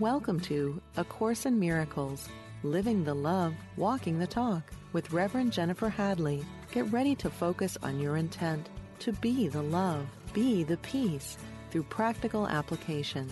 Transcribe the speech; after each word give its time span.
Welcome 0.00 0.40
to 0.40 0.80
A 0.96 1.04
Course 1.04 1.44
in 1.44 1.60
Miracles 1.60 2.26
Living 2.62 3.04
the 3.04 3.12
Love, 3.12 3.52
Walking 3.76 4.18
the 4.18 4.26
Talk 4.26 4.62
with 4.94 5.12
Reverend 5.12 5.52
Jennifer 5.52 5.90
Hadley. 5.90 6.42
Get 6.72 6.90
ready 6.90 7.14
to 7.16 7.28
focus 7.28 7.76
on 7.82 8.00
your 8.00 8.16
intent 8.16 8.70
to 9.00 9.12
be 9.12 9.48
the 9.48 9.60
love, 9.60 10.06
be 10.32 10.64
the 10.64 10.78
peace 10.78 11.36
through 11.70 11.82
practical 11.82 12.48
application. 12.48 13.30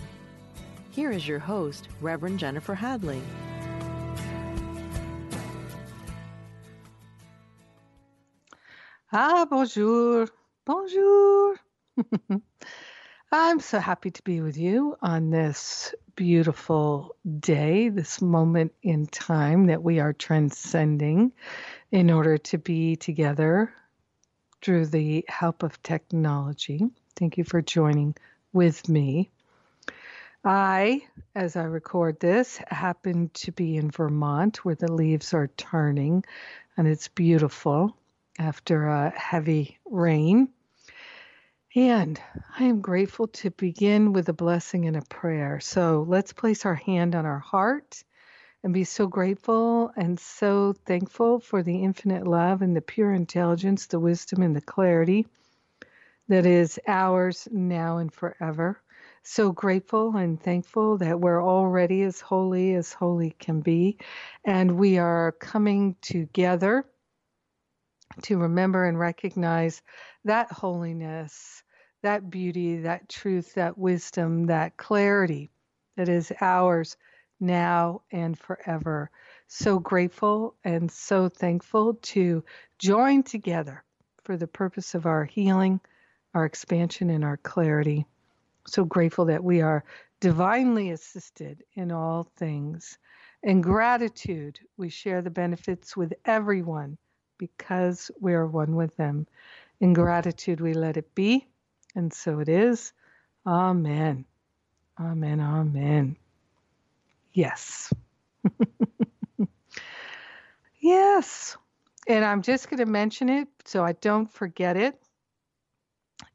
Here 0.91 1.09
is 1.09 1.27
your 1.27 1.39
host, 1.39 1.87
Reverend 2.01 2.37
Jennifer 2.37 2.75
Hadley. 2.75 3.23
Ah, 9.11 9.47
bonjour. 9.49 10.27
Bonjour. 10.65 11.55
I'm 13.31 13.59
so 13.59 13.79
happy 13.79 14.11
to 14.11 14.21
be 14.21 14.41
with 14.41 14.57
you 14.57 14.95
on 15.01 15.31
this 15.31 15.95
beautiful 16.19 17.15
day, 17.39 17.87
this 17.87 18.21
moment 18.21 18.73
in 18.83 19.05
time 19.07 19.67
that 19.67 19.81
we 19.81 20.01
are 20.01 20.11
transcending 20.11 21.31
in 21.93 22.11
order 22.11 22.37
to 22.37 22.57
be 22.57 22.97
together 22.97 23.73
through 24.61 24.85
the 24.85 25.23
help 25.29 25.63
of 25.63 25.81
technology. 25.81 26.81
Thank 27.15 27.37
you 27.37 27.45
for 27.45 27.61
joining 27.61 28.15
with 28.51 28.89
me. 28.89 29.29
I, 30.43 31.03
as 31.35 31.55
I 31.55 31.63
record 31.63 32.19
this, 32.19 32.59
happen 32.67 33.31
to 33.35 33.53
be 33.53 33.77
in 33.77 33.89
Vermont 33.89 34.65
where 34.65 34.75
the 34.75 34.91
leaves 34.91 35.33
are 35.33 35.47
turning 35.47 36.25
and 36.75 36.85
it's 36.85 37.07
beautiful 37.07 37.95
after 38.37 38.89
a 38.89 39.09
heavy 39.17 39.77
rain. 39.85 40.49
And 41.79 42.21
I 42.57 42.65
am 42.65 42.81
grateful 42.81 43.27
to 43.27 43.51
begin 43.51 44.11
with 44.11 44.27
a 44.27 44.33
blessing 44.33 44.85
and 44.85 44.97
a 44.97 45.01
prayer. 45.01 45.61
So 45.61 46.05
let's 46.05 46.33
place 46.33 46.65
our 46.65 46.75
hand 46.75 47.15
on 47.15 47.25
our 47.25 47.39
heart 47.39 48.03
and 48.61 48.73
be 48.73 48.83
so 48.83 49.07
grateful 49.07 49.89
and 49.95 50.19
so 50.19 50.73
thankful 50.73 51.39
for 51.39 51.63
the 51.63 51.81
infinite 51.81 52.27
love 52.27 52.61
and 52.61 52.75
the 52.75 52.81
pure 52.81 53.13
intelligence, 53.13 53.85
the 53.85 53.97
wisdom 53.97 54.41
and 54.41 54.53
the 54.53 54.61
clarity 54.61 55.25
that 56.27 56.45
is 56.45 56.81
ours 56.85 57.47
now 57.49 57.99
and 57.99 58.11
forever. 58.11 58.81
So 59.23 59.53
grateful 59.53 60.17
and 60.17 60.37
thankful 60.37 60.97
that 60.97 61.21
we're 61.21 61.41
already 61.41 62.03
as 62.03 62.19
holy 62.19 62.73
as 62.73 62.91
holy 62.91 63.31
can 63.39 63.61
be. 63.61 63.99
And 64.43 64.77
we 64.77 64.97
are 64.97 65.31
coming 65.31 65.95
together 66.01 66.83
to 68.23 68.37
remember 68.37 68.83
and 68.83 68.99
recognize 68.99 69.81
that 70.25 70.51
holiness, 70.51 71.63
that 72.01 72.29
beauty, 72.29 72.77
that 72.81 73.09
truth, 73.09 73.53
that 73.55 73.77
wisdom, 73.77 74.45
that 74.47 74.77
clarity 74.77 75.49
that 75.97 76.09
is 76.09 76.31
ours 76.39 76.95
now 77.39 78.01
and 78.11 78.37
forever. 78.37 79.09
So 79.47 79.79
grateful 79.79 80.55
and 80.63 80.91
so 80.91 81.29
thankful 81.29 81.95
to 81.95 82.43
join 82.77 83.23
together 83.23 83.83
for 84.23 84.37
the 84.37 84.47
purpose 84.47 84.95
of 84.95 85.05
our 85.05 85.25
healing, 85.25 85.79
our 86.33 86.45
expansion, 86.45 87.09
and 87.09 87.23
our 87.23 87.37
clarity. 87.37 88.05
So 88.67 88.85
grateful 88.85 89.25
that 89.25 89.43
we 89.43 89.61
are 89.61 89.83
divinely 90.19 90.91
assisted 90.91 91.63
in 91.73 91.91
all 91.91 92.29
things. 92.37 92.97
In 93.43 93.61
gratitude, 93.61 94.59
we 94.77 94.89
share 94.89 95.21
the 95.21 95.29
benefits 95.29 95.97
with 95.97 96.13
everyone 96.25 96.97
because 97.37 98.11
we 98.19 98.33
are 98.33 98.45
one 98.45 98.75
with 98.75 98.95
them. 98.97 99.25
In 99.79 99.93
gratitude, 99.93 100.61
we 100.61 100.73
let 100.73 100.97
it 100.97 101.15
be, 101.15 101.47
and 101.95 102.13
so 102.13 102.39
it 102.39 102.49
is. 102.49 102.93
Amen. 103.45 104.25
Amen. 104.99 105.39
Amen. 105.39 106.15
Yes. 107.33 107.93
yes. 110.79 111.57
And 112.07 112.25
I'm 112.25 112.41
just 112.41 112.69
going 112.69 112.79
to 112.79 112.85
mention 112.85 113.29
it 113.29 113.47
so 113.65 113.83
I 113.83 113.93
don't 113.93 114.31
forget 114.31 114.77
it. 114.77 114.99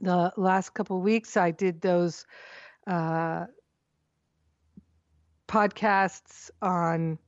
The 0.01 0.33
last 0.37 0.71
couple 0.75 1.01
weeks, 1.01 1.37
I 1.37 1.51
did 1.51 1.81
those 1.81 2.27
uh, 2.87 3.47
podcasts 5.49 6.51
on 6.63 7.19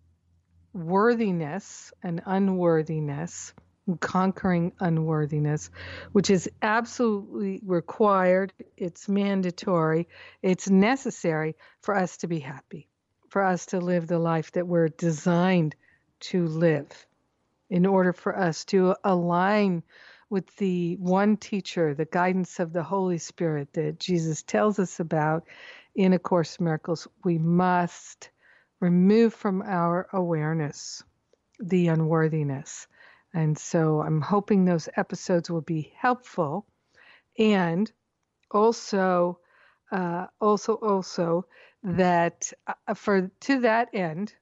worthiness 0.73 1.93
and 2.03 2.23
unworthiness 2.27 3.53
conquering 4.01 4.73
unworthiness, 4.81 5.71
which 6.13 6.31
is 6.31 6.51
absolutely 6.63 7.61
required, 7.65 8.53
it's 8.77 9.09
mandatory, 9.09 10.09
it's 10.43 10.69
necessary 10.69 11.55
for 11.83 11.95
us 11.95 12.17
to 12.19 12.27
be 12.27 12.41
happy, 12.41 12.89
for 13.29 13.43
us 13.43 13.67
to 13.67 13.79
live 13.79 14.07
the 14.07 14.19
life 14.19 14.53
that 14.53 14.67
we're 14.67 14.89
designed 14.89 15.77
to 16.19 16.47
live, 16.47 17.07
in 17.71 17.87
order 17.87 18.13
for 18.13 18.37
us 18.37 18.65
to 18.65 18.95
align 19.05 19.83
with 20.31 20.57
the 20.57 20.97
one 20.97 21.37
teacher, 21.37 21.95
the 21.95 22.05
guidance 22.05 22.59
of 22.59 22.73
the 22.73 22.83
Holy 22.83 23.19
Spirit 23.19 23.73
that 23.75 24.01
Jesus 24.01 24.43
tells 24.43 24.79
us 24.79 24.99
about 24.99 25.45
in 25.95 26.13
A 26.13 26.19
Course 26.19 26.59
Miracles, 26.59 27.07
we 27.25 27.39
must 27.39 28.31
remove 28.81 29.33
from 29.33 29.63
our 29.63 30.09
awareness 30.13 31.03
the 31.61 31.89
unworthiness 31.89 32.87
and 33.37 33.59
so 33.59 34.01
I'm 34.01 34.23
hoping 34.23 34.65
those 34.65 34.89
episodes 34.97 35.51
will 35.51 35.61
be 35.61 35.93
helpful. 35.95 36.65
And 37.39 37.93
also, 38.51 39.41
uh, 39.93 40.29
also, 40.41 40.77
also 40.77 41.45
that 41.83 42.51
uh, 42.67 42.95
for 42.95 43.31
to 43.41 43.61
that 43.61 43.91
end, 43.93 44.33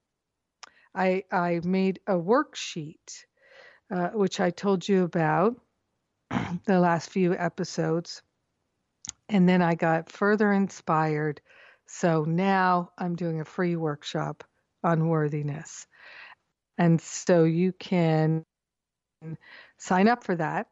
I 0.95 1.25
I 1.33 1.61
made 1.65 1.99
a 2.07 2.13
worksheet, 2.13 3.25
uh, 3.91 4.11
which 4.11 4.39
I 4.39 4.51
told 4.51 4.89
you 4.89 5.03
about 5.03 5.61
the 6.65 6.79
last 6.79 7.11
few 7.11 7.35
episodes, 7.35 8.23
and 9.29 9.49
then 9.49 9.61
I 9.61 9.75
got 9.75 10.09
further 10.13 10.53
inspired. 10.53 11.41
So 11.87 12.23
now 12.23 12.93
I'm 12.97 13.17
doing 13.17 13.41
a 13.41 13.45
free 13.45 13.75
workshop 13.75 14.45
on 14.85 15.09
worthiness, 15.09 15.89
and 16.79 17.01
so 17.01 17.43
you 17.43 17.73
can 17.73 18.45
sign 19.79 20.09
up 20.09 20.25
for 20.25 20.37
that 20.37 20.69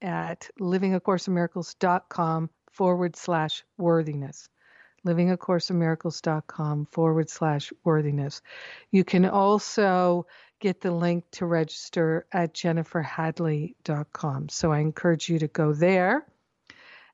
at 0.00 0.50
livingacourseinmiracles.com 0.60 2.50
forward 2.70 3.16
slash 3.16 3.64
worthiness 3.76 4.48
livingacourseinmiracles.com 5.06 6.86
forward 6.86 7.28
slash 7.28 7.72
worthiness. 7.84 8.40
You 8.90 9.04
can 9.04 9.26
also 9.26 10.26
get 10.60 10.80
the 10.80 10.92
link 10.92 11.24
to 11.32 11.46
register 11.46 12.26
at 12.32 12.54
jenniferhadley.com. 12.54 14.48
So 14.48 14.72
I 14.72 14.78
encourage 14.78 15.28
you 15.28 15.40
to 15.40 15.48
go 15.48 15.72
there 15.72 16.24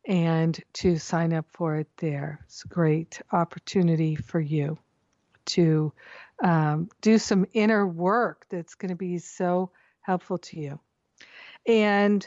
and 0.04 0.58
to 0.74 0.98
sign 0.98 1.32
up 1.32 1.46
for 1.50 1.76
it 1.76 1.88
there. 1.96 2.40
It's 2.44 2.64
a 2.64 2.68
great 2.68 3.20
opportunity 3.32 4.16
for 4.16 4.40
you 4.40 4.78
to 5.46 5.92
um, 6.42 6.90
do 7.00 7.18
some 7.18 7.46
inner 7.54 7.86
work 7.86 8.44
that's 8.50 8.74
going 8.74 8.90
to 8.90 8.96
be 8.96 9.18
so 9.18 9.70
helpful 10.08 10.38
to 10.38 10.58
you. 10.58 10.80
And 11.66 12.26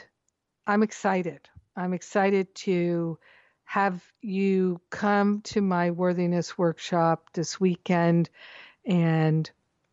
I'm 0.68 0.84
excited. 0.84 1.48
I'm 1.76 1.92
excited 1.92 2.54
to 2.66 3.18
have 3.64 4.00
you 4.20 4.80
come 4.90 5.40
to 5.40 5.60
my 5.60 5.90
worthiness 5.90 6.56
workshop 6.56 7.30
this 7.34 7.58
weekend. 7.58 8.30
And 8.86 9.50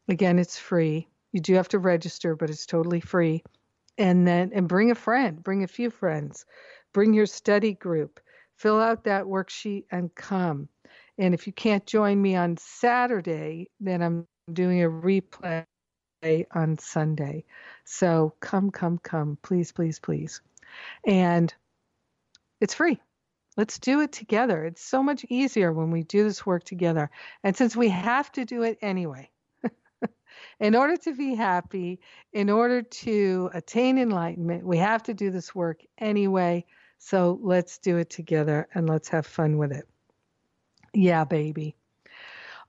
again, 0.07 0.37
it's 0.37 0.59
free. 0.59 1.07
You 1.31 1.41
do 1.41 1.55
have 1.55 1.69
to 1.69 1.79
register, 1.79 2.35
but 2.35 2.51
it's 2.51 2.67
totally 2.67 2.99
free. 2.99 3.43
And 3.97 4.27
then, 4.27 4.51
and 4.53 4.67
bring 4.67 4.91
a 4.91 4.95
friend, 4.95 5.43
bring 5.43 5.63
a 5.63 5.67
few 5.67 5.89
friends, 5.89 6.45
bring 6.93 7.15
your 7.15 7.25
study 7.25 7.73
group, 7.73 8.19
fill 8.55 8.79
out 8.79 9.05
that 9.05 9.23
worksheet 9.23 9.85
and 9.91 10.13
come. 10.13 10.69
And 11.17 11.33
if 11.33 11.47
you 11.47 11.53
can't 11.53 11.87
join 11.87 12.21
me 12.21 12.35
on 12.35 12.57
Saturday, 12.57 13.71
then 13.79 14.03
I'm 14.03 14.27
doing 14.53 14.83
a 14.83 14.89
replay 14.89 15.65
on 16.51 16.77
Sunday. 16.77 17.45
So 17.85 18.33
come, 18.39 18.71
come, 18.71 18.97
come, 18.97 19.37
please, 19.41 19.71
please, 19.71 19.99
please. 19.99 20.41
And 21.05 21.53
it's 22.59 22.73
free. 22.73 22.99
Let's 23.57 23.79
do 23.79 24.01
it 24.01 24.11
together. 24.11 24.65
It's 24.65 24.83
so 24.83 25.01
much 25.01 25.25
easier 25.29 25.73
when 25.73 25.91
we 25.91 26.03
do 26.03 26.23
this 26.23 26.45
work 26.45 26.63
together. 26.63 27.09
And 27.43 27.55
since 27.55 27.75
we 27.75 27.89
have 27.89 28.31
to 28.33 28.45
do 28.45 28.63
it 28.63 28.77
anyway, 28.81 29.29
in 30.59 30.75
order 30.75 30.97
to 30.97 31.15
be 31.15 31.35
happy, 31.35 31.99
in 32.31 32.49
order 32.49 32.81
to 32.81 33.49
attain 33.53 33.97
enlightenment, 33.97 34.65
we 34.65 34.77
have 34.77 35.03
to 35.03 35.13
do 35.13 35.31
this 35.31 35.53
work 35.55 35.81
anyway. 35.97 36.65
So 36.99 37.39
let's 37.41 37.77
do 37.79 37.97
it 37.97 38.09
together 38.09 38.67
and 38.73 38.87
let's 38.87 39.09
have 39.09 39.25
fun 39.25 39.57
with 39.57 39.71
it. 39.71 39.87
Yeah, 40.93 41.23
baby. 41.23 41.75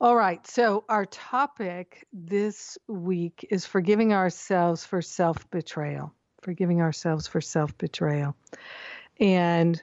All 0.02 0.16
right. 0.16 0.46
So, 0.46 0.84
our 0.88 1.04
topic 1.04 2.06
this 2.10 2.78
week 2.88 3.46
is 3.50 3.66
forgiving 3.66 4.14
ourselves 4.14 4.82
for 4.82 5.02
self 5.02 5.50
betrayal. 5.50 6.14
Forgiving 6.40 6.80
ourselves 6.80 7.26
for 7.26 7.42
self 7.42 7.76
betrayal. 7.76 8.34
And 9.20 9.82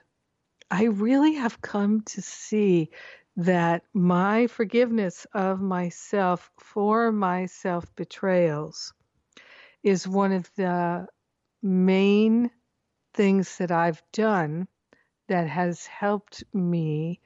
I 0.72 0.86
really 0.86 1.36
have 1.36 1.62
come 1.62 2.02
to 2.02 2.22
see 2.24 2.90
that 3.36 3.84
my 3.94 4.48
forgiveness 4.48 5.28
of 5.36 5.62
myself 5.62 6.50
for 6.58 7.12
my 7.12 7.46
self 7.46 7.96
betrayals 7.96 8.96
is 9.84 10.08
one 10.08 10.32
of 10.32 10.50
the 10.56 11.06
main 11.62 12.50
things 13.14 13.58
that 13.58 13.72
I've 13.72 14.02
done 14.12 14.68
that 15.28 15.48
has 15.48 15.86
helped 15.86 16.44
me 16.56 17.22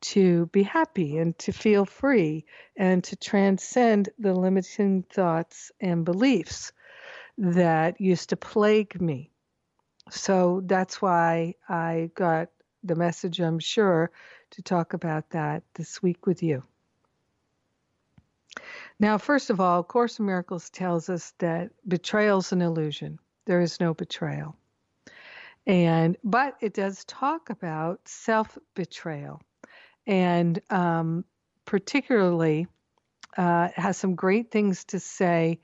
to 0.00 0.46
be 0.46 0.62
happy 0.62 1.18
and 1.18 1.38
to 1.38 1.52
feel 1.52 1.84
free 1.84 2.44
and 2.76 3.02
to 3.04 3.16
transcend 3.16 4.08
the 4.18 4.34
limiting 4.34 5.02
thoughts 5.02 5.72
and 5.80 6.04
beliefs 6.04 6.72
that 7.38 8.00
used 8.00 8.30
to 8.30 8.36
plague 8.36 9.00
me. 9.00 9.30
So 10.10 10.62
that's 10.64 11.02
why 11.02 11.54
I 11.68 12.10
got 12.14 12.48
the 12.84 12.94
message, 12.94 13.40
I'm 13.40 13.58
sure, 13.58 14.10
to 14.50 14.62
talk 14.62 14.92
about 14.92 15.30
that 15.30 15.62
this 15.74 16.02
week 16.02 16.26
with 16.26 16.42
you. 16.42 16.62
Now, 18.98 19.18
first 19.18 19.50
of 19.50 19.60
all, 19.60 19.82
Course 19.82 20.18
in 20.18 20.26
Miracles 20.26 20.70
tells 20.70 21.10
us 21.10 21.34
that 21.38 21.70
betrayal 21.86 22.38
is 22.38 22.52
an 22.52 22.62
illusion. 22.62 23.18
There 23.44 23.60
is 23.60 23.80
no 23.80 23.92
betrayal. 23.92 24.56
And 25.66 26.16
but 26.22 26.56
it 26.60 26.74
does 26.74 27.04
talk 27.04 27.50
about 27.50 28.06
self-betrayal, 28.06 29.42
and 30.06 30.60
um, 30.70 31.24
particularly 31.64 32.66
uh, 33.36 33.68
has 33.74 33.96
some 33.96 34.14
great 34.14 34.50
things 34.50 34.84
to 34.84 35.00
say 35.00 35.60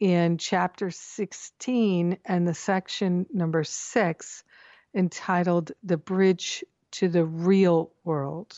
in 0.00 0.38
chapter 0.38 0.90
16 0.90 2.18
and 2.24 2.48
the 2.48 2.54
section 2.54 3.26
number 3.32 3.62
six 3.62 4.42
entitled 4.94 5.72
The 5.84 5.96
Bridge 5.96 6.64
to 6.92 7.08
the 7.08 7.24
Real 7.24 7.92
World. 8.04 8.52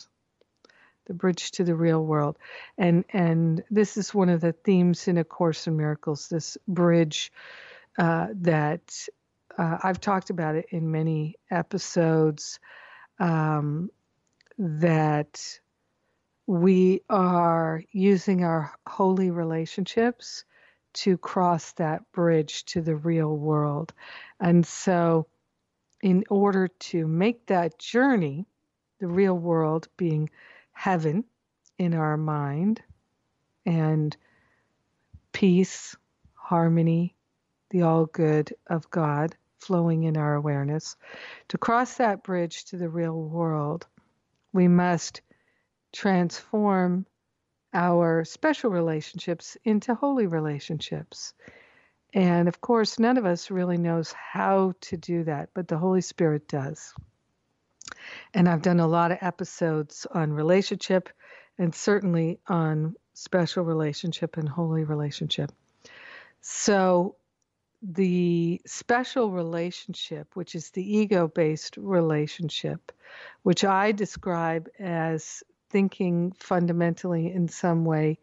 The 1.06 1.14
Bridge 1.14 1.50
to 1.52 1.64
the 1.64 1.74
Real 1.74 2.02
World. 2.02 2.38
And, 2.78 3.04
and 3.12 3.62
this 3.70 3.98
is 3.98 4.14
one 4.14 4.30
of 4.30 4.40
the 4.40 4.52
themes 4.52 5.06
in 5.06 5.18
A 5.18 5.24
Course 5.24 5.66
in 5.66 5.76
Miracles, 5.76 6.28
this 6.28 6.56
bridge 6.66 7.30
uh, 7.98 8.28
that 8.36 9.06
uh, 9.58 9.78
I've 9.82 10.00
talked 10.00 10.30
about 10.30 10.56
it 10.56 10.66
in 10.70 10.90
many 10.90 11.36
episodes 11.50 12.58
um, 13.20 13.90
that 14.58 15.60
we 16.46 17.00
are 17.08 17.82
using 17.92 18.44
our 18.44 18.72
holy 18.86 19.30
relationships 19.30 20.44
to 20.92 21.18
cross 21.18 21.72
that 21.72 22.10
bridge 22.12 22.64
to 22.66 22.80
the 22.80 22.96
real 22.96 23.36
world. 23.36 23.92
And 24.40 24.64
so, 24.64 25.26
in 26.02 26.24
order 26.30 26.68
to 26.68 27.06
make 27.06 27.46
that 27.46 27.78
journey, 27.78 28.46
the 29.00 29.06
real 29.06 29.36
world 29.36 29.88
being 29.96 30.30
heaven 30.72 31.24
in 31.78 31.94
our 31.94 32.16
mind 32.16 32.82
and 33.66 34.16
peace, 35.32 35.96
harmony, 36.34 37.16
the 37.70 37.82
all 37.82 38.06
good 38.06 38.54
of 38.68 38.88
God 38.90 39.34
flowing 39.58 40.04
in 40.04 40.16
our 40.16 40.34
awareness, 40.34 40.94
to 41.48 41.58
cross 41.58 41.96
that 41.96 42.22
bridge 42.22 42.66
to 42.66 42.76
the 42.76 42.88
real 42.88 43.20
world, 43.20 43.86
we 44.54 44.68
must 44.68 45.20
transform 45.92 47.04
our 47.74 48.24
special 48.24 48.70
relationships 48.70 49.56
into 49.64 49.94
holy 49.94 50.26
relationships. 50.26 51.34
And 52.14 52.46
of 52.46 52.60
course, 52.60 53.00
none 53.00 53.18
of 53.18 53.26
us 53.26 53.50
really 53.50 53.76
knows 53.76 54.12
how 54.12 54.74
to 54.82 54.96
do 54.96 55.24
that, 55.24 55.50
but 55.54 55.66
the 55.66 55.76
Holy 55.76 56.00
Spirit 56.00 56.46
does. 56.46 56.94
And 58.32 58.48
I've 58.48 58.62
done 58.62 58.78
a 58.78 58.86
lot 58.86 59.10
of 59.10 59.18
episodes 59.20 60.06
on 60.12 60.32
relationship 60.32 61.08
and 61.58 61.74
certainly 61.74 62.38
on 62.46 62.94
special 63.14 63.64
relationship 63.64 64.36
and 64.36 64.48
holy 64.48 64.84
relationship. 64.84 65.50
So, 66.40 67.16
the 67.86 68.60
special 68.66 69.30
relationship, 69.30 70.34
which 70.34 70.54
is 70.54 70.70
the 70.70 70.96
ego 70.96 71.28
based 71.28 71.76
relationship, 71.76 72.92
which 73.42 73.64
I 73.64 73.92
describe 73.92 74.68
as 74.78 75.42
thinking 75.70 76.32
fundamentally 76.38 77.30
in 77.30 77.48
some 77.48 77.84
way 77.84 78.18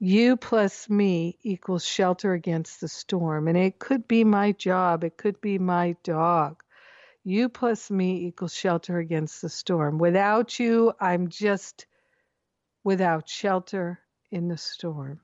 you 0.00 0.36
plus 0.36 0.88
me 0.88 1.36
equals 1.42 1.84
shelter 1.84 2.32
against 2.32 2.80
the 2.80 2.88
storm. 2.88 3.48
And 3.48 3.58
it 3.58 3.78
could 3.78 4.06
be 4.06 4.24
my 4.24 4.52
job, 4.52 5.04
it 5.04 5.16
could 5.16 5.40
be 5.40 5.58
my 5.58 5.96
dog. 6.04 6.62
You 7.24 7.48
plus 7.48 7.90
me 7.90 8.26
equals 8.26 8.54
shelter 8.54 8.98
against 8.98 9.42
the 9.42 9.48
storm. 9.48 9.98
Without 9.98 10.58
you, 10.58 10.92
I'm 11.00 11.28
just 11.28 11.86
without 12.84 13.28
shelter 13.28 13.98
in 14.30 14.48
the 14.48 14.56
storm. 14.56 15.20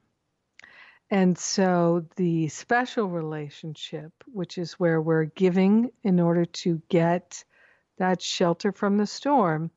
And 1.10 1.38
so 1.38 2.06
the 2.16 2.48
special 2.48 3.08
relationship, 3.08 4.12
which 4.26 4.58
is 4.58 4.72
where 4.74 5.00
we're 5.00 5.26
giving 5.26 5.90
in 6.02 6.18
order 6.18 6.44
to 6.44 6.80
get 6.88 7.44
that 7.98 8.20
shelter 8.20 8.72
from 8.72 8.96
the 8.96 9.06
storm, 9.06 9.70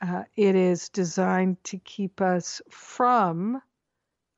uh, 0.00 0.24
it 0.36 0.54
is 0.56 0.88
designed 0.88 1.62
to 1.64 1.78
keep 1.78 2.20
us 2.20 2.60
from 2.68 3.62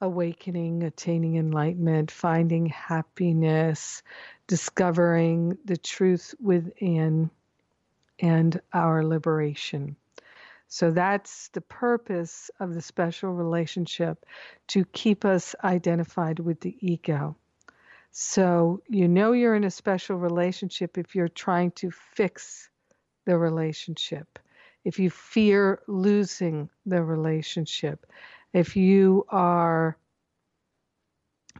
awakening, 0.01 0.83
attaining 0.83 1.37
enlightenment, 1.37 2.11
finding 2.11 2.67
happiness, 2.67 4.03
discovering 4.47 5.57
the 5.65 5.77
truth 5.77 6.35
within, 6.39 7.31
and 8.19 8.61
our 8.73 9.05
liberation. 9.05 9.97
So 10.75 10.91
that's 10.91 11.49
the 11.49 11.61
purpose 11.61 12.51
of 12.59 12.75
the 12.75 12.83
special 12.83 13.31
relationship 13.31 14.27
to 14.69 14.85
keep 14.87 15.25
us 15.25 15.55
identified 15.63 16.41
with 16.41 16.61
the 16.61 16.77
ego. 16.81 17.37
So 18.11 18.83
you 18.89 19.07
know 19.07 19.33
you're 19.33 19.55
in 19.55 19.65
a 19.65 19.71
special 19.71 20.17
relationship 20.17 20.99
if 20.99 21.15
you're 21.15 21.29
trying 21.29 21.71
to 21.73 21.91
fix 21.91 22.69
the 23.25 23.39
relationship 23.39 24.39
if 24.85 24.99
you 24.99 25.11
fear 25.11 25.81
losing 25.87 26.69
the 26.85 27.03
relationship, 27.03 28.07
if 28.53 28.77
you 28.77 29.25
are 29.31 29.97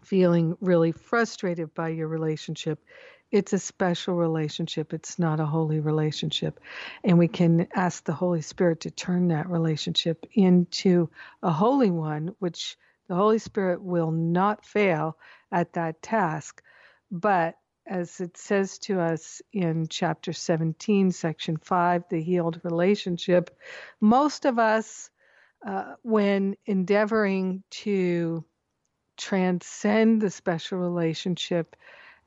feeling 0.03 0.57
really 0.61 0.93
frustrated 0.93 1.75
by 1.75 1.89
your 1.89 2.09
relationship, 2.09 2.85
it's 3.31 3.53
a 3.53 3.59
special 3.59 4.15
relationship. 4.15 4.93
It's 4.93 5.19
not 5.19 5.41
a 5.41 5.47
holy 5.47 5.81
relationship. 5.81 6.61
And 7.03 7.19
we 7.19 7.29
can 7.29 7.67
ask 7.75 8.05
the 8.05 8.13
Holy 8.13 8.43
Spirit 8.43 8.81
to 8.81 8.91
turn 8.91 9.29
that 9.29 9.49
relationship 9.51 10.27
into 10.35 11.11
a 11.43 11.51
holy 11.51 11.91
one, 11.91 12.35
which 12.39 12.77
the 13.09 13.15
Holy 13.15 13.39
Spirit 13.39 13.83
will 13.83 14.11
not 14.11 14.65
fail 14.65 15.17
at 15.51 15.73
that 15.75 16.01
task. 16.01 16.63
But 17.11 17.57
as 17.87 18.21
it 18.21 18.37
says 18.37 18.79
to 18.79 19.01
us 19.01 19.43
in 19.53 19.89
chapter 19.89 20.33
17, 20.33 21.11
section 21.11 21.57
5, 21.59 22.05
the 22.09 22.23
healed 22.23 22.61
relationship, 22.65 23.57
most 24.01 24.47
of 24.47 24.59
us, 24.59 25.11
uh, 25.67 25.95
when 26.03 26.57
endeavoring 26.67 27.63
to 27.71 28.45
transcend 29.17 30.21
the 30.21 30.31
special 30.31 30.79
relationship 30.79 31.77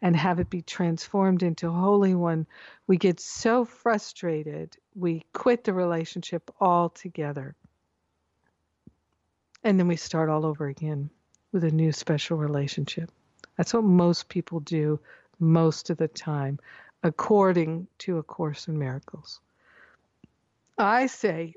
and 0.01 0.15
have 0.15 0.39
it 0.39 0.49
be 0.49 0.61
transformed 0.61 1.43
into 1.43 1.71
holy 1.71 2.13
one, 2.13 2.45
we 2.85 2.97
get 2.97 3.19
so 3.19 3.65
frustrated, 3.65 4.77
we 4.95 5.25
quit 5.33 5.63
the 5.63 5.73
relationship 5.73 6.51
altogether. 6.59 7.55
And 9.63 9.79
then 9.79 9.87
we 9.87 9.95
start 9.95 10.29
all 10.29 10.45
over 10.45 10.67
again 10.67 11.09
with 11.51 11.63
a 11.63 11.71
new 11.71 11.91
special 11.91 12.37
relationship. 12.37 13.11
That's 13.57 13.73
what 13.73 13.83
most 13.83 14.29
people 14.29 14.59
do 14.59 14.99
most 15.39 15.89
of 15.89 15.97
the 15.97 16.07
time, 16.07 16.59
according 17.03 17.87
to 17.99 18.17
A 18.19 18.23
Course 18.23 18.67
in 18.67 18.77
Miracles. 18.77 19.39
I 20.77 21.07
say, 21.07 21.55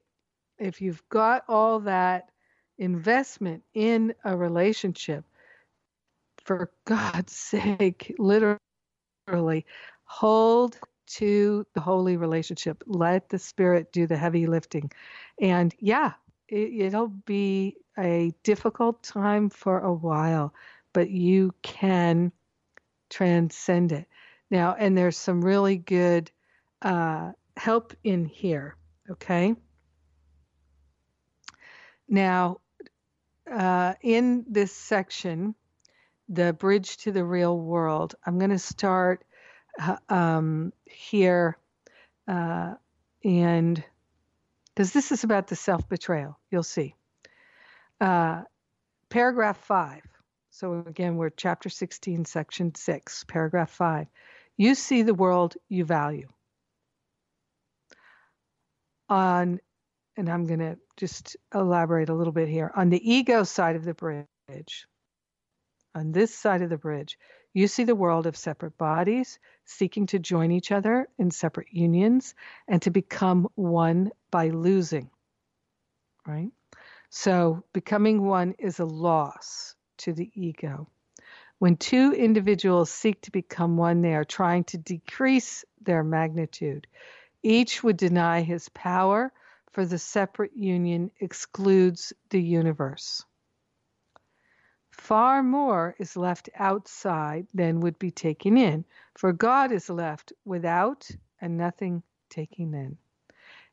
if 0.59 0.81
you've 0.81 1.07
got 1.11 1.45
all 1.47 1.81
that 1.81 2.31
investment 2.79 3.63
in 3.75 4.15
a 4.25 4.37
relationship, 4.37 5.25
for 6.45 6.71
God's 6.85 7.33
sake, 7.37 8.15
literally 8.19 9.67
hold 10.05 10.79
to 11.07 11.67
the 11.75 11.81
holy 11.81 12.17
relationship. 12.17 12.83
Let 12.87 13.29
the 13.29 13.39
Spirit 13.39 13.93
do 13.93 14.07
the 14.07 14.17
heavy 14.17 14.47
lifting. 14.47 14.91
And 15.41 15.75
yeah, 15.79 16.13
it, 16.49 16.93
will 16.93 17.09
be 17.09 17.77
a 17.99 18.33
difficult 18.43 19.03
time 19.03 19.51
for 19.51 19.81
a 19.81 19.93
while, 19.93 20.55
but 20.93 21.11
you 21.11 21.55
can 21.63 22.33
transcend 23.09 23.93
it. 23.93 24.07
Now, 24.51 24.75
and 24.79 24.97
there's 24.97 25.17
some 25.17 25.45
really 25.45 25.77
good 25.77 26.31
uh, 26.83 27.33
help 27.57 27.95
in 28.03 28.25
here, 28.25 28.77
okay? 29.11 29.55
Now, 32.09 32.61
uh, 33.51 33.95
in 34.03 34.45
this 34.49 34.73
section, 34.73 35.55
the 36.31 36.53
bridge 36.53 36.97
to 36.99 37.13
the 37.13 37.25
real 37.25 37.59
world, 37.59 38.15
I'm 38.25 38.39
going 38.39 38.51
to 38.51 38.59
start 38.59 39.25
uh, 39.79 39.97
um, 40.09 40.73
here 40.85 41.59
uh, 42.27 42.75
and 43.25 43.85
because 44.75 44.93
this 44.93 45.13
is 45.13 45.25
about 45.25 45.49
the 45.49 45.57
self 45.57 45.87
betrayal. 45.89 46.39
You'll 46.51 46.63
see. 46.63 46.95
Uh, 48.01 48.43
paragraph 49.11 49.59
five. 49.59 50.03
So 50.51 50.85
again, 50.87 51.17
we're 51.17 51.31
chapter 51.31 51.69
16, 51.69 52.25
section 52.25 52.75
six, 52.75 53.25
paragraph 53.25 53.71
five. 53.71 54.07
You 54.57 54.75
see 54.75 55.03
the 55.03 55.15
world 55.15 55.57
you 55.69 55.85
value. 55.85 56.29
On, 59.09 59.59
and 60.17 60.29
I'm 60.29 60.47
going 60.47 60.61
to 60.61 60.79
just 60.97 61.37
elaborate 61.53 62.09
a 62.09 62.15
little 62.15 62.33
bit 62.33 62.49
here. 62.49 62.71
On 62.77 62.91
the 62.91 63.13
ego 63.13 63.43
side 63.43 63.77
of 63.77 63.85
the 63.85 63.95
bridge, 63.95 64.87
on 65.95 66.13
this 66.13 66.35
side 66.35 66.63
of 66.63 66.71
the 66.71 66.79
bridge, 66.79 67.19
you 67.53 67.67
see 67.67 67.85
the 67.85 67.95
world 67.95 68.27
of 68.27 68.37
separate 68.37 68.79
bodies 68.79 69.39
seeking 69.65 70.07
to 70.07 70.19
join 70.19 70.53
each 70.53 70.71
other 70.71 71.09
in 71.19 71.31
separate 71.31 71.73
unions 71.73 72.35
and 72.69 72.81
to 72.83 72.91
become 72.91 73.49
one 73.57 74.11
by 74.31 74.49
losing. 74.49 75.11
Right? 76.27 76.51
So, 77.09 77.65
becoming 77.73 78.25
one 78.25 78.55
is 78.59 78.79
a 78.79 78.85
loss 78.85 79.75
to 79.99 80.13
the 80.13 80.31
ego. 80.35 80.89
When 81.59 81.77
two 81.77 82.13
individuals 82.13 82.91
seek 82.91 83.21
to 83.23 83.33
become 83.33 83.77
one, 83.77 84.01
they 84.01 84.15
are 84.15 84.25
trying 84.25 84.65
to 84.65 84.79
decrease 84.79 85.65
their 85.83 86.05
magnitude. 86.05 86.87
Each 87.43 87.83
would 87.83 87.97
deny 87.97 88.43
his 88.43 88.69
power, 88.71 89.33
for 89.73 89.85
the 89.85 89.99
separate 89.99 90.57
union 90.57 91.11
excludes 91.21 92.13
the 92.31 92.41
universe. 92.41 93.25
Far 95.01 95.43
more 95.43 95.97
is 95.99 96.15
left 96.15 96.51
outside 96.55 97.49
than 97.55 97.81
would 97.81 97.99
be 97.99 98.11
taken 98.11 98.59
in, 98.59 98.85
for 99.15 99.33
God 99.33 99.73
is 99.73 99.89
left 99.89 100.33
without 100.45 101.11
and 101.41 101.57
nothing 101.57 102.03
taken 102.29 102.75
in. 102.75 102.99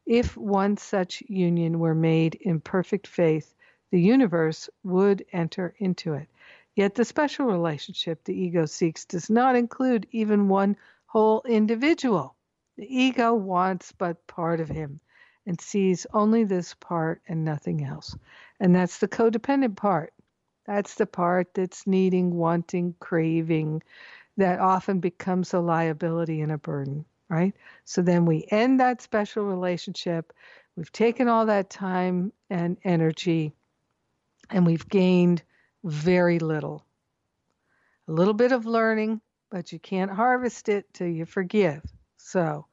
If 0.05 0.37
one 0.37 0.77
such 0.77 1.21
union 1.27 1.79
were 1.79 1.93
made 1.93 2.35
in 2.35 2.61
perfect 2.61 3.05
faith, 3.05 3.53
the 3.91 3.99
universe 3.99 4.69
would 4.83 5.25
enter 5.33 5.75
into 5.77 6.13
it. 6.13 6.29
Yet 6.75 6.95
the 6.95 7.05
special 7.05 7.45
relationship 7.45 8.23
the 8.23 8.33
ego 8.33 8.65
seeks 8.65 9.03
does 9.05 9.29
not 9.29 9.55
include 9.55 10.07
even 10.11 10.47
one 10.47 10.77
whole 11.07 11.43
individual. 11.43 12.35
The 12.77 12.87
ego 12.87 13.33
wants 13.35 13.91
but 13.91 14.25
part 14.27 14.59
of 14.59 14.69
him 14.69 15.01
and 15.45 15.59
sees 15.59 16.07
only 16.13 16.45
this 16.45 16.73
part 16.73 17.21
and 17.27 17.43
nothing 17.43 17.83
else. 17.83 18.17
And 18.61 18.73
that's 18.73 18.99
the 18.99 19.09
codependent 19.09 19.75
part. 19.75 20.13
That's 20.67 20.95
the 20.95 21.05
part 21.05 21.53
that's 21.53 21.87
needing, 21.87 22.35
wanting, 22.35 22.95
craving, 22.99 23.81
that 24.37 24.59
often 24.59 24.99
becomes 24.99 25.53
a 25.53 25.59
liability 25.59 26.41
and 26.41 26.51
a 26.51 26.57
burden 26.57 27.05
right? 27.29 27.53
So 27.85 28.01
then 28.01 28.25
we 28.25 28.47
end 28.49 28.79
that 28.79 29.01
special 29.01 29.43
relationship. 29.43 30.33
We've 30.75 30.91
taken 30.91 31.27
all 31.27 31.45
that 31.47 31.69
time 31.69 32.31
and 32.49 32.77
energy, 32.83 33.53
and 34.49 34.65
we've 34.65 34.87
gained 34.87 35.43
very 35.83 36.39
little. 36.39 36.85
A 38.07 38.11
little 38.11 38.33
bit 38.33 38.51
of 38.51 38.65
learning, 38.65 39.21
but 39.49 39.71
you 39.71 39.79
can't 39.79 40.11
harvest 40.11 40.69
it 40.69 40.93
till 40.93 41.07
you 41.07 41.25
forgive. 41.25 41.81
So 42.17 42.65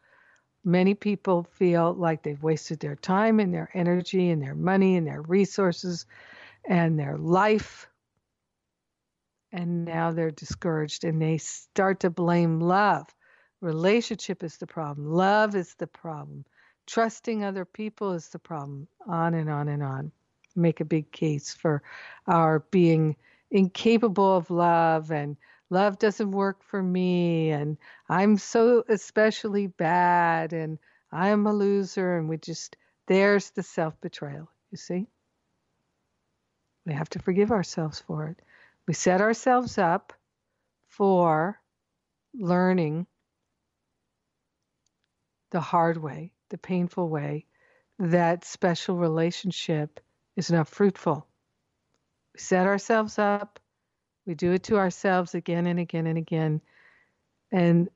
many 0.65 0.95
people 0.95 1.45
feel 1.55 1.93
like 1.95 2.23
they've 2.23 2.43
wasted 2.43 2.81
their 2.81 2.97
time 2.97 3.41
and 3.41 3.53
their 3.53 3.71
energy 3.75 4.31
and 4.31 4.43
their 4.43 4.55
money 4.55 4.97
and 4.97 5.07
their 5.07 5.23
resources 5.23 6.07
and 6.69 6.99
their 6.99 7.17
life. 7.19 7.89
And 9.53 9.85
now 9.85 10.13
they're 10.13 10.31
discouraged 10.33 11.05
and 11.05 11.23
they 11.23 11.39
start 11.39 12.01
to 12.01 12.11
blame 12.11 12.61
love 12.61 13.07
Relationship 13.65 14.45
is 14.45 14.59
the 14.59 14.67
problem. 14.67 15.11
Love 15.11 15.57
is 15.57 15.75
the 15.77 15.87
problem. 15.87 16.45
Trusting 16.87 17.45
other 17.45 17.65
people 17.65 18.13
is 18.13 18.29
the 18.29 18.39
problem. 18.39 18.87
On 19.07 19.33
and 19.33 19.49
on 19.49 19.69
and 19.69 19.83
on. 19.83 20.13
Make 20.55 20.81
a 20.81 20.85
big 20.85 21.11
case 21.13 21.55
for 21.55 21.83
our 22.27 22.61
being 22.71 23.17
incapable 23.51 24.37
of 24.37 24.51
love 24.51 25.11
and 25.11 25.39
love 25.71 25.99
doesn't 25.99 26.31
work 26.31 26.63
for 26.63 26.83
me 26.83 27.51
and 27.53 27.79
I'm 28.09 28.37
so 28.37 28.85
especially 28.89 29.69
bad 29.69 30.53
and 30.53 30.79
I'm 31.11 31.47
a 31.47 31.55
loser 31.55 32.19
and 32.19 32.29
we 32.29 32.37
just 32.37 32.77
there's 33.07 33.51
the 33.51 33.63
self-betrayal, 33.63 34.51
you 34.71 34.77
see? 34.77 35.07
We 36.87 36.93
have 36.93 37.09
to 37.11 37.19
forgive 37.19 37.51
ourselves 37.51 38.01
for 38.01 38.29
it. 38.29 38.41
We 38.87 38.95
set 38.95 39.21
ourselves 39.21 39.79
up 39.79 40.13
for 40.89 41.61
learning 42.35 43.07
the 45.51 45.61
hard 45.61 45.97
way, 45.97 46.33
the 46.51 46.59
painful 46.59 47.09
way, 47.09 47.47
that 47.99 48.45
special 48.45 48.97
relationship 48.97 50.01
is 50.37 50.51
not 50.51 50.69
fruitful. 50.69 51.27
We 52.35 52.41
set 52.41 52.67
ourselves 52.67 53.19
up, 53.19 53.61
we 54.27 54.35
do 54.35 54.53
it 54.53 54.65
to 54.65 54.77
ourselves 54.77 55.35
again 55.35 55.67
and 55.67 55.79
again 55.79 56.07
and 56.07 56.19
again. 56.19 56.61
And 57.53 57.89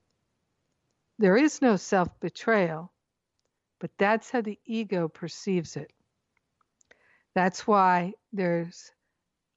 there 1.19 1.37
is 1.37 1.61
no 1.61 1.77
self 1.77 2.09
betrayal, 2.21 2.93
but 3.81 3.91
that's 3.99 4.31
how 4.31 4.41
the 4.41 4.59
ego 4.65 5.09
perceives 5.09 5.77
it. 5.77 5.93
That's 7.35 7.67
why 7.67 8.15
there's 8.33 8.93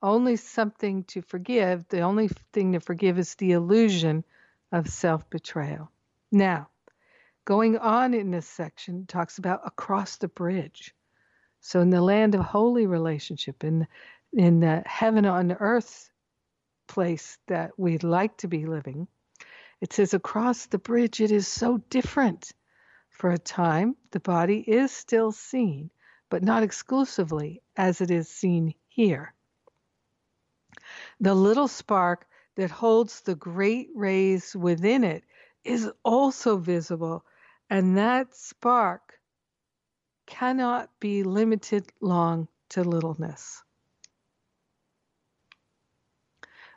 only 0.01 0.35
something 0.35 1.03
to 1.05 1.21
forgive. 1.21 1.87
The 1.89 2.01
only 2.01 2.29
thing 2.53 2.73
to 2.73 2.79
forgive 2.79 3.19
is 3.19 3.35
the 3.35 3.51
illusion 3.51 4.23
of 4.71 4.89
self 4.89 5.29
betrayal. 5.29 5.91
Now, 6.31 6.69
Going 7.45 7.77
on 7.79 8.13
in 8.13 8.29
this 8.29 8.47
section 8.47 9.07
talks 9.07 9.39
about 9.39 9.65
across 9.65 10.17
the 10.17 10.27
bridge. 10.27 10.93
So 11.59 11.79
in 11.79 11.89
the 11.89 12.01
land 12.01 12.35
of 12.35 12.41
holy 12.41 12.85
relationship, 12.85 13.63
in 13.63 13.87
in 14.31 14.59
the 14.59 14.83
heaven 14.85 15.25
on 15.25 15.51
earth 15.51 16.11
place 16.87 17.39
that 17.47 17.77
we'd 17.79 18.03
like 18.03 18.37
to 18.37 18.47
be 18.47 18.67
living, 18.67 19.07
it 19.81 19.91
says 19.91 20.13
across 20.13 20.67
the 20.67 20.77
bridge 20.77 21.19
it 21.19 21.31
is 21.31 21.47
so 21.47 21.79
different. 21.89 22.51
For 23.09 23.31
a 23.31 23.39
time, 23.39 23.97
the 24.11 24.19
body 24.19 24.59
is 24.59 24.91
still 24.91 25.31
seen, 25.31 25.89
but 26.31 26.41
not 26.41 26.63
exclusively 26.63 27.61
as 27.75 27.99
it 27.99 28.09
is 28.09 28.29
seen 28.29 28.73
here. 28.87 29.33
The 31.19 31.35
little 31.35 31.67
spark 31.67 32.25
that 32.55 32.71
holds 32.71 33.21
the 33.21 33.35
great 33.35 33.89
rays 33.93 34.55
within 34.55 35.03
it 35.03 35.25
is 35.65 35.91
also 36.03 36.57
visible 36.57 37.25
and 37.69 37.97
that 37.97 38.33
spark 38.33 39.19
cannot 40.25 40.89
be 41.01 41.23
limited 41.23 41.91
long 41.99 42.47
to 42.69 42.83
littleness. 42.83 43.61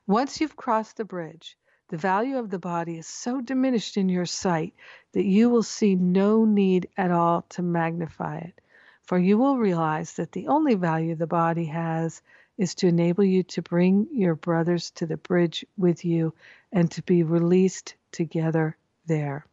Once 0.07 0.41
you've 0.41 0.57
crossed 0.57 0.97
the 0.97 1.05
bridge, 1.05 1.57
the 1.89 1.97
value 1.97 2.39
of 2.39 2.51
the 2.51 2.59
body 2.59 2.99
is 2.99 3.07
so 3.07 3.41
diminished 3.41 3.97
in 3.97 4.09
your 4.09 4.27
sight 4.27 4.75
that 5.13 5.25
you 5.25 5.49
will 5.49 5.63
see 5.63 5.95
no 5.95 6.45
need 6.45 6.89
at 6.97 7.13
all 7.13 7.43
to 7.51 7.63
magnify 7.63 8.39
it. 8.39 8.61
For 9.07 9.19
you 9.19 9.37
will 9.37 9.59
realize 9.59 10.15
that 10.15 10.33
the 10.33 10.49
only 10.49 10.75
value 10.75 11.15
the 11.15 11.27
body 11.27 11.67
has 11.67 12.23
is 12.57 12.75
to 12.77 12.87
enable 12.87 13.25
you 13.25 13.43
to 13.43 13.63
bring 13.63 14.09
your 14.11 14.35
brothers 14.35 14.91
to 14.93 15.07
the 15.07 15.17
bridge 15.17 15.67
with 15.77 16.05
you 16.05 16.33
and 16.73 16.91
to 16.93 17.03
be 17.03 17.23
released 17.23 17.95
together 18.13 18.77
there. 19.07 19.45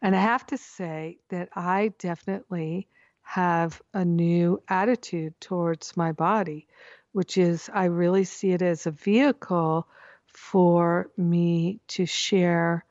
And 0.00 0.14
I 0.14 0.20
have 0.20 0.46
to 0.48 0.56
say 0.56 1.18
that 1.30 1.48
I 1.54 1.92
definitely 1.98 2.86
have 3.22 3.82
a 3.92 4.04
new 4.04 4.62
attitude 4.68 5.40
towards 5.40 5.96
my 5.96 6.12
body, 6.12 6.68
which 7.12 7.36
is 7.36 7.68
I 7.72 7.86
really 7.86 8.24
see 8.24 8.52
it 8.52 8.62
as 8.62 8.86
a 8.86 8.92
vehicle 8.92 9.88
for 10.26 11.10
me 11.16 11.80
to 11.88 12.06
share 12.06 12.84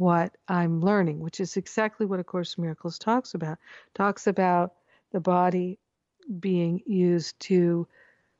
what 0.00 0.34
I'm 0.48 0.80
learning, 0.80 1.20
which 1.20 1.40
is 1.40 1.58
exactly 1.58 2.06
what 2.06 2.20
A 2.20 2.24
Course 2.24 2.56
in 2.56 2.62
Miracles 2.62 2.98
talks 2.98 3.34
about. 3.34 3.58
Talks 3.94 4.26
about 4.26 4.72
the 5.12 5.20
body 5.20 5.78
being 6.40 6.80
used 6.86 7.38
to 7.40 7.86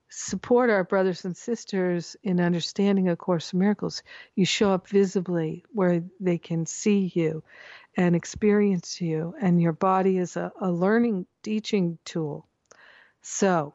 support 0.09 0.71
our 0.71 0.85
brothers 0.85 1.27
and 1.27 1.37
sisters 1.37 2.17
in 2.23 2.41
understanding 2.41 3.11
A 3.11 3.17
Course 3.17 3.53
in 3.53 3.59
Miracles. 3.59 4.03
You 4.35 4.47
show 4.47 4.73
up 4.73 4.89
visibly 4.89 5.63
where 5.73 6.03
they 6.19 6.39
can 6.39 6.65
see 6.65 7.13
you 7.15 7.45
and 7.95 8.17
experience 8.17 8.99
you, 8.99 9.35
and 9.39 9.61
your 9.61 9.75
body 9.75 10.17
is 10.17 10.39
a, 10.39 10.51
a 10.63 10.73
learning, 10.73 11.27
teaching 11.43 11.99
tool. 12.07 12.47
So, 13.21 13.75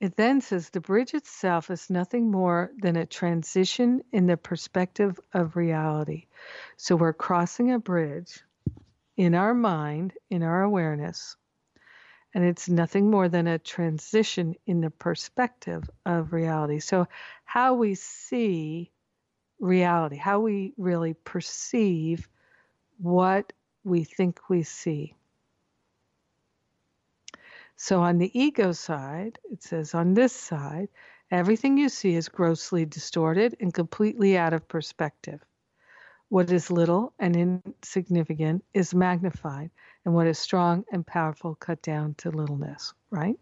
It 0.00 0.16
then 0.16 0.40
says 0.40 0.70
the 0.70 0.80
bridge 0.80 1.12
itself 1.12 1.70
is 1.70 1.90
nothing 1.90 2.30
more 2.30 2.72
than 2.78 2.96
a 2.96 3.04
transition 3.04 4.02
in 4.12 4.26
the 4.26 4.38
perspective 4.38 5.20
of 5.34 5.56
reality. 5.56 6.26
So 6.78 6.96
we're 6.96 7.12
crossing 7.12 7.70
a 7.70 7.78
bridge 7.78 8.42
in 9.18 9.34
our 9.34 9.52
mind, 9.52 10.14
in 10.30 10.42
our 10.42 10.62
awareness, 10.62 11.36
and 12.32 12.44
it's 12.44 12.68
nothing 12.68 13.10
more 13.10 13.28
than 13.28 13.46
a 13.46 13.58
transition 13.58 14.54
in 14.66 14.80
the 14.80 14.90
perspective 14.90 15.90
of 16.06 16.32
reality. 16.32 16.78
So, 16.78 17.06
how 17.44 17.74
we 17.74 17.94
see 17.94 18.92
reality, 19.58 20.16
how 20.16 20.40
we 20.40 20.72
really 20.78 21.12
perceive 21.12 22.26
what 22.98 23.52
we 23.84 24.04
think 24.04 24.48
we 24.48 24.62
see. 24.62 25.14
So 27.82 28.02
on 28.02 28.18
the 28.18 28.30
ego 28.38 28.72
side, 28.72 29.38
it 29.50 29.62
says 29.62 29.94
on 29.94 30.12
this 30.12 30.34
side, 30.34 30.88
everything 31.30 31.78
you 31.78 31.88
see 31.88 32.14
is 32.14 32.28
grossly 32.28 32.84
distorted 32.84 33.56
and 33.58 33.72
completely 33.72 34.36
out 34.36 34.52
of 34.52 34.68
perspective. 34.68 35.40
What 36.28 36.52
is 36.52 36.70
little 36.70 37.14
and 37.18 37.34
insignificant 37.34 38.66
is 38.74 38.94
magnified, 38.94 39.70
and 40.04 40.14
what 40.14 40.26
is 40.26 40.38
strong 40.38 40.84
and 40.92 41.06
powerful 41.06 41.54
cut 41.54 41.80
down 41.80 42.16
to 42.18 42.30
littleness, 42.30 42.92
right? 43.08 43.40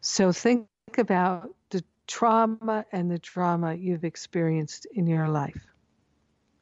So 0.00 0.32
think 0.32 0.66
about 0.96 1.50
the 1.68 1.84
trauma 2.06 2.86
and 2.90 3.10
the 3.10 3.18
drama 3.18 3.74
you've 3.74 4.04
experienced 4.04 4.86
in 4.94 5.06
your 5.06 5.28
life, 5.28 5.62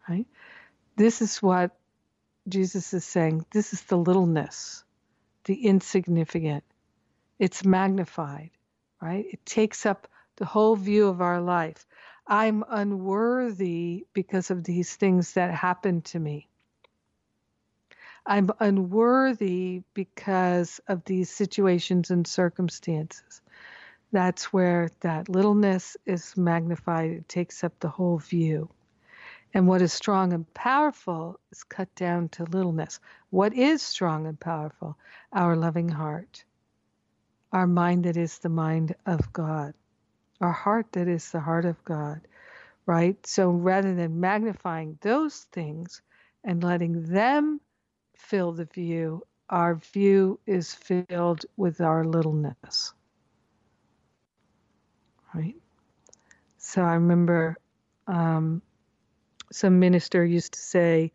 right? 0.09 0.27
This 0.97 1.23
is 1.23 1.41
what 1.41 1.71
Jesus 2.49 2.93
is 2.93 3.05
saying. 3.05 3.47
This 3.53 3.73
is 3.73 3.83
the 3.83 3.97
littleness, 3.97 4.83
the 5.45 5.55
insignificant. 5.55 6.65
It's 7.43 7.65
magnified, 7.65 8.51
right? 9.01 9.27
It 9.33 9.45
takes 9.45 9.85
up 9.85 10.07
the 10.37 10.45
whole 10.45 10.77
view 10.77 11.09
of 11.09 11.21
our 11.21 11.41
life. 11.41 11.85
I'm 12.25 12.63
unworthy 12.69 14.07
because 14.13 14.53
of 14.53 14.63
these 14.63 14.95
things 14.95 15.33
that 15.33 15.53
happened 15.53 16.05
to 16.05 16.21
me. 16.21 16.47
I'm 18.25 18.49
unworthy 18.61 19.83
because 19.93 20.81
of 20.87 21.05
these 21.05 21.31
situations 21.31 22.13
and 22.13 22.29
circumstances. 22.29 23.41
That's 24.13 24.53
where 24.53 24.91
that 25.01 25.29
littleness 25.29 25.97
is 26.07 26.37
magnified. 26.37 27.11
It 27.11 27.29
takes 27.29 27.65
up 27.65 27.73
the 27.81 27.89
whole 27.89 28.19
view. 28.19 28.69
And 29.53 29.67
what 29.67 29.83
is 29.83 29.93
strong 29.93 30.33
and 30.33 30.55
powerful 30.55 31.41
is 31.51 31.65
cut 31.65 31.93
down 31.97 32.29
to 32.29 32.45
littleness. 32.45 33.01
What 33.31 33.53
is 33.53 33.83
strong 33.83 34.29
and 34.29 34.39
powerful? 34.39 34.97
Our 35.33 35.57
loving 35.57 35.89
heart, 35.89 36.45
our 37.53 37.67
mind 37.67 38.05
that 38.05 38.17
is 38.17 38.39
the 38.39 38.49
mind 38.49 38.95
of 39.07 39.33
God 39.33 39.75
our 40.43 40.53
heart 40.53 40.93
that 40.93 41.09
is 41.09 41.31
the 41.31 41.41
heart 41.41 41.65
of 41.65 41.83
God, 41.85 42.21
right? 42.87 43.25
So 43.27 43.51
rather 43.51 43.95
than 43.95 44.21
magnifying 44.21 44.99
those 45.01 45.37
things 45.53 46.03
and 46.45 46.63
letting 46.65 47.05
them 47.05 47.61
fill 48.17 48.53
the 48.53 48.65
view, 48.67 49.23
our 49.49 49.77
view 49.77 50.41
is 50.47 50.75
filled 50.75 51.47
with 51.57 51.81
our 51.81 52.05
littleness, 52.05 52.93
right? 55.35 55.57
So 56.59 56.83
I 56.83 56.95
remember 56.95 57.57
um, 58.09 58.63
some 59.53 59.79
minister 59.79 60.25
used 60.25 60.55
to 60.55 60.61
say, 60.61 61.13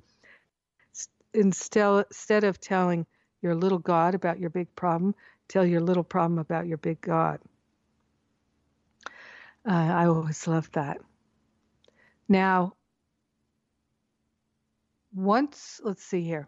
instead, 1.34 2.06
instead 2.10 2.44
of 2.46 2.60
telling 2.62 3.06
your 3.41 3.56
little 3.56 3.79
God 3.79 4.15
about 4.15 4.39
your 4.39 4.50
big 4.50 4.74
problem, 4.75 5.15
tell 5.47 5.65
your 5.65 5.81
little 5.81 6.03
problem 6.03 6.39
about 6.39 6.67
your 6.67 6.77
big 6.77 7.01
God. 7.01 7.39
Uh, 9.67 9.71
I 9.73 10.05
always 10.05 10.47
love 10.47 10.71
that. 10.71 10.99
Now, 12.29 12.73
once, 15.13 15.81
let's 15.83 16.03
see 16.03 16.23
here. 16.23 16.47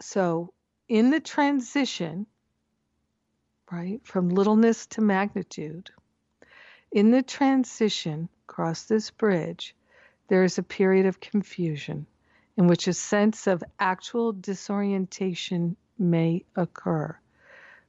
So, 0.00 0.52
in 0.88 1.10
the 1.10 1.20
transition, 1.20 2.26
right, 3.70 4.00
from 4.04 4.28
littleness 4.28 4.86
to 4.88 5.00
magnitude, 5.00 5.90
in 6.92 7.10
the 7.10 7.22
transition 7.22 8.28
across 8.48 8.84
this 8.84 9.10
bridge, 9.10 9.74
there 10.28 10.44
is 10.44 10.58
a 10.58 10.62
period 10.62 11.06
of 11.06 11.20
confusion 11.20 12.06
in 12.58 12.66
which 12.66 12.88
a 12.88 12.92
sense 12.92 13.46
of 13.46 13.64
actual 13.78 14.32
disorientation 14.32 15.76
may 15.98 16.44
occur. 16.56 17.16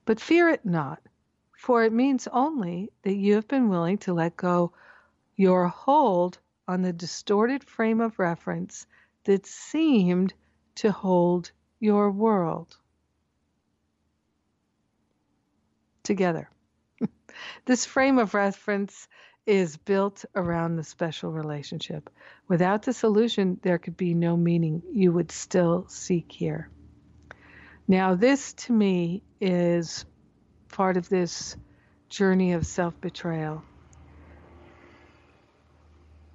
But 0.05 0.21
fear 0.21 0.47
it 0.47 0.65
not 0.65 1.01
for 1.59 1.83
it 1.83 1.91
means 1.91 2.25
only 2.31 2.89
that 3.01 3.15
you 3.15 3.33
have 3.35 3.47
been 3.49 3.67
willing 3.67 3.97
to 3.97 4.13
let 4.13 4.37
go 4.37 4.71
your 5.35 5.67
hold 5.67 6.39
on 6.69 6.81
the 6.81 6.93
distorted 6.93 7.65
frame 7.65 7.99
of 7.99 8.17
reference 8.17 8.87
that 9.25 9.45
seemed 9.45 10.33
to 10.75 10.91
hold 10.91 11.51
your 11.81 12.11
world 12.11 12.77
together. 16.03 16.49
this 17.65 17.85
frame 17.85 18.19
of 18.19 18.33
reference 18.33 19.09
is 19.49 19.77
built 19.77 20.25
around 20.35 20.75
the 20.75 20.83
special 20.83 21.31
relationship. 21.31 22.11
Without 22.47 22.83
the 22.83 22.93
solution, 22.93 23.59
there 23.63 23.79
could 23.79 23.97
be 23.97 24.13
no 24.13 24.37
meaning 24.37 24.83
you 24.93 25.11
would 25.11 25.31
still 25.31 25.87
seek 25.89 26.31
here. 26.31 26.69
Now, 27.87 28.13
this 28.13 28.53
to 28.53 28.71
me 28.71 29.23
is 29.41 30.05
part 30.67 30.97
of 30.97 31.09
this 31.09 31.57
journey 32.09 32.53
of 32.53 32.67
self 32.67 33.01
betrayal. 33.01 33.63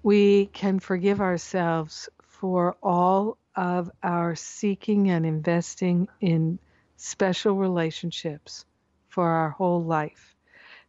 We 0.02 0.46
can 0.46 0.80
forgive 0.80 1.20
ourselves 1.20 2.08
for 2.20 2.76
all 2.82 3.38
of 3.54 3.92
our 4.02 4.34
seeking 4.34 5.10
and 5.10 5.24
investing 5.24 6.08
in 6.20 6.58
special 6.96 7.54
relationships 7.54 8.64
for 9.06 9.28
our 9.28 9.50
whole 9.50 9.84
life. 9.84 10.34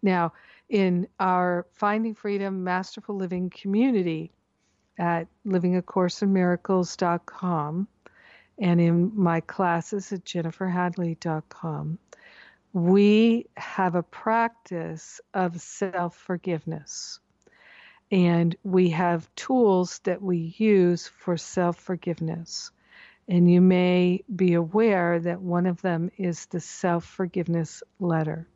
Now, 0.01 0.33
in 0.69 1.07
our 1.19 1.65
Finding 1.73 2.15
Freedom 2.15 2.63
Masterful 2.63 3.15
Living 3.15 3.49
community 3.49 4.31
at 4.97 5.27
livingacourseinmiracles.com 5.45 7.87
and 8.57 8.79
in 8.79 9.11
my 9.15 9.41
classes 9.41 10.13
at 10.13 10.23
jenniferhadley.com, 10.23 11.99
we 12.73 13.47
have 13.57 13.95
a 13.95 14.03
practice 14.03 15.21
of 15.33 15.59
self 15.59 16.15
forgiveness. 16.15 17.19
And 18.11 18.55
we 18.63 18.91
have 18.91 19.33
tools 19.35 19.99
that 20.03 20.21
we 20.21 20.55
use 20.57 21.07
for 21.07 21.37
self 21.37 21.77
forgiveness. 21.77 22.71
And 23.27 23.51
you 23.51 23.59
may 23.59 24.23
be 24.33 24.53
aware 24.53 25.19
that 25.19 25.41
one 25.41 25.65
of 25.65 25.81
them 25.81 26.11
is 26.17 26.45
the 26.45 26.59
self 26.59 27.05
forgiveness 27.05 27.81
letter. 27.99 28.47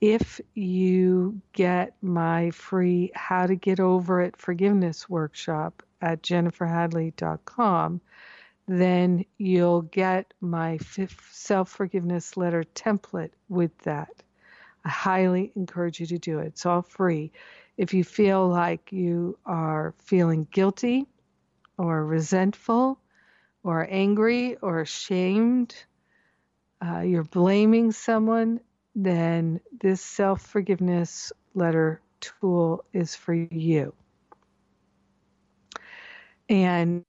If 0.00 0.40
you 0.54 1.40
get 1.52 1.94
my 2.02 2.50
free 2.50 3.10
How 3.14 3.46
to 3.46 3.56
Get 3.56 3.80
Over 3.80 4.20
It 4.20 4.36
Forgiveness 4.36 5.08
workshop 5.08 5.82
at 6.02 6.22
jenniferhadley.com, 6.22 8.00
then 8.68 9.24
you'll 9.38 9.82
get 9.82 10.34
my 10.40 10.78
self 11.30 11.70
forgiveness 11.70 12.36
letter 12.36 12.64
template 12.74 13.30
with 13.48 13.76
that. 13.80 14.10
I 14.84 14.88
highly 14.90 15.52
encourage 15.56 16.00
you 16.00 16.06
to 16.06 16.18
do 16.18 16.40
it. 16.40 16.48
It's 16.48 16.66
all 16.66 16.82
free. 16.82 17.32
If 17.76 17.94
you 17.94 18.04
feel 18.04 18.48
like 18.48 18.92
you 18.92 19.38
are 19.46 19.94
feeling 19.98 20.46
guilty 20.50 21.06
or 21.78 22.04
resentful 22.04 22.98
or 23.62 23.86
angry 23.90 24.56
or 24.56 24.80
ashamed, 24.80 25.74
uh, 26.84 27.00
you're 27.00 27.24
blaming 27.24 27.92
someone, 27.92 28.60
then 28.96 29.60
this 29.78 30.00
self 30.00 30.40
forgiveness 30.40 31.30
letter 31.54 32.00
tool 32.20 32.82
is 32.94 33.14
for 33.14 33.34
you. 33.34 33.92
And 36.48 37.04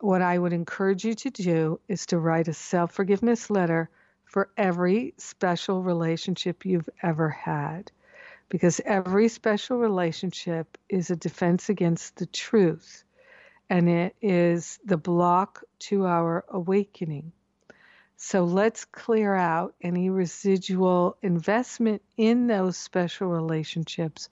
what 0.00 0.20
I 0.20 0.36
would 0.38 0.52
encourage 0.52 1.04
you 1.06 1.14
to 1.14 1.30
do 1.30 1.80
is 1.88 2.04
to 2.06 2.18
write 2.18 2.48
a 2.48 2.52
self 2.52 2.92
forgiveness 2.92 3.48
letter 3.48 3.88
for 4.24 4.50
every 4.58 5.14
special 5.16 5.82
relationship 5.82 6.66
you've 6.66 6.90
ever 7.02 7.30
had. 7.30 7.90
Because 8.50 8.80
every 8.84 9.28
special 9.28 9.78
relationship 9.78 10.76
is 10.88 11.10
a 11.10 11.16
defense 11.16 11.68
against 11.68 12.16
the 12.16 12.26
truth, 12.26 13.04
and 13.70 13.88
it 13.88 14.14
is 14.20 14.78
the 14.84 14.98
block 14.98 15.64
to 15.80 16.06
our 16.06 16.44
awakening. 16.48 17.32
So 18.16 18.44
let's 18.44 18.84
clear 18.84 19.34
out 19.34 19.74
any 19.80 20.10
residual 20.10 21.16
investment 21.22 22.02
in 22.16 22.46
those 22.46 22.76
special 22.76 23.28
relationships 23.28 24.28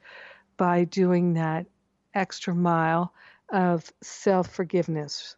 by 0.56 0.84
doing 0.84 1.34
that 1.34 1.66
extra 2.14 2.54
mile 2.54 3.12
of 3.50 3.92
self 4.02 4.48
forgiveness 4.48 5.36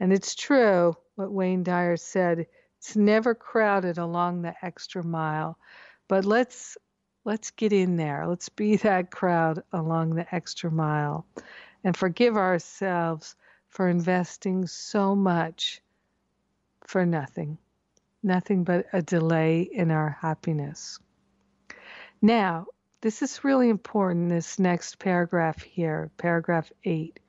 and 0.00 0.12
it's 0.12 0.34
true 0.34 0.96
what 1.14 1.32
Wayne 1.32 1.62
Dyer 1.62 1.96
said. 1.96 2.46
It's 2.78 2.96
never 2.96 3.34
crowded 3.34 3.98
along 3.98 4.42
the 4.42 4.54
extra 4.62 5.02
mile. 5.02 5.58
But 6.08 6.24
let's 6.24 6.76
let's 7.24 7.50
get 7.50 7.72
in 7.72 7.96
there. 7.96 8.26
Let's 8.26 8.48
be 8.48 8.76
that 8.76 9.10
crowd 9.10 9.62
along 9.72 10.14
the 10.14 10.32
extra 10.34 10.70
mile 10.70 11.26
and 11.82 11.96
forgive 11.96 12.36
ourselves 12.36 13.34
for 13.68 13.88
investing 13.88 14.66
so 14.66 15.14
much 15.16 15.80
for 16.86 17.04
nothing. 17.06 17.58
Nothing 18.22 18.64
but 18.64 18.86
a 18.92 19.02
delay 19.02 19.62
in 19.62 19.90
our 19.90 20.10
happiness. 20.20 20.98
Now, 22.22 22.66
this 23.00 23.22
is 23.22 23.44
really 23.44 23.68
important, 23.68 24.30
this 24.30 24.58
next 24.58 24.98
paragraph 24.98 25.62
here, 25.62 26.10
paragraph 26.16 26.72
8. 26.84 27.20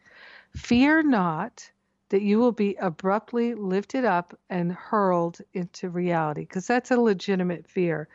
Fear 0.55 1.03
not 1.03 1.69
that 2.09 2.21
you 2.21 2.39
will 2.39 2.53
be 2.53 2.75
abruptly 2.75 3.53
lifted 3.53 4.05
up 4.05 4.33
and 4.49 4.71
hurled 4.71 5.39
into 5.53 5.89
reality, 5.89 6.41
because 6.41 6.65
that's 6.65 6.91
a 6.91 6.99
legitimate 6.99 7.67
fear 7.67 8.07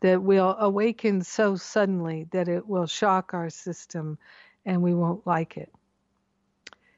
that 0.00 0.22
will 0.22 0.54
awaken 0.58 1.22
so 1.22 1.56
suddenly 1.56 2.28
that 2.30 2.48
it 2.48 2.68
will 2.68 2.86
shock 2.86 3.34
our 3.34 3.50
system 3.50 4.18
and 4.64 4.82
we 4.82 4.94
won't 4.94 5.26
like 5.26 5.56
it. 5.56 5.72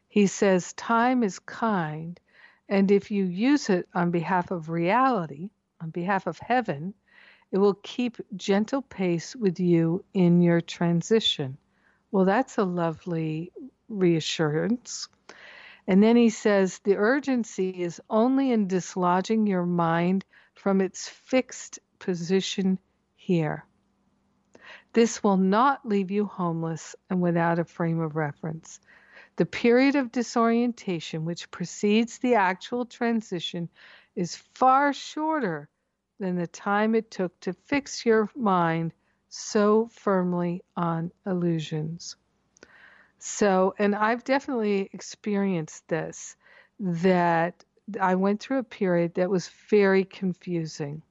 He 0.08 0.26
says, 0.26 0.72
Time 0.72 1.22
is 1.22 1.38
kind, 1.38 2.18
and 2.70 2.92
if 2.92 3.10
you 3.10 3.24
use 3.24 3.68
it 3.68 3.88
on 3.94 4.12
behalf 4.12 4.52
of 4.52 4.70
reality, 4.70 5.50
on 5.80 5.90
behalf 5.90 6.28
of 6.28 6.38
heaven, 6.38 6.94
it 7.50 7.58
will 7.58 7.74
keep 7.74 8.16
gentle 8.36 8.80
pace 8.80 9.34
with 9.34 9.58
you 9.58 10.04
in 10.14 10.40
your 10.40 10.60
transition. 10.60 11.58
Well, 12.12 12.24
that's 12.24 12.58
a 12.58 12.64
lovely 12.64 13.50
reassurance. 13.88 15.08
And 15.88 16.00
then 16.00 16.14
he 16.14 16.30
says 16.30 16.78
the 16.78 16.96
urgency 16.96 17.70
is 17.70 18.00
only 18.08 18.52
in 18.52 18.68
dislodging 18.68 19.48
your 19.48 19.66
mind 19.66 20.24
from 20.54 20.80
its 20.80 21.08
fixed 21.08 21.80
position 21.98 22.78
here. 23.16 23.64
This 24.92 25.24
will 25.24 25.36
not 25.36 25.84
leave 25.84 26.12
you 26.12 26.26
homeless 26.26 26.94
and 27.08 27.20
without 27.20 27.58
a 27.58 27.64
frame 27.64 27.98
of 27.98 28.14
reference. 28.14 28.78
The 29.36 29.46
period 29.46 29.96
of 29.96 30.12
disorientation 30.12 31.24
which 31.24 31.50
precedes 31.50 32.18
the 32.18 32.34
actual 32.34 32.84
transition 32.84 33.68
is 34.14 34.36
far 34.36 34.92
shorter 34.92 35.68
than 36.18 36.36
the 36.36 36.46
time 36.46 36.94
it 36.94 37.10
took 37.10 37.38
to 37.40 37.52
fix 37.52 38.04
your 38.04 38.28
mind 38.34 38.92
so 39.28 39.88
firmly 39.88 40.62
on 40.76 41.12
illusions. 41.24 42.16
So, 43.18 43.74
and 43.78 43.94
I've 43.94 44.24
definitely 44.24 44.90
experienced 44.92 45.86
this 45.88 46.36
that 46.80 47.64
I 48.00 48.14
went 48.14 48.40
through 48.40 48.58
a 48.58 48.64
period 48.64 49.14
that 49.14 49.30
was 49.30 49.48
very 49.68 50.04
confusing 50.04 51.02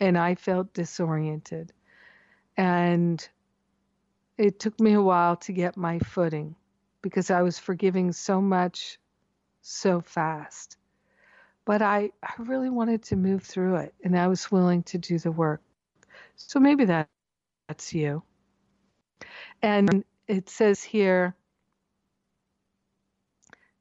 and 0.00 0.16
I 0.16 0.34
felt 0.34 0.72
disoriented. 0.72 1.72
And 2.56 3.28
it 4.36 4.60
took 4.60 4.78
me 4.80 4.92
a 4.94 5.02
while 5.02 5.36
to 5.36 5.52
get 5.52 5.76
my 5.76 5.98
footing 5.98 6.54
because 7.02 7.30
I 7.30 7.42
was 7.42 7.58
forgiving 7.58 8.12
so 8.12 8.40
much 8.40 8.98
so 9.62 10.00
fast. 10.00 10.76
But 11.64 11.82
I, 11.82 12.10
I 12.22 12.32
really 12.38 12.70
wanted 12.70 13.02
to 13.04 13.16
move 13.16 13.42
through 13.42 13.76
it 13.76 13.94
and 14.02 14.18
I 14.18 14.28
was 14.28 14.50
willing 14.50 14.82
to 14.84 14.98
do 14.98 15.18
the 15.18 15.32
work. 15.32 15.60
So 16.36 16.60
maybe 16.60 16.86
that, 16.86 17.08
that's 17.68 17.92
you. 17.92 18.22
And 19.60 20.04
it 20.26 20.48
says 20.48 20.82
here, 20.82 21.34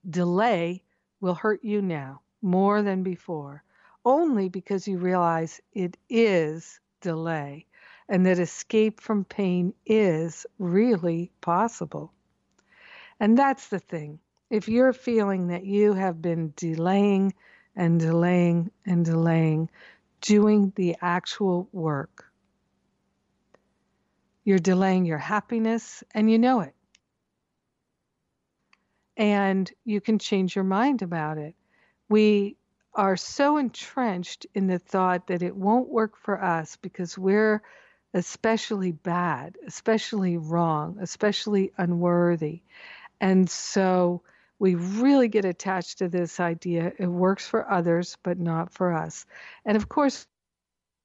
delay 0.10 0.84
will 1.22 1.36
hurt 1.36 1.64
you 1.64 1.82
now 1.82 2.22
more 2.42 2.82
than 2.82 3.04
before, 3.04 3.64
only 4.06 4.50
because 4.50 4.88
you 4.88 4.98
realize 4.98 5.62
it 5.74 5.98
is 6.10 6.80
delay 7.02 7.66
and 8.10 8.26
that 8.26 8.40
escape 8.40 9.02
from 9.02 9.26
pain 9.26 9.74
is 9.86 10.46
really 10.60 11.32
possible. 11.42 12.14
And 13.20 13.38
that's 13.38 13.68
the 13.68 13.80
thing. 13.80 14.20
If 14.50 14.70
you're 14.70 14.94
feeling 14.94 15.48
that 15.48 15.66
you 15.66 15.94
have 15.94 16.22
been 16.22 16.54
delaying 16.56 17.34
and 17.76 18.00
delaying 18.00 18.72
and 18.86 19.04
delaying 19.04 19.70
doing 20.22 20.72
the 20.76 20.96
actual 21.02 21.68
work, 21.72 22.26
you're 24.44 24.60
delaying 24.60 25.06
your 25.06 25.18
happiness 25.18 26.04
and 26.14 26.32
you 26.32 26.40
know 26.40 26.62
it 26.62 26.74
and 29.18 29.72
you 29.84 30.00
can 30.00 30.20
change 30.20 30.56
your 30.56 30.64
mind 30.64 31.02
about 31.02 31.38
it. 31.38 31.56
We 32.08 32.56
are 32.94 33.18
so 33.18 33.58
entrenched 33.58 34.46
in 34.54 34.68
the 34.68 34.80
thought 34.80 35.28
that 35.28 35.42
it 35.42 35.56
won't 35.56 35.90
work 35.90 36.16
for 36.18 36.42
us 36.42 36.78
because 36.78 37.18
we're 37.18 37.62
especially 38.14 38.92
bad, 38.92 39.58
especially 39.68 40.38
wrong, 40.38 40.98
especially 41.02 41.74
unworthy. 41.78 42.62
And 43.20 43.50
so 43.50 44.24
we 44.60 44.76
really 44.76 45.28
get 45.28 45.46
attached 45.46 46.00
to 46.00 46.10
this 46.10 46.40
idea 46.40 46.92
it 46.98 47.08
works 47.08 47.48
for 47.48 47.70
others, 47.70 48.18
but 48.24 48.40
not 48.40 48.74
for 48.74 48.94
us. 48.94 49.26
And 49.66 49.78
of 49.78 49.90
course, 49.90 50.28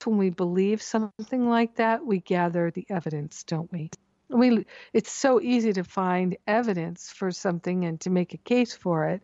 when 0.04 0.18
we 0.18 0.30
believe 0.30 0.82
something 0.82 1.48
like 1.48 1.76
that, 1.76 2.04
we 2.04 2.20
gather 2.20 2.70
the 2.70 2.86
evidence, 2.88 3.44
don't 3.44 3.70
we? 3.72 3.90
we 4.28 4.66
it's 4.92 5.12
so 5.12 5.40
easy 5.40 5.72
to 5.74 5.84
find 5.84 6.36
evidence 6.46 7.10
for 7.10 7.30
something 7.30 7.84
and 7.84 8.00
to 8.00 8.10
make 8.10 8.34
a 8.34 8.38
case 8.38 8.74
for 8.74 9.08
it 9.08 9.22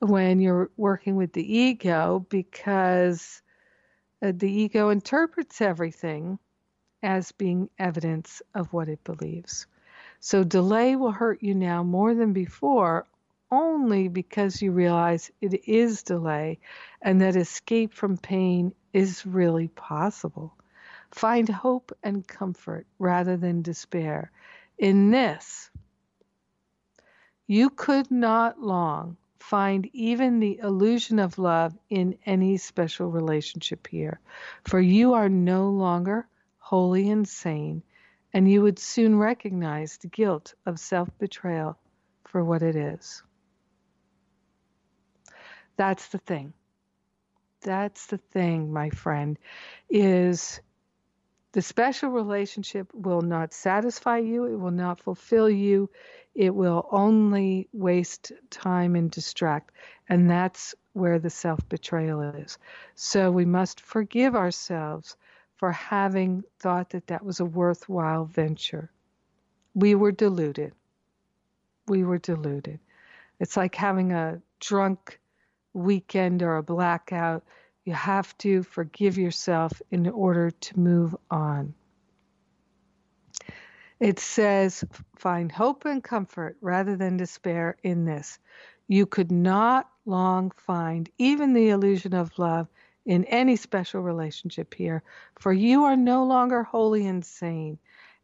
when 0.00 0.40
you're 0.40 0.70
working 0.76 1.16
with 1.16 1.32
the 1.32 1.56
ego 1.56 2.26
because 2.28 3.42
uh, 4.22 4.32
the 4.34 4.50
ego 4.50 4.88
interprets 4.88 5.60
everything 5.60 6.38
as 7.02 7.32
being 7.32 7.68
evidence 7.78 8.42
of 8.54 8.72
what 8.72 8.88
it 8.88 9.02
believes. 9.04 9.66
So 10.20 10.44
delay 10.44 10.96
will 10.96 11.12
hurt 11.12 11.42
you 11.42 11.54
now 11.54 11.82
more 11.82 12.14
than 12.14 12.32
before 12.32 13.06
only 13.50 14.08
because 14.08 14.60
you 14.60 14.72
realize 14.72 15.30
it 15.40 15.68
is 15.68 16.02
delay 16.02 16.58
and 17.00 17.20
that 17.20 17.36
escape 17.36 17.92
from 17.92 18.16
pain 18.16 18.74
is 18.92 19.24
really 19.24 19.68
possible. 19.68 20.54
Find 21.10 21.48
hope 21.48 21.96
and 22.02 22.26
comfort 22.26 22.86
rather 22.98 23.36
than 23.36 23.62
despair. 23.62 24.30
In 24.78 25.10
this, 25.10 25.70
you 27.46 27.70
could 27.70 28.10
not 28.10 28.60
long 28.60 29.16
find 29.38 29.88
even 29.92 30.40
the 30.40 30.58
illusion 30.58 31.20
of 31.20 31.38
love 31.38 31.72
in 31.88 32.18
any 32.26 32.56
special 32.56 33.08
relationship 33.08 33.86
here, 33.86 34.18
for 34.64 34.80
you 34.80 35.14
are 35.14 35.28
no 35.28 35.70
longer 35.70 36.26
wholly 36.58 37.08
insane, 37.08 37.82
and 38.36 38.50
you 38.50 38.60
would 38.60 38.78
soon 38.78 39.16
recognize 39.16 39.96
the 39.96 40.08
guilt 40.08 40.52
of 40.66 40.78
self 40.78 41.08
betrayal 41.18 41.78
for 42.24 42.44
what 42.44 42.60
it 42.60 42.76
is. 42.76 43.22
That's 45.78 46.08
the 46.08 46.18
thing. 46.18 46.52
That's 47.62 48.04
the 48.08 48.18
thing, 48.18 48.70
my 48.70 48.90
friend, 48.90 49.38
is 49.88 50.60
the 51.52 51.62
special 51.62 52.10
relationship 52.10 52.92
will 52.92 53.22
not 53.22 53.54
satisfy 53.54 54.18
you, 54.18 54.44
it 54.44 54.56
will 54.56 54.70
not 54.70 55.00
fulfill 55.00 55.48
you, 55.48 55.88
it 56.34 56.54
will 56.54 56.86
only 56.92 57.70
waste 57.72 58.32
time 58.50 58.96
and 58.96 59.10
distract. 59.10 59.72
And 60.10 60.28
that's 60.28 60.74
where 60.92 61.18
the 61.18 61.30
self 61.30 61.66
betrayal 61.70 62.20
is. 62.20 62.58
So 62.96 63.30
we 63.30 63.46
must 63.46 63.80
forgive 63.80 64.36
ourselves 64.36 65.16
for 65.56 65.72
having 65.72 66.44
thought 66.58 66.90
that 66.90 67.06
that 67.08 67.24
was 67.24 67.40
a 67.40 67.44
worthwhile 67.44 68.24
venture. 68.24 68.90
We 69.74 69.94
were 69.94 70.12
deluded. 70.12 70.72
We 71.86 72.04
were 72.04 72.18
deluded. 72.18 72.80
It's 73.40 73.56
like 73.56 73.74
having 73.74 74.12
a 74.12 74.40
drunk 74.60 75.20
weekend 75.72 76.42
or 76.42 76.56
a 76.56 76.62
blackout 76.62 77.44
you 77.86 77.94
have 77.94 78.36
to 78.38 78.64
forgive 78.64 79.16
yourself 79.16 79.80
in 79.92 80.08
order 80.08 80.50
to 80.50 80.78
move 80.78 81.14
on. 81.30 81.72
It 84.00 84.18
says, 84.18 84.84
find 85.16 85.50
hope 85.50 85.84
and 85.86 86.02
comfort 86.02 86.56
rather 86.60 86.96
than 86.96 87.16
despair 87.16 87.76
in 87.82 88.04
this. 88.04 88.38
You 88.88 89.06
could 89.06 89.30
not 89.30 89.88
long 90.04 90.50
find 90.56 91.08
even 91.16 91.54
the 91.54 91.70
illusion 91.70 92.12
of 92.12 92.36
love 92.38 92.66
in 93.06 93.24
any 93.24 93.56
special 93.56 94.02
relationship 94.02 94.74
here, 94.74 95.02
for 95.38 95.52
you 95.52 95.84
are 95.84 95.96
no 95.96 96.24
longer 96.24 96.62
wholly 96.62 97.06
insane, 97.06 97.78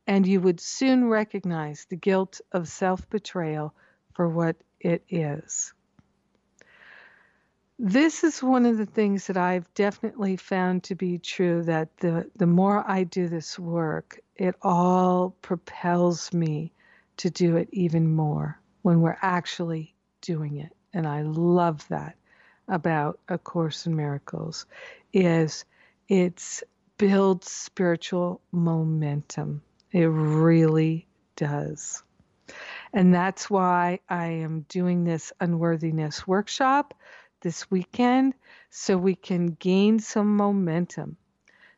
and 0.07 0.27
you 0.27 0.41
would 0.41 0.61
soon 0.61 1.09
recognize 1.09 1.87
the 1.87 1.97
guilt 1.97 2.41
of 2.53 2.69
self 2.69 3.09
betrayal 3.09 3.73
for 4.13 4.29
what 4.29 4.57
it 4.81 5.03
is 5.09 5.73
this 7.85 8.23
is 8.23 8.41
one 8.41 8.65
of 8.65 8.79
the 8.79 8.87
things 8.87 9.27
that 9.27 9.37
I've 9.37 9.73
definitely 9.75 10.37
found 10.37 10.85
to 10.85 10.95
be 10.95 11.19
true 11.19 11.65
that 11.65 11.97
the, 11.97 12.31
the 12.37 12.47
more 12.47 12.89
I 12.89 13.03
do 13.03 13.27
this 13.27 13.59
work, 13.59 14.21
it 14.37 14.55
all 14.63 15.31
propels 15.43 16.33
me 16.33 16.73
to 17.17 17.29
do 17.29 17.57
it 17.57 17.69
even 17.73 18.15
more 18.15 18.61
when 18.83 19.01
we're 19.01 19.19
actually 19.21 19.97
doing 20.21 20.59
it. 20.59 20.73
And 20.95 21.09
I 21.09 21.23
love 21.23 21.87
that 21.89 22.15
about 22.73 23.21
A 23.29 23.37
Course 23.37 23.87
in 23.87 23.95
Miracles 23.95 24.65
is 25.13 25.67
it 26.09 26.63
builds 26.97 27.51
spiritual 27.51 28.41
momentum. 28.51 29.63
It 29.93 30.07
really 30.07 31.07
does. 31.37 32.03
And 32.95 33.15
that's 33.15 33.51
why 33.51 34.01
I 34.09 34.27
am 34.27 34.65
doing 34.71 35.05
this 35.05 35.33
unworthiness 35.39 36.27
workshop 36.27 36.95
this 37.43 37.71
weekend 37.71 38.33
so 38.71 38.97
we 38.97 39.17
can 39.17 39.49
gain 39.49 39.99
some 39.99 40.37
momentum. 40.37 41.19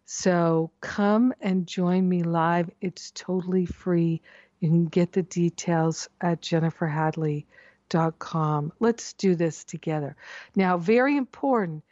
So 0.04 0.70
come 0.80 1.34
and 1.40 1.66
join 1.66 2.08
me 2.08 2.22
live. 2.22 2.70
It's 2.80 3.10
totally 3.10 3.66
free. 3.66 4.22
You 4.60 4.68
can 4.68 4.86
get 4.86 5.10
the 5.12 5.22
details 5.22 6.08
at 6.20 6.40
Jennifer 6.40 6.86
jenniferhadley.com 6.86 7.63
www.thebrightlife.com. 7.94 8.72
Let's 8.80 9.12
do 9.14 9.34
this 9.34 9.64
together. 9.64 10.16
Now, 10.56 10.78
very 10.78 11.16
important, 11.16 11.84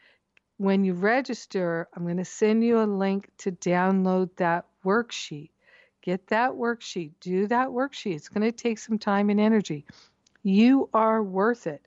when 0.58 0.84
you 0.84 0.94
register, 0.94 1.88
I'm 1.94 2.04
going 2.04 2.16
to 2.18 2.24
send 2.24 2.64
you 2.64 2.80
a 2.80 2.84
link 2.84 3.28
to 3.38 3.52
download 3.52 4.30
that 4.36 4.66
worksheet. 4.84 5.50
Get 6.02 6.28
that 6.28 6.52
worksheet, 6.52 7.12
do 7.20 7.46
that 7.46 7.68
worksheet. 7.68 8.16
It's 8.16 8.28
going 8.28 8.42
to 8.42 8.52
take 8.52 8.78
some 8.78 8.98
time 8.98 9.30
and 9.30 9.40
energy. 9.40 9.86
You 10.42 10.88
are 10.92 11.22
worth 11.22 11.68
it. 11.68 11.86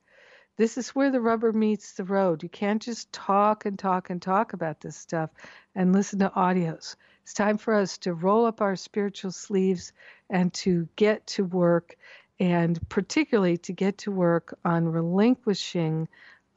This 0.58 0.78
is 0.78 0.96
where 0.96 1.12
the 1.12 1.20
rubber 1.20 1.52
meets 1.52 1.94
the 1.94 2.06
road. 2.06 2.42
You 2.42 2.48
can't 2.48 2.82
just 2.82 3.12
talk 3.12 3.66
and 3.66 3.78
talk 3.78 4.10
and 4.10 4.22
talk 4.22 4.54
about 4.54 4.80
this 4.80 4.96
stuff 4.96 5.30
and 5.76 5.92
listen 5.92 6.20
to 6.20 6.30
audios. 6.30 6.96
It's 7.24 7.34
time 7.34 7.58
for 7.58 7.74
us 7.74 7.98
to 8.00 8.14
roll 8.14 8.46
up 8.46 8.62
our 8.62 8.78
spiritual 8.78 9.32
sleeves 9.32 9.92
and 10.30 10.54
to 10.54 10.88
get 10.96 11.28
to 11.28 11.44
work, 11.44 11.98
and 12.40 12.80
particularly 12.90 13.58
to 13.58 13.74
get 13.74 14.00
to 14.00 14.12
work 14.12 14.58
on 14.66 14.88
relinquishing 14.88 16.08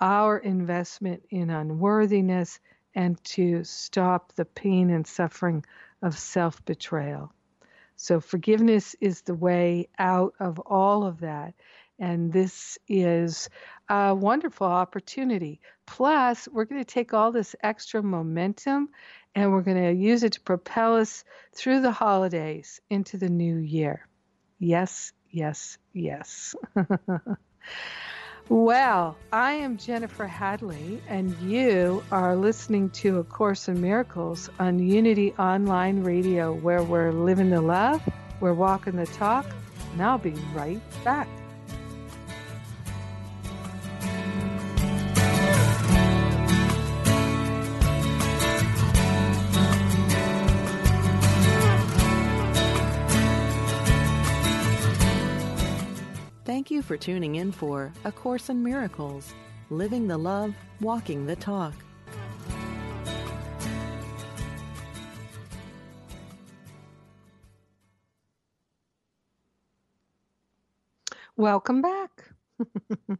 our 0.00 0.38
investment 0.38 1.24
in 1.30 1.50
unworthiness 1.50 2.60
and 2.94 3.22
to 3.24 3.64
stop 3.64 4.32
the 4.34 4.44
pain 4.44 4.90
and 4.90 5.06
suffering 5.06 5.64
of 6.02 6.18
self 6.18 6.64
betrayal. 6.64 7.32
So, 7.96 8.20
forgiveness 8.20 8.94
is 9.00 9.22
the 9.22 9.34
way 9.34 9.88
out 9.98 10.34
of 10.38 10.58
all 10.60 11.04
of 11.04 11.20
that. 11.20 11.54
And 11.98 12.32
this 12.32 12.78
is 12.86 13.50
a 13.88 14.14
wonderful 14.14 14.68
opportunity. 14.68 15.60
Plus, 15.84 16.46
we're 16.46 16.64
going 16.64 16.80
to 16.80 16.92
take 16.92 17.12
all 17.12 17.32
this 17.32 17.56
extra 17.60 18.02
momentum 18.02 18.90
and 19.34 19.52
we're 19.52 19.62
going 19.62 19.82
to 19.82 19.92
use 19.92 20.22
it 20.22 20.34
to 20.34 20.40
propel 20.40 20.96
us 20.96 21.24
through 21.52 21.80
the 21.80 21.90
holidays 21.90 22.80
into 22.88 23.16
the 23.16 23.28
new 23.28 23.56
year. 23.56 24.06
Yes, 24.60 25.12
yes, 25.30 25.78
yes. 25.92 26.54
well, 28.48 29.16
I 29.32 29.52
am 29.52 29.76
Jennifer 29.76 30.26
Hadley, 30.26 31.00
and 31.08 31.36
you 31.38 32.02
are 32.10 32.36
listening 32.36 32.90
to 32.90 33.18
A 33.18 33.24
Course 33.24 33.68
in 33.68 33.80
Miracles 33.80 34.50
on 34.58 34.78
Unity 34.78 35.32
Online 35.38 36.02
Radio, 36.02 36.52
where 36.52 36.82
we're 36.82 37.12
living 37.12 37.50
the 37.50 37.60
love, 37.60 38.02
we're 38.40 38.54
walking 38.54 38.96
the 38.96 39.06
talk, 39.06 39.46
and 39.92 40.02
I'll 40.02 40.18
be 40.18 40.34
right 40.54 40.80
back. 41.04 41.28
Thank 56.48 56.70
you 56.70 56.80
for 56.80 56.96
tuning 56.96 57.34
in 57.34 57.52
for 57.52 57.92
A 58.06 58.10
Course 58.10 58.48
in 58.48 58.62
Miracles 58.62 59.34
Living 59.68 60.08
the 60.08 60.16
Love, 60.16 60.54
Walking 60.80 61.26
the 61.26 61.36
Talk. 61.36 61.74
Welcome 71.36 71.82
back. 71.82 72.24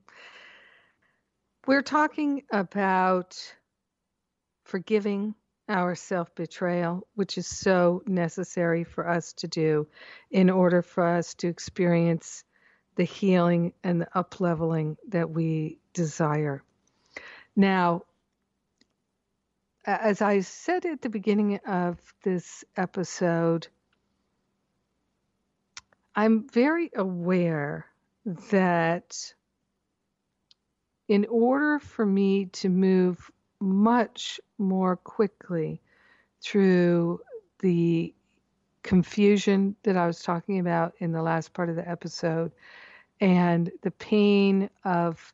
We're 1.67 1.83
talking 1.83 2.45
about 2.51 3.37
forgiving 4.64 5.35
our 5.69 5.95
self 5.95 6.35
betrayal, 6.35 7.07
which 7.14 7.37
is 7.37 7.47
so 7.47 8.03
necessary 8.07 8.85
for 8.85 9.07
us 9.07 9.35
to 9.35 9.49
do 9.49 9.87
in 10.31 10.49
order 10.49 10.81
for 10.81 11.05
us 11.07 11.35
to 11.35 11.49
experience 11.49 12.43
the 12.99 13.05
healing 13.05 13.73
and 13.85 14.01
the 14.01 14.09
upleveling 14.17 14.97
that 15.07 15.31
we 15.31 15.79
desire. 15.95 16.65
Now, 17.55 18.03
as 19.87 20.21
I 20.21 20.41
said 20.41 20.85
at 20.85 21.01
the 21.01 21.09
beginning 21.09 21.61
of 21.65 21.97
this 22.25 22.65
episode, 22.77 23.69
I'm 26.17 26.49
very 26.49 26.91
aware 26.93 27.87
that 28.51 29.33
in 31.07 31.25
order 31.31 31.79
for 31.79 32.05
me 32.05 32.47
to 32.47 32.69
move 32.69 33.31
much 33.61 34.41
more 34.59 34.97
quickly 34.97 35.81
through 36.43 37.21
the 37.61 38.13
confusion 38.83 39.77
that 39.85 39.97
I 39.97 40.09
was 40.09 40.21
talking 40.21 40.59
about 40.59 40.95
in 40.99 41.13
the 41.13 41.23
last 41.23 41.53
part 41.53 41.71
of 41.71 41.77
the 41.77 41.89
episode 41.89 42.51
and 43.21 43.71
the 43.83 43.91
pain 43.91 44.71
of 44.85 45.33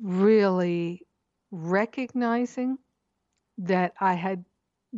really 0.00 1.06
recognizing 1.50 2.78
that 3.58 3.94
I 4.00 4.14
had 4.14 4.44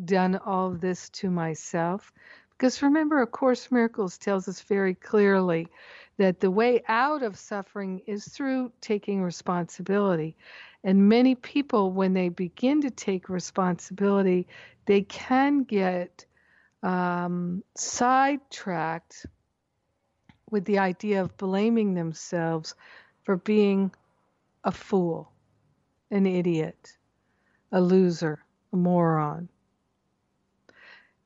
done 0.05 0.37
all 0.37 0.71
this 0.71 1.09
to 1.11 1.31
myself. 1.31 2.13
Because 2.51 2.83
remember, 2.83 3.23
A 3.23 3.27
Course 3.27 3.71
Miracles 3.71 4.19
tells 4.19 4.47
us 4.47 4.61
very 4.61 4.95
clearly 4.95 5.69
that 6.19 6.41
the 6.41 6.51
way 6.51 6.83
out 6.89 7.23
of 7.23 7.39
suffering 7.39 8.03
is 8.07 8.29
through 8.29 8.71
taking 8.83 9.23
responsibility. 9.23 10.37
And 10.85 11.09
many 11.09 11.35
people, 11.35 11.93
when 11.93 12.13
they 12.13 12.29
begin 12.29 12.83
to 12.83 12.91
take 12.91 13.31
responsibility, 13.31 14.47
they 14.85 15.03
can 15.03 15.63
get 15.63 16.27
um, 16.83 17.63
sidetracked 17.77 19.27
with 20.51 20.65
the 20.65 20.79
idea 20.79 21.23
of 21.23 21.37
blaming 21.37 21.95
themselves 21.95 22.75
for 23.23 23.37
being 23.37 23.93
a 24.65 24.73
fool, 24.73 25.31
an 26.11 26.27
idiot, 26.27 26.97
a 27.73 27.81
loser, 27.81 28.41
a 28.73 28.77
moron, 28.77 29.49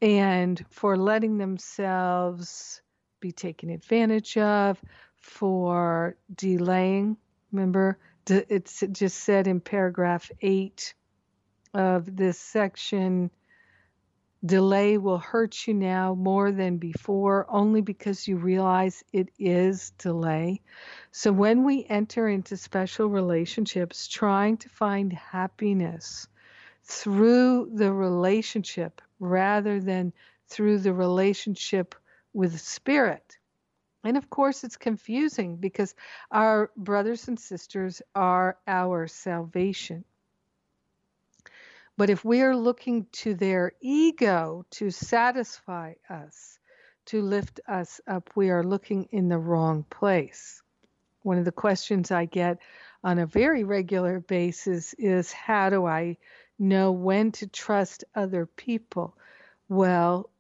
and 0.03 0.65
for 0.69 0.97
letting 0.97 1.39
themselves 1.39 2.83
be 3.21 3.33
taken 3.33 3.71
advantage 3.71 4.37
of, 4.37 4.81
for 5.17 6.17
delaying. 6.35 7.17
Remember, 7.53 7.99
it's 8.29 8.83
just 8.93 9.19
said 9.19 9.47
in 9.47 9.61
paragraph 9.61 10.31
eight 10.43 10.95
of 11.73 12.17
this 12.17 12.39
section 12.39 13.31
Delay 14.45 14.99
will 14.99 15.19
hurt 15.19 15.67
you 15.67 15.73
now 15.73 16.15
more 16.15 16.53
than 16.53 16.77
before 16.77 17.47
only 17.49 17.81
because 17.81 18.29
you 18.29 18.37
realize 18.37 19.03
it 19.13 19.31
is 19.39 19.91
delay. 19.93 20.61
So 21.13 21.33
when 21.33 21.65
we 21.65 21.87
enter 21.89 22.29
into 22.29 22.59
special 22.59 23.09
relationships, 23.09 24.07
trying 24.07 24.59
to 24.59 24.69
find 24.69 25.13
happiness 25.15 26.29
through 26.83 27.71
the 27.73 27.91
relationship 27.91 29.01
rather 29.19 29.81
than 29.81 30.13
through 30.49 30.79
the 30.79 30.93
relationship 30.93 31.95
with 32.35 32.61
spirit. 32.61 33.39
And 34.05 34.19
of 34.19 34.29
course, 34.29 34.63
it's 34.65 34.77
confusing 34.77 35.57
because 35.57 35.95
our 36.31 36.71
brothers 36.77 37.29
and 37.29 37.41
sisters 37.41 38.03
are 38.15 38.59
our 38.67 39.07
salvation. 39.07 40.05
But 41.97 42.11
if 42.11 42.25
we 42.25 42.43
are 42.43 42.57
looking 42.57 43.07
to 43.13 43.35
their 43.35 43.73
ego 43.81 44.67
to 44.71 44.91
satisfy 44.91 45.95
us, 46.11 46.59
to 47.07 47.23
lift 47.23 47.61
us 47.69 48.01
up, 48.07 48.31
we 48.35 48.51
are 48.51 48.65
looking 48.65 49.05
in 49.13 49.29
the 49.29 49.39
wrong 49.39 49.85
place. 49.85 50.63
One 51.23 51.39
of 51.39 51.45
the 51.45 51.53
questions 51.53 52.11
I 52.11 52.25
get 52.25 52.59
on 53.05 53.19
a 53.19 53.27
very 53.27 53.63
regular 53.63 54.19
basis 54.21 54.95
is 54.95 55.33
how 55.33 55.71
do 55.71 55.87
I 55.87 56.17
know 56.59 56.91
when 56.91 57.31
to 57.33 57.47
trust 57.47 58.05
other 58.15 58.47
people? 58.47 59.17
Well, 59.69 60.31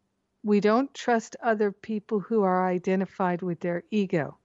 we 0.42 0.60
don't 0.60 0.92
trust 0.92 1.36
other 1.42 1.70
people 1.70 2.20
who 2.20 2.42
are 2.42 2.68
identified 2.68 3.42
with 3.42 3.60
their 3.60 3.84
ego 3.90 4.38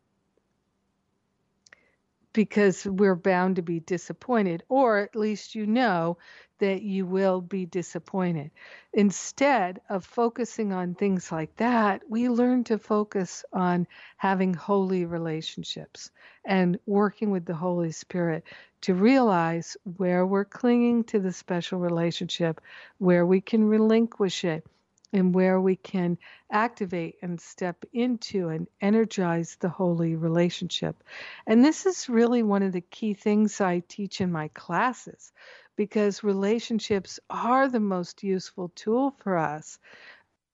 because 2.39 2.85
we're 2.85 3.17
bound 3.17 3.57
to 3.57 3.61
be 3.61 3.81
disappointed, 3.81 4.63
or 4.69 4.99
at 4.99 5.13
least 5.13 5.55
you 5.55 5.67
know 5.67 6.17
that 6.59 6.81
you 6.81 7.05
will 7.05 7.41
be 7.41 7.65
disappointed. 7.65 8.49
Instead 8.93 9.81
of 9.89 10.05
focusing 10.05 10.71
on 10.71 10.95
things 10.95 11.33
like 11.33 11.53
that, 11.57 12.01
we 12.07 12.29
learn 12.29 12.63
to 12.63 12.77
focus 12.77 13.43
on 13.51 13.85
having 14.15 14.53
holy 14.53 15.03
relationships 15.03 16.11
and 16.45 16.79
working 16.85 17.29
with 17.29 17.43
the 17.43 17.53
Holy 17.53 17.91
Spirit 17.91 18.45
to 18.79 18.93
realize 18.93 19.75
where 19.97 20.25
we're 20.25 20.45
clinging 20.45 21.03
to 21.03 21.19
the 21.19 21.33
special 21.33 21.77
relationship, 21.77 22.61
where 22.99 23.25
we 23.25 23.41
can 23.41 23.65
relinquish 23.65 24.45
it 24.45 24.65
and 25.11 25.33
where 25.33 25.59
we 25.59 25.75
can 25.75 26.17
activate 26.51 27.15
and 27.21 27.39
step 27.41 27.83
into 27.93 28.49
and 28.49 28.67
energize 28.81 29.57
the 29.59 29.69
holy 29.69 30.15
relationship. 30.15 31.03
And 31.47 31.63
this 31.63 31.85
is 31.85 32.09
really 32.09 32.43
one 32.43 32.63
of 32.63 32.71
the 32.71 32.81
key 32.81 33.13
things 33.13 33.59
I 33.59 33.81
teach 33.87 34.21
in 34.21 34.31
my 34.31 34.49
classes 34.49 35.31
because 35.75 36.23
relationships 36.23 37.19
are 37.29 37.67
the 37.67 37.79
most 37.79 38.23
useful 38.23 38.69
tool 38.75 39.15
for 39.19 39.37
us. 39.37 39.79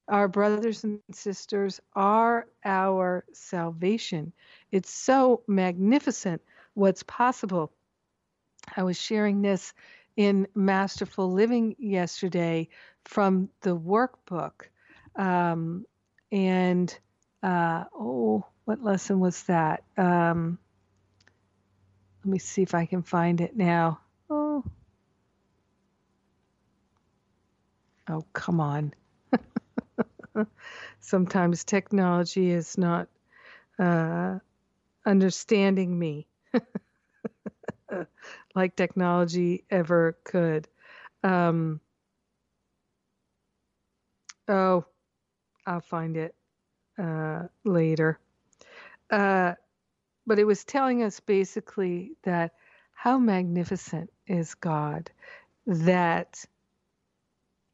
Our 0.07 0.27
brothers 0.27 0.83
and 0.83 0.99
sisters 1.11 1.79
are 1.95 2.47
our 2.63 3.25
salvation. 3.33 4.33
It's 4.71 4.91
so 4.91 5.41
magnificent 5.47 6.41
what's 6.75 7.03
possible. 7.03 7.71
I 8.77 8.83
was 8.83 9.01
sharing 9.01 9.41
this 9.41 9.73
in 10.15 10.47
Masterful 10.55 11.31
Living 11.31 11.75
yesterday 11.79 12.69
from 13.05 13.49
the 13.61 13.77
workbook. 13.77 14.69
Um, 15.15 15.85
and 16.31 16.97
uh, 17.43 17.85
oh, 17.93 18.45
what 18.65 18.83
lesson 18.83 19.19
was 19.19 19.43
that? 19.43 19.83
Um, 19.97 20.59
let 22.23 22.31
me 22.31 22.39
see 22.39 22.61
if 22.61 22.73
I 22.75 22.85
can 22.85 23.03
find 23.03 23.39
it 23.41 23.55
now. 23.55 23.99
Oh, 24.29 24.63
oh, 28.07 28.25
come 28.33 28.59
on. 28.59 28.93
Sometimes 30.99 31.63
technology 31.63 32.51
is 32.51 32.77
not 32.77 33.07
uh, 33.79 34.39
understanding 35.05 35.97
me 35.97 36.27
like 38.55 38.75
technology 38.75 39.63
ever 39.69 40.17
could. 40.23 40.67
Um, 41.23 41.81
oh, 44.47 44.86
I'll 45.65 45.81
find 45.81 46.17
it 46.17 46.36
uh, 46.97 47.43
later. 47.63 48.19
Uh, 49.10 49.53
but 50.25 50.39
it 50.39 50.45
was 50.45 50.63
telling 50.63 51.03
us 51.03 51.19
basically 51.19 52.13
that 52.23 52.53
how 52.93 53.17
magnificent 53.19 54.12
is 54.27 54.55
God, 54.55 55.12
that 55.67 56.43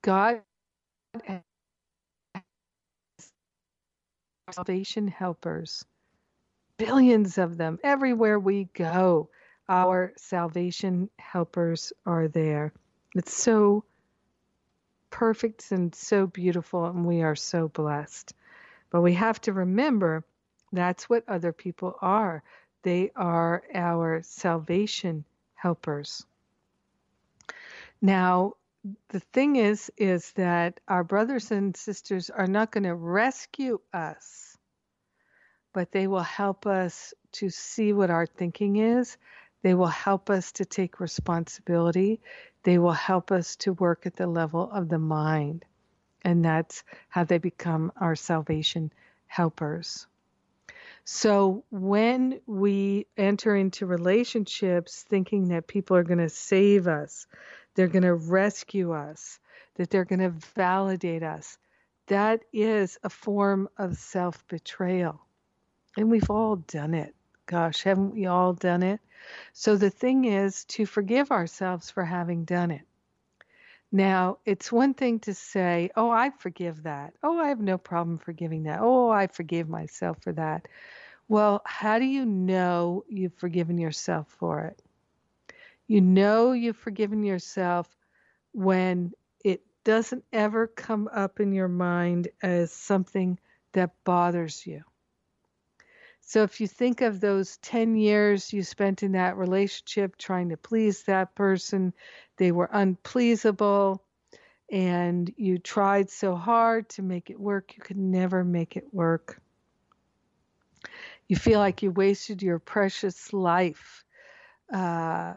God 0.02 0.42
salvation 4.52 5.08
helpers, 5.08 5.86
billions 6.78 7.38
of 7.38 7.58
them 7.58 7.80
everywhere 7.84 8.40
we 8.40 8.66
go. 8.74 9.30
Our 9.70 10.14
salvation 10.18 11.10
helpers 11.20 11.94
are 12.06 12.28
there. 12.28 12.74
It's 13.16 13.34
so 13.34 13.86
perfect 15.12 15.72
and 15.72 15.94
so 15.94 16.26
beautiful, 16.26 16.86
and 16.86 17.06
we 17.06 17.22
are 17.22 17.36
so 17.36 17.68
blessed. 17.68 18.34
But 18.90 19.02
we 19.02 19.14
have 19.14 19.40
to 19.42 19.54
remember 19.54 20.26
that's 20.72 21.10
what 21.10 21.28
other 21.28 21.54
people 21.54 21.96
are. 22.02 22.44
They 22.84 23.12
are 23.16 23.64
our 23.74 24.22
salvation 24.24 25.26
helpers. 25.54 26.26
Now, 28.02 28.54
the 29.10 29.20
thing 29.20 29.58
is 29.58 29.92
is 29.98 30.32
that 30.34 30.80
our 30.88 31.04
brothers 31.04 31.52
and 31.52 31.78
sisters 31.78 32.30
are 32.32 32.48
not 32.48 32.72
going 32.72 32.84
to 32.84 32.96
rescue 32.96 33.80
us 33.94 34.58
but 35.74 35.92
they 35.92 36.08
will 36.08 36.20
help 36.24 36.66
us 36.68 37.14
to 37.32 37.50
see 37.50 37.94
what 37.94 38.10
our 38.10 38.26
thinking 38.26 38.78
is 38.78 39.18
they 39.62 39.76
will 39.76 39.86
help 39.86 40.32
us 40.32 40.54
to 40.54 40.66
take 40.66 41.00
responsibility 41.00 42.20
they 42.64 42.78
will 42.78 42.92
help 42.92 43.32
us 43.32 43.56
to 43.56 43.74
work 43.74 44.06
at 44.06 44.16
the 44.16 44.28
level 44.28 44.70
of 44.72 44.90
the 44.90 45.00
mind 45.00 45.66
and 46.24 46.46
that's 46.46 46.84
how 47.10 47.24
they 47.24 47.38
become 47.38 47.92
our 47.98 48.16
salvation 48.16 48.92
helpers 49.28 50.08
so 51.04 51.64
when 51.72 52.40
we 52.46 53.08
enter 53.18 53.56
into 53.56 53.86
relationships 53.86 55.04
thinking 55.10 55.48
that 55.48 55.68
people 55.68 55.98
are 55.98 56.04
going 56.04 56.20
to 56.20 56.30
save 56.30 56.88
us 56.88 57.28
they're 57.76 57.88
going 57.88 58.04
to 58.04 58.16
rescue 58.16 58.92
us, 58.92 59.40
that 59.76 59.90
they're 59.90 60.06
going 60.06 60.20
to 60.20 60.30
validate 60.30 61.24
us. 61.24 61.58
That 62.08 62.42
is 62.52 62.98
a 63.04 63.10
form 63.10 63.70
of 63.78 63.98
self 63.98 64.46
betrayal. 64.48 65.22
And 65.96 66.10
we've 66.12 66.30
all 66.30 66.58
done 66.58 66.94
it. 66.94 67.16
Gosh, 67.46 67.84
haven't 67.84 68.14
we 68.14 68.26
all 68.26 68.54
done 68.54 68.84
it? 68.84 69.02
So 69.54 69.76
the 69.76 69.90
thing 69.90 70.26
is 70.26 70.66
to 70.66 70.86
forgive 70.86 71.32
ourselves 71.32 71.90
for 71.92 72.04
having 72.04 72.46
done 72.46 72.72
it. 72.72 72.86
Now, 73.92 74.38
it's 74.46 74.72
one 74.72 74.94
thing 74.94 75.20
to 75.22 75.34
say, 75.34 75.92
Oh, 75.96 76.10
I 76.10 76.30
forgive 76.30 76.84
that. 76.84 77.14
Oh, 77.24 77.38
I 77.40 77.50
have 77.50 77.60
no 77.60 77.78
problem 77.78 78.18
forgiving 78.18 78.64
that. 78.64 78.80
Oh, 78.82 79.10
I 79.10 79.28
forgive 79.28 79.68
myself 79.68 80.18
for 80.22 80.32
that. 80.34 80.68
Well, 81.28 81.62
how 81.66 82.00
do 82.00 82.06
you 82.06 82.26
know 82.26 83.04
you've 83.10 83.36
forgiven 83.36 83.78
yourself 83.78 84.28
for 84.30 84.62
it? 84.62 84.82
You 85.88 86.02
know 86.02 86.54
you've 86.54 86.78
forgiven 86.78 87.24
yourself 87.24 87.88
when 88.54 89.12
it 89.44 89.62
doesn't 89.84 90.24
ever 90.32 90.68
come 90.68 91.10
up 91.14 91.40
in 91.40 91.52
your 91.52 91.68
mind 91.68 92.30
as 92.42 92.72
something 92.72 93.40
that 93.74 93.92
bothers 94.06 94.66
you. 94.66 94.84
So 96.22 96.44
if 96.44 96.62
you 96.62 96.68
think 96.68 97.02
of 97.02 97.20
those 97.20 97.58
10 97.58 97.96
years 97.96 98.54
you 98.54 98.64
spent 98.64 99.04
in 99.04 99.14
that 99.14 99.38
relationship 99.38 100.18
trying 100.18 100.50
to 100.50 100.58
please 100.58 101.04
that 101.04 101.36
person, 101.36 101.94
they 102.38 102.52
were 102.52 102.70
unpleasable, 102.72 104.02
and 104.72 105.32
you 105.36 105.58
tried 105.58 106.10
so 106.10 106.36
hard 106.36 106.90
to 106.90 107.02
make 107.02 107.30
it 107.30 107.40
work, 107.40 107.76
you 107.76 107.84
could 107.84 107.98
never 107.98 108.44
make 108.44 108.78
it 108.78 108.94
work. 108.94 109.42
You 111.28 111.36
feel 111.36 111.60
like 111.60 111.84
you 111.84 111.92
wasted 111.92 112.42
your 112.42 112.60
precious 112.60 113.34
life 113.34 114.06
uh, 114.74 115.34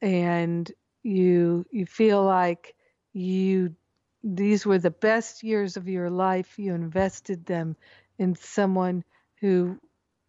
and 0.00 0.70
you 1.02 1.64
you 1.70 1.86
feel 1.86 2.24
like 2.24 2.74
you 3.12 3.74
these 4.24 4.66
were 4.66 4.78
the 4.78 4.90
best 4.90 5.42
years 5.42 5.76
of 5.76 5.88
your 5.88 6.10
life 6.10 6.58
you 6.58 6.74
invested 6.74 7.46
them 7.46 7.76
in 8.18 8.34
someone 8.34 9.04
who 9.40 9.78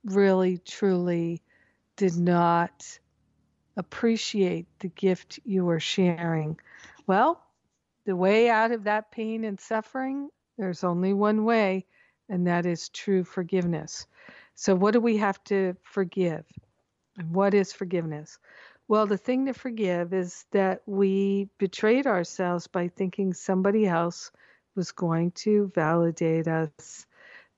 really 0.06 0.58
truly 0.58 1.42
did 1.96 2.18
not 2.18 3.00
appreciate 3.78 4.68
the 4.80 4.90
gift 4.90 5.40
you 5.46 5.66
were 5.66 5.80
sharing. 5.80 6.60
Well 7.08 7.42
the 8.06 8.16
way 8.16 8.50
out 8.50 8.72
of 8.72 8.86
that 8.86 9.12
pain 9.12 9.44
and 9.44 9.60
suffering 9.60 10.30
there's 10.58 10.84
only 10.84 11.14
one 11.14 11.46
way 11.46 11.86
and 12.30 12.48
that 12.48 12.66
is 12.66 12.90
true 12.90 13.24
forgiveness. 13.24 14.08
So 14.56 14.76
what 14.76 14.92
do 14.92 15.00
we 15.00 15.18
have 15.18 15.44
to 15.46 15.76
forgive? 15.84 16.46
And 17.18 17.34
what 17.34 17.54
is 17.54 17.74
forgiveness? 17.74 18.38
Well, 18.88 19.06
the 19.06 19.18
thing 19.18 19.46
to 19.46 19.54
forgive 19.54 20.14
is 20.14 20.46
that 20.52 20.82
we 20.86 21.48
betrayed 21.60 22.08
ourselves 22.08 22.68
by 22.68 22.88
thinking 22.88 23.34
somebody 23.34 23.88
else 23.88 24.32
was 24.76 24.92
going 24.92 25.32
to 25.32 25.72
validate 25.76 26.48
us, 26.48 27.06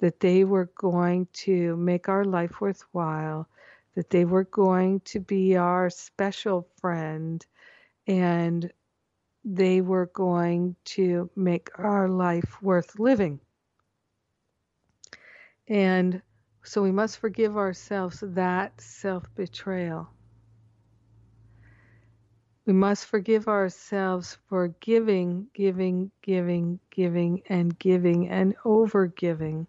that 0.02 0.20
they 0.20 0.44
were 0.44 0.70
going 0.76 1.28
to 1.32 1.78
make 1.78 2.10
our 2.10 2.26
life 2.26 2.60
worthwhile, 2.60 3.48
that 3.96 4.10
they 4.10 4.26
were 4.26 4.46
going 4.46 5.00
to 5.02 5.20
be 5.20 5.56
our 5.56 5.90
special 5.92 6.68
friend, 6.80 7.46
and 8.08 8.72
they 9.46 9.80
were 9.80 10.08
going 10.08 10.76
to 10.84 11.30
make 11.36 11.70
our 11.78 12.10
life 12.10 12.62
worth 12.64 13.00
living. 13.00 13.40
And 15.68 16.22
so 16.64 16.82
we 16.82 16.92
must 16.92 17.20
forgive 17.20 17.56
ourselves 17.56 18.24
that 18.26 18.82
self 18.82 19.24
betrayal. 19.36 20.10
We 22.66 22.74
must 22.74 23.06
forgive 23.06 23.48
ourselves 23.48 24.38
for 24.48 24.70
giving, 24.80 25.48
giving, 25.54 26.12
giving, 26.22 26.80
giving, 26.90 27.44
and 27.50 27.78
giving, 27.78 28.30
and 28.30 28.56
over 28.66 29.08
giving, 29.08 29.68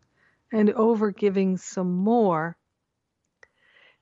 and 0.53 0.71
over 0.71 1.11
giving 1.11 1.57
some 1.57 1.93
more 1.93 2.57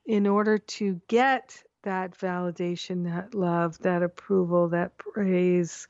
in 0.05 0.27
order 0.27 0.59
to 0.59 1.01
get 1.09 1.63
that 1.83 2.19
validation, 2.19 3.05
that 3.05 3.35
love, 3.35 3.79
that 3.79 4.03
approval, 4.03 4.69
that 4.69 4.99
praise, 4.99 5.89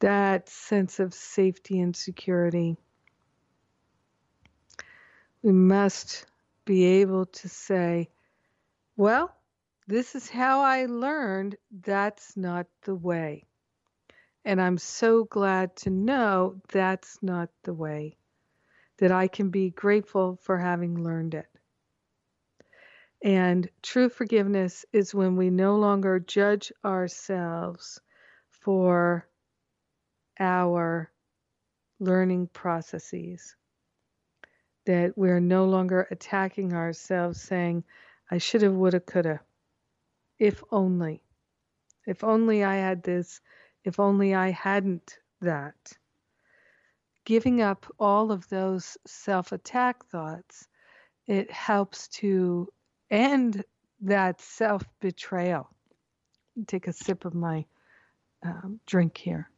that 0.00 0.48
sense 0.48 1.00
of 1.00 1.14
safety 1.14 1.80
and 1.80 1.96
security. 1.96 2.76
We 5.42 5.52
must 5.52 6.26
be 6.64 6.84
able 6.84 7.26
to 7.26 7.48
say, 7.48 8.08
well, 8.96 9.34
this 9.86 10.14
is 10.14 10.28
how 10.28 10.60
I 10.62 10.86
learned 10.86 11.56
that's 11.82 12.36
not 12.36 12.66
the 12.82 12.94
way. 12.96 13.44
And 14.44 14.60
I'm 14.60 14.78
so 14.78 15.24
glad 15.24 15.76
to 15.76 15.90
know 15.90 16.56
that's 16.72 17.18
not 17.22 17.48
the 17.62 17.74
way, 17.74 18.16
that 18.98 19.12
I 19.12 19.28
can 19.28 19.50
be 19.50 19.70
grateful 19.70 20.38
for 20.42 20.58
having 20.58 21.02
learned 21.02 21.34
it. 21.34 21.46
And 23.22 23.68
true 23.82 24.08
forgiveness 24.08 24.84
is 24.92 25.14
when 25.14 25.36
we 25.36 25.50
no 25.50 25.76
longer 25.76 26.20
judge 26.20 26.72
ourselves 26.84 28.00
for 28.50 29.26
our 30.38 31.10
learning 31.98 32.48
processes. 32.52 33.56
That 34.84 35.16
we're 35.16 35.40
no 35.40 35.64
longer 35.64 36.06
attacking 36.10 36.72
ourselves 36.72 37.40
saying, 37.40 37.84
I 38.30 38.38
should 38.38 38.62
have, 38.62 38.74
would 38.74 38.92
have, 38.92 39.06
could 39.06 39.24
have. 39.24 39.40
If 40.38 40.62
only. 40.70 41.22
If 42.06 42.22
only 42.22 42.62
I 42.62 42.76
had 42.76 43.02
this. 43.02 43.40
If 43.84 43.98
only 43.98 44.34
I 44.34 44.50
hadn't 44.50 45.18
that. 45.40 45.74
Giving 47.26 47.60
up 47.60 47.84
all 47.98 48.32
of 48.32 48.48
those 48.48 48.96
self 49.04 49.52
attack 49.52 50.02
thoughts, 50.06 50.66
it 51.26 51.50
helps 51.50 52.08
to 52.08 52.68
end 53.10 53.62
that 54.00 54.40
self 54.40 54.82
betrayal. 55.00 55.68
Take 56.66 56.88
a 56.88 56.92
sip 56.94 57.26
of 57.26 57.34
my 57.34 57.66
um, 58.42 58.80
drink 58.86 59.18
here. 59.18 59.50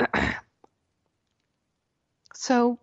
so 2.34 2.78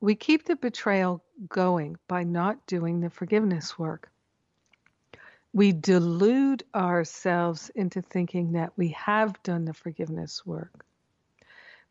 we 0.00 0.14
keep 0.14 0.44
the 0.44 0.54
betrayal 0.54 1.24
going 1.48 1.96
by 2.06 2.22
not 2.22 2.64
doing 2.66 3.00
the 3.00 3.10
forgiveness 3.10 3.76
work. 3.78 4.10
We 5.52 5.72
delude 5.72 6.64
ourselves 6.74 7.70
into 7.74 8.02
thinking 8.02 8.52
that 8.52 8.72
we 8.76 8.88
have 8.88 9.42
done 9.42 9.64
the 9.64 9.74
forgiveness 9.74 10.44
work 10.46 10.84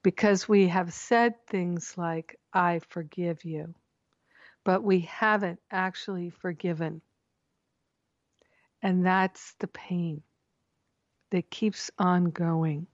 because 0.04 0.48
we 0.48 0.68
have 0.68 0.94
said 0.94 1.36
things 1.48 1.98
like, 1.98 2.40
I 2.54 2.80
forgive 2.88 3.44
you, 3.44 3.74
but 4.64 4.84
we 4.84 5.02
haven't 5.02 5.60
actually 5.70 6.30
forgiven. 6.30 7.02
And 8.82 9.06
that's 9.06 9.56
the 9.60 9.68
pain 9.68 10.22
that 11.32 11.50
keeps 11.50 11.92
on 12.00 12.26
going. 12.26 12.88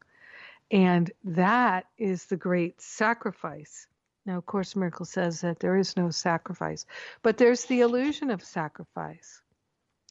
And 0.71 1.11
that 1.23 1.85
is 1.99 2.25
the 2.25 2.37
great 2.37 2.81
sacrifice. 2.81 3.85
Now, 4.25 4.39
of 4.39 4.47
course, 4.47 4.75
Miracle 4.75 5.05
says 5.05 5.41
that 5.41 5.59
there 5.59 5.75
is 5.75 5.95
no 5.95 6.09
sacrifice, 6.09 6.87
but 7.21 7.37
there's 7.37 7.65
the 7.65 7.81
illusion 7.81 8.31
of 8.31 8.43
sacrifice. 8.43 9.42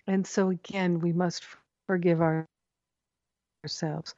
And 0.06 0.26
so, 0.26 0.50
again, 0.50 1.00
we 1.00 1.12
must 1.12 1.44
forgive 1.86 2.20
our, 2.20 2.46
ourselves. 3.64 4.14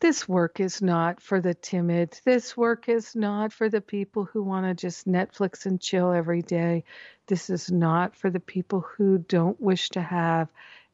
This 0.00 0.28
work 0.28 0.60
is 0.60 0.80
not 0.80 1.20
for 1.20 1.40
the 1.40 1.54
timid. 1.54 2.20
This 2.24 2.56
work 2.56 2.88
is 2.88 3.16
not 3.16 3.52
for 3.52 3.68
the 3.68 3.80
people 3.80 4.24
who 4.24 4.44
want 4.44 4.64
to 4.66 4.74
just 4.74 5.08
Netflix 5.08 5.66
and 5.66 5.80
chill 5.80 6.12
every 6.12 6.40
day. 6.40 6.84
This 7.26 7.50
is 7.50 7.70
not 7.70 8.14
for 8.14 8.30
the 8.30 8.40
people 8.40 8.80
who 8.80 9.18
don't 9.18 9.60
wish 9.60 9.90
to 9.90 10.00
have 10.00 10.48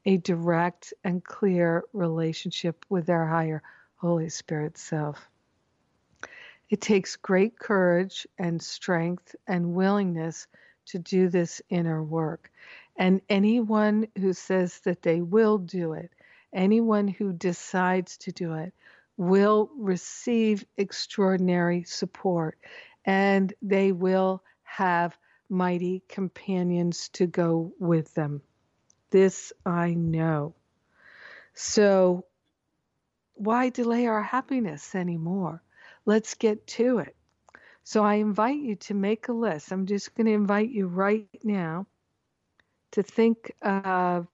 a 0.07 0.17
direct 0.17 0.95
and 1.05 1.23
clear 1.23 1.85
relationship 1.93 2.85
with 2.89 3.07
their 3.07 3.27
higher 3.27 3.63
Holy 3.97 4.31
Spirit 4.31 4.79
self. 4.79 5.29
It 6.71 6.81
takes 6.81 7.17
great 7.17 7.59
courage 7.59 8.27
and 8.39 8.61
strength 8.61 9.37
and 9.47 9.75
willingness 9.75 10.47
to 10.87 10.99
do 10.99 11.29
this 11.29 11.63
inner 11.69 12.03
work. 12.03 12.51
And 12.97 13.21
anyone 13.29 14.07
who 14.17 14.33
says 14.33 14.81
that 14.81 15.03
they 15.03 15.21
will 15.21 15.59
do 15.59 15.95
it, 15.95 16.13
anyone 16.53 17.09
who 17.09 17.33
decides 17.33 18.17
to 18.19 18.33
do 18.33 18.55
it, 18.55 18.73
will 19.17 19.71
receive 19.77 20.65
extraordinary 20.77 21.85
support 21.85 22.59
and 23.05 23.53
they 23.63 23.93
will 23.93 24.43
have 24.63 25.17
mighty 25.49 26.03
companions 26.09 27.09
to 27.11 27.27
go 27.27 27.73
with 27.79 28.15
them. 28.15 28.43
This 29.11 29.53
I 29.65 29.95
know. 29.95 30.55
So, 31.55 32.25
why 33.35 33.69
delay 33.69 34.07
our 34.07 34.23
happiness 34.23 34.95
anymore? 34.95 35.63
Let's 36.07 36.35
get 36.35 36.67
to 36.69 36.99
it. 36.99 37.15
So, 37.85 38.03
I 38.03 38.15
invite 38.15 38.59
you 38.59 38.77
to 38.77 38.95
make 38.95 39.29
a 39.29 39.33
list. 39.33 39.71
I'm 39.71 39.87
just 39.87 40.15
going 40.15 40.27
to 40.27 40.33
invite 40.33 40.71
you 40.71 40.89
right 40.89 41.29
now 41.45 41.87
to 42.95 43.03
think 43.03 43.53
of 43.61 44.29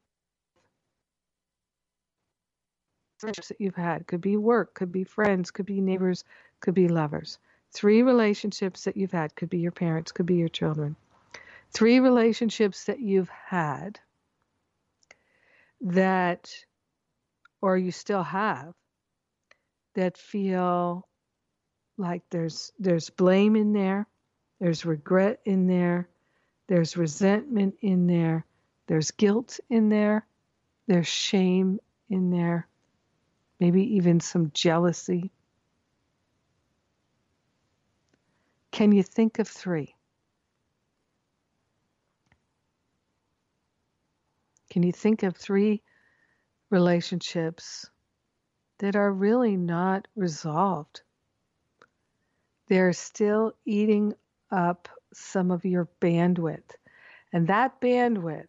that 3.23 3.57
you've 3.59 3.75
had. 3.75 4.07
Could 4.07 4.21
be 4.21 4.37
work, 4.37 4.75
could 4.75 4.93
be 4.93 5.05
friends, 5.05 5.51
could 5.51 5.67
be 5.67 5.81
neighbors, 5.81 6.25
could 6.61 6.75
be 6.75 6.89
lovers. 6.89 7.39
Three 7.73 8.03
relationships 8.03 8.85
that 8.85 8.97
you've 8.97 9.13
had. 9.13 9.35
Could 9.35 9.49
be 9.49 9.59
your 9.59 9.73
parents, 9.73 10.13
could 10.13 10.27
be 10.27 10.37
your 10.37 10.49
children. 10.49 10.97
Three 11.73 12.01
relationships 12.01 12.85
that 12.85 13.01
you've 13.01 13.29
had 13.29 13.99
that, 15.81 16.53
or 17.63 17.79
you 17.79 17.93
still 17.93 18.23
have, 18.23 18.75
that 19.95 20.19
feel 20.19 21.09
like 21.97 22.23
there's 22.31 22.73
there's 22.79 23.09
blame 23.09 23.57
in 23.57 23.73
there, 23.73 24.07
there's 24.61 24.85
regret 24.85 25.41
in 25.45 25.67
there, 25.67 26.09
there's 26.69 26.97
resentment 26.97 27.77
in 27.81 28.07
there, 28.07 28.45
there's 28.91 29.13
guilt 29.13 29.61
in 29.71 29.89
there, 29.89 30.27
there's 30.89 31.07
shame 31.07 31.79
in 32.09 32.31
there, 32.31 32.67
maybe 33.61 33.95
even 33.95 34.19
some 34.19 34.51
jealousy. 34.53 35.31
Can 38.73 38.91
you 38.91 39.05
think 39.05 39.39
of 39.39 39.47
three? 39.47 39.95
Can 44.71 44.83
you 44.83 44.91
think 44.91 45.23
of 45.23 45.37
three 45.37 45.83
relationships 46.71 47.89
that 48.79 48.97
are 48.97 49.13
really 49.13 49.57
not 49.57 50.09
resolved? 50.17 51.03
They're 52.67 52.93
still 52.93 53.53
eating 53.65 54.15
up 54.51 54.89
some 55.15 55.53
of 55.53 55.65
your 55.65 55.89
bandwidth. 56.01 56.73
And 57.33 57.47
that 57.47 57.81
bandwidth 57.81 58.49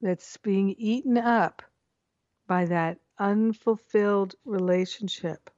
that's 0.00 0.36
being 0.38 0.74
eaten 0.78 1.18
up 1.18 1.62
by 2.46 2.64
that 2.66 2.98
unfulfilled 3.18 4.34
relationship, 4.44 5.50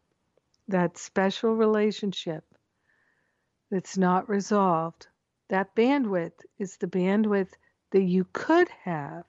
that 0.68 0.98
special 0.98 1.54
relationship 1.54 2.44
that's 3.70 3.96
not 3.96 4.28
resolved, 4.28 5.06
that 5.48 5.74
bandwidth 5.74 6.44
is 6.58 6.76
the 6.76 6.86
bandwidth 6.86 7.52
that 7.92 8.02
you 8.02 8.26
could 8.32 8.68
have 8.84 9.24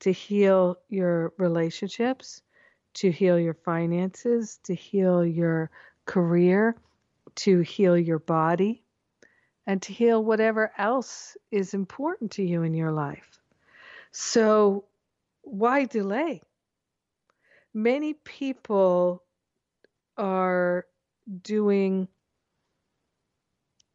to 0.00 0.12
heal 0.12 0.76
your 0.88 1.32
relationships, 1.38 2.42
to 2.94 3.10
heal 3.10 3.38
your 3.38 3.54
finances, 3.54 4.58
to 4.64 4.74
heal 4.74 5.24
your 5.24 5.70
career, 6.04 6.76
to 7.34 7.60
heal 7.60 7.96
your 7.98 8.18
body, 8.18 8.82
and 9.66 9.82
to 9.82 9.92
heal 9.92 10.22
whatever 10.22 10.72
else 10.78 11.36
is 11.50 11.74
important 11.74 12.30
to 12.32 12.42
you 12.42 12.62
in 12.62 12.72
your 12.74 12.92
life. 12.92 13.38
So, 14.18 14.86
why 15.42 15.84
delay? 15.84 16.40
Many 17.74 18.14
people 18.14 19.22
are 20.16 20.86
doing 21.42 22.08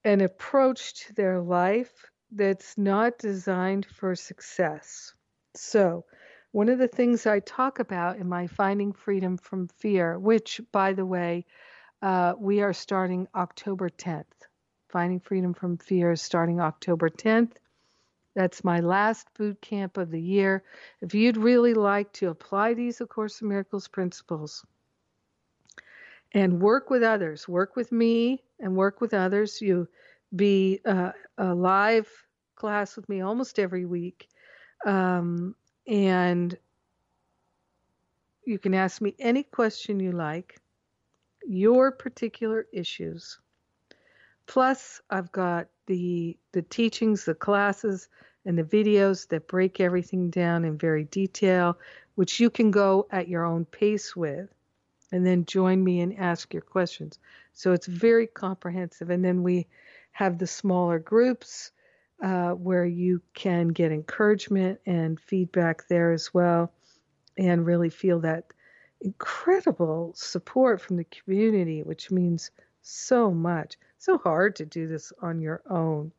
an 0.03 0.22
approach 0.22 0.93
to 1.05 1.13
their 1.13 1.41
life 1.41 2.05
that's 2.32 2.78
not 2.78 3.17
designed 3.17 3.88
for 3.88 4.15
success. 4.15 5.11
So, 5.55 6.05
one 6.51 6.69
of 6.69 6.78
the 6.78 6.88
things 6.88 7.26
I 7.26 7.39
talk 7.39 7.80
about 7.80 8.17
in 8.17 8.30
my 8.30 8.45
Finding 8.45 8.93
Freedom 8.93 9.38
from 9.38 9.69
Fear, 9.69 10.19
which, 10.19 10.61
by 10.72 10.93
the 10.93 11.05
way, 11.05 11.47
uh, 12.03 12.36
we 12.38 12.61
are 12.61 12.74
starting 12.74 13.28
October 13.34 13.89
10th. 13.89 14.45
Finding 14.89 15.19
Freedom 15.19 15.55
from 15.55 15.78
Fear 15.78 16.11
is 16.11 16.22
starting 16.22 16.61
October 16.61 17.09
10th. 17.09 17.57
That's 18.36 18.64
my 18.64 18.80
last 18.80 19.28
boot 19.38 19.62
camp 19.62 19.98
of 19.98 20.10
the 20.12 20.22
year. 20.22 20.64
If 21.02 21.14
you'd 21.14 21.38
really 21.38 21.74
like 21.74 22.12
to 22.14 22.30
apply 22.30 22.74
these 22.74 23.02
A 23.02 23.06
Course 23.06 23.42
in 23.42 23.50
Miracles 23.50 23.88
principles 23.88 24.66
and 26.34 26.62
work 26.62 26.90
with 26.90 27.04
others, 27.04 27.48
work 27.48 27.76
with 27.76 27.92
me 27.92 28.44
and 28.60 28.76
work 28.76 29.02
with 29.02 29.14
others, 29.14 29.62
you 29.62 29.88
be 30.36 30.80
uh, 30.86 31.12
a 31.38 31.54
live 31.54 32.10
class 32.56 32.96
with 32.96 33.10
me 33.10 33.22
almost 33.22 33.60
every 33.60 33.86
week 33.86 34.30
um, 34.86 35.56
and 35.88 36.58
you 38.46 38.58
can 38.58 38.74
ask 38.74 39.02
me 39.02 39.16
any 39.20 39.44
question 39.44 40.00
you 40.00 40.12
like, 40.12 40.60
your 41.46 41.92
particular 41.92 42.66
issues. 42.74 43.40
Plus, 44.52 45.02
I've 45.10 45.32
got 45.32 45.68
the 45.88 46.38
the 46.52 46.62
teachings, 46.62 47.24
the 47.24 47.34
classes, 47.34 48.10
and 48.43 48.58
the 48.58 48.64
videos 48.64 49.30
that 49.30 49.47
break 49.47 49.80
everything 49.80 50.30
down 50.30 50.66
in 50.66 50.78
very 50.78 51.06
detail, 51.06 51.80
which 52.16 52.38
you 52.41 52.49
can 52.49 52.70
go 52.70 53.08
at 53.12 53.30
your 53.30 53.45
own 53.45 53.64
pace 53.64 54.14
with, 54.14 54.54
and 55.14 55.26
then 55.26 55.45
join 55.45 55.82
me 55.82 56.02
and 56.02 56.20
ask 56.20 56.54
your 56.54 56.64
questions. 56.64 57.18
So 57.54 57.72
it's 57.72 57.86
very 57.88 58.28
comprehensive. 58.28 59.10
And 59.10 59.24
then 59.24 59.41
we 59.41 59.68
have 60.12 60.38
the 60.38 60.47
smaller 60.47 60.99
groups 60.99 61.72
uh, 62.22 62.52
where 62.52 62.86
you 62.86 63.22
can 63.34 63.70
get 63.70 63.93
encouragement 63.93 64.82
and 64.86 65.18
feedback 65.18 65.88
there 65.88 66.12
as 66.12 66.34
well, 66.34 66.74
and 67.38 67.66
really 67.66 67.89
feel 67.89 68.20
that 68.20 68.52
incredible 68.99 70.12
support 70.14 70.82
from 70.82 70.97
the 70.97 71.06
community, 71.06 71.84
which 71.84 72.12
means 72.12 72.52
so 72.82 73.32
much. 73.32 73.78
So 74.02 74.18
hard 74.18 74.56
to 74.56 74.66
do 74.66 74.88
this 74.88 75.14
on 75.22 75.41
your 75.41 75.62
own. 75.70 76.12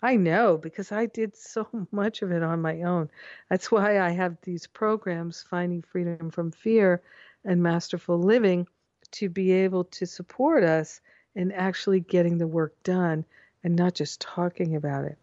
I 0.00 0.14
know 0.14 0.56
because 0.56 0.92
I 0.92 1.06
did 1.06 1.34
so 1.34 1.66
much 1.90 2.22
of 2.22 2.30
it 2.30 2.44
on 2.44 2.62
my 2.62 2.82
own. 2.82 3.10
That's 3.50 3.72
why 3.72 3.98
I 3.98 4.10
have 4.10 4.40
these 4.42 4.68
programs, 4.68 5.42
Finding 5.42 5.82
Freedom 5.82 6.30
from 6.30 6.52
Fear 6.52 7.02
and 7.44 7.60
Masterful 7.60 8.20
Living, 8.20 8.68
to 9.10 9.28
be 9.28 9.50
able 9.50 9.82
to 9.82 10.06
support 10.06 10.62
us 10.62 11.00
in 11.34 11.50
actually 11.50 11.98
getting 11.98 12.38
the 12.38 12.46
work 12.46 12.80
done 12.84 13.24
and 13.64 13.74
not 13.74 13.94
just 13.94 14.20
talking 14.20 14.76
about 14.76 15.04
it. 15.04 15.18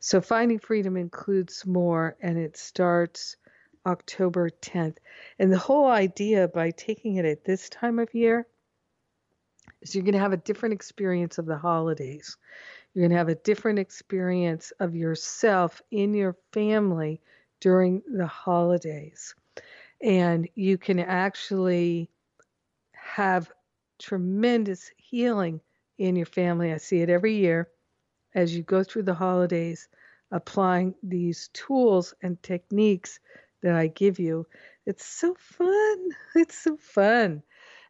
So, 0.00 0.22
Finding 0.22 0.58
Freedom 0.58 0.96
includes 0.96 1.66
more, 1.66 2.16
and 2.22 2.38
it 2.38 2.56
starts 2.56 3.36
October 3.84 4.48
10th. 4.48 4.96
And 5.38 5.52
the 5.52 5.58
whole 5.58 5.86
idea 5.86 6.48
by 6.48 6.70
taking 6.70 7.16
it 7.16 7.26
at 7.26 7.44
this 7.44 7.68
time 7.68 7.98
of 7.98 8.14
year 8.14 8.46
is 9.80 9.94
you're 9.94 10.04
going 10.04 10.14
to 10.14 10.20
have 10.20 10.32
a 10.32 10.38
different 10.38 10.74
experience 10.74 11.38
of 11.38 11.46
the 11.46 11.56
holidays. 11.56 12.36
You're 12.92 13.02
going 13.02 13.12
to 13.12 13.18
have 13.18 13.28
a 13.28 13.34
different 13.36 13.78
experience 13.78 14.72
of 14.80 14.94
yourself 14.94 15.80
in 15.90 16.14
your 16.14 16.36
family 16.52 17.20
during 17.60 18.02
the 18.12 18.26
holidays. 18.26 19.34
And 20.00 20.48
you 20.54 20.78
can 20.78 20.98
actually 20.98 22.10
have 22.92 23.50
tremendous 23.98 24.90
healing 24.96 25.60
in 25.98 26.16
your 26.16 26.26
family. 26.26 26.72
I 26.72 26.78
see 26.78 27.00
it 27.00 27.10
every 27.10 27.34
year 27.34 27.68
as 28.34 28.54
you 28.54 28.62
go 28.62 28.82
through 28.82 29.04
the 29.04 29.14
holidays, 29.14 29.88
applying 30.30 30.94
these 31.02 31.48
tools 31.52 32.14
and 32.22 32.42
techniques 32.42 33.20
that 33.62 33.74
I 33.74 33.86
give 33.88 34.18
you. 34.18 34.46
It's 34.86 35.04
so 35.04 35.34
fun. 35.34 36.08
It's 36.34 36.58
so 36.58 36.76
fun. 36.76 37.42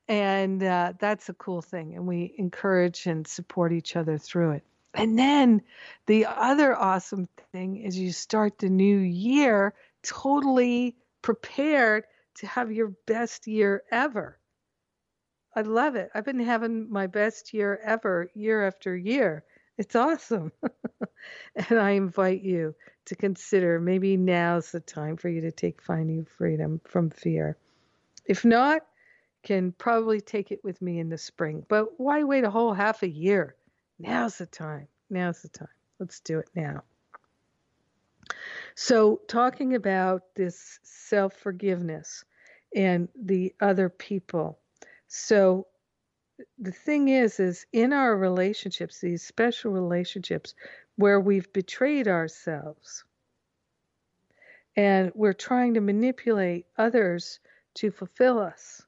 And 0.09 0.62
uh, 0.62 0.94
that's 0.98 1.28
a 1.28 1.34
cool 1.34 1.62
thing. 1.62 1.94
And 1.94 2.07
we 2.07 2.34
encourage 2.36 3.07
and 3.07 3.26
support 3.26 3.72
each 3.72 3.96
other 3.96 4.18
through 4.18 4.53
it. 4.53 4.64
And 4.94 5.18
then 5.18 5.62
the 6.07 6.26
other 6.26 6.76
awesome 6.76 7.28
thing 7.53 7.78
is 7.78 7.98
you 7.98 8.12
start 8.12 8.59
the 8.59 8.68
new 8.68 8.98
year 8.98 9.74
totally 10.03 10.96
prepared 11.22 12.05
to 12.34 12.46
have 12.46 12.72
your 12.72 12.92
best 13.07 13.46
year 13.46 13.84
ever. 13.90 14.38
I 15.55 15.62
love 15.62 15.96
it. 15.96 16.11
I've 16.14 16.24
been 16.24 16.40
having 16.40 16.90
my 16.90 17.07
best 17.07 17.53
year 17.53 17.78
ever 17.82 18.30
year 18.34 18.66
after 18.66 18.96
year. 18.96 19.44
It's 19.78 19.94
awesome. 19.94 20.53
and 21.57 21.78
I 21.78 21.90
invite 21.90 22.42
you 22.42 22.74
to 23.07 23.16
consider 23.16 23.80
maybe 23.80 24.16
now's 24.16 24.72
the 24.72 24.80
time 24.80 25.16
for 25.16 25.28
you 25.28 25.40
to 25.42 25.53
take 25.53 25.82
finding 25.82 26.24
freedom 26.24 26.80
from 26.84 27.11
fear. 27.11 27.57
If 28.26 28.44
not, 28.44 28.82
can 29.43 29.72
probably 29.72 30.20
take 30.20 30.53
it 30.53 30.62
with 30.62 30.80
me 30.80 30.99
in 30.99 31.09
the 31.09 31.18
spring. 31.18 31.64
But 31.68 31.99
why 32.01 32.22
wait 32.22 32.45
a 32.45 32.51
whole 32.51 32.72
half 32.72 33.03
a 33.03 33.09
year? 33.09 33.57
Now's 33.99 34.38
the 34.38 34.47
time. 34.47 34.88
Now's 35.11 35.43
the 35.43 35.49
time. 35.49 35.68
Let's 35.99 36.20
do 36.20 36.38
it 36.38 36.49
now. 36.55 36.82
So, 38.74 39.20
talking 39.28 39.74
about 39.74 40.34
this 40.34 40.78
self 40.82 41.34
forgiveness 41.34 42.24
and 42.74 43.09
the 43.14 43.55
other 43.61 43.88
people. 43.88 44.59
So, 45.09 45.66
the 46.59 46.72
thing 46.72 47.09
is, 47.09 47.38
is 47.38 47.66
in 47.72 47.93
our 47.93 48.16
relationships, 48.16 49.01
these 49.01 49.22
special 49.22 49.72
relationships 49.72 50.55
where 50.97 51.20
we've 51.20 51.53
betrayed 51.53 52.09
ourselves 52.09 53.05
and 54.76 55.12
we're 55.14 55.32
trying 55.32 55.74
to 55.74 55.80
manipulate 55.80 56.66
others 56.78 57.40
to 57.74 57.90
fulfill 57.90 58.38
us 58.38 58.82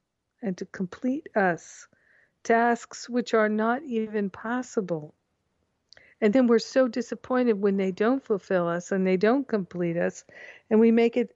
and 0.45 0.59
to 0.59 0.67
complete 0.67 1.27
us, 1.35 1.89
tasks 2.45 3.09
which 3.09 3.33
are 3.33 3.49
not 3.49 3.83
even 3.83 4.29
possible. 4.29 5.15
And 6.21 6.33
then 6.33 6.47
we're 6.47 6.59
so 6.59 6.87
disappointed 6.87 7.55
when 7.61 7.77
they 7.79 7.91
don't 7.91 8.23
fulfill 8.23 8.69
us 8.69 8.93
and 8.93 9.07
they 9.07 9.17
don't 9.17 9.49
complete 9.49 9.97
us, 9.97 10.25
and 10.71 10.79
we 10.79 10.93
make 10.93 11.17
it 11.17 11.35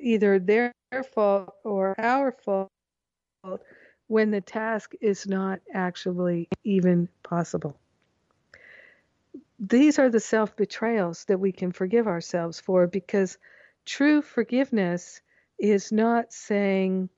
either 0.00 0.38
their 0.38 0.72
fault 1.12 1.54
or 1.64 1.94
our 1.98 2.32
fault 2.32 2.70
when 4.06 4.30
the 4.30 4.40
task 4.40 4.94
is 5.00 5.26
not 5.26 5.60
actually 5.74 6.48
even 6.62 7.08
possible. 7.22 7.76
These 9.58 9.98
are 9.98 10.10
the 10.10 10.20
self 10.20 10.54
betrayals 10.54 11.24
that 11.24 11.40
we 11.40 11.50
can 11.50 11.72
forgive 11.72 12.06
ourselves 12.06 12.60
for 12.60 12.86
because 12.86 13.38
true 13.84 14.22
forgiveness 14.22 15.20
is 15.58 15.90
not 15.90 16.32
saying 16.32 17.08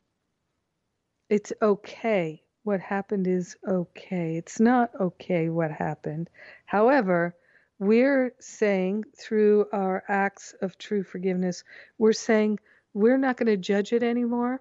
it's 1.28 1.52
okay 1.60 2.42
what 2.68 2.80
happened 2.80 3.26
is 3.26 3.56
okay. 3.66 4.36
It's 4.36 4.60
not 4.60 4.90
okay 5.00 5.48
what 5.48 5.70
happened. 5.70 6.28
However, 6.66 7.34
we're 7.78 8.34
saying 8.40 9.04
through 9.16 9.68
our 9.72 10.04
acts 10.06 10.54
of 10.60 10.76
true 10.76 11.02
forgiveness, 11.02 11.64
we're 11.96 12.12
saying 12.12 12.58
we're 12.92 13.16
not 13.16 13.38
going 13.38 13.46
to 13.46 13.56
judge 13.56 13.94
it 13.94 14.02
anymore 14.02 14.60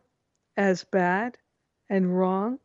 as 0.55 0.85
bad 0.85 1.37
and 1.89 2.17
wrong. 2.17 2.59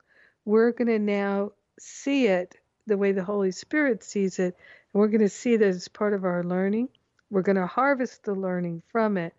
We're 0.44 0.70
going 0.70 0.88
to 0.88 1.00
now 1.00 1.52
see 1.80 2.28
it 2.28 2.54
the 2.86 2.96
way 2.96 3.10
the 3.10 3.24
Holy 3.24 3.50
Spirit 3.50 4.04
sees 4.04 4.38
it, 4.38 4.54
and 4.92 5.00
we're 5.00 5.08
going 5.08 5.22
to 5.22 5.28
see 5.28 5.56
that 5.56 5.68
it's 5.68 5.88
part 5.88 6.14
of 6.14 6.24
our 6.24 6.44
learning. 6.44 6.88
We're 7.30 7.42
going 7.42 7.56
to 7.56 7.66
harvest 7.66 8.22
the 8.22 8.34
learning 8.34 8.82
from 8.92 9.16
it, 9.16 9.34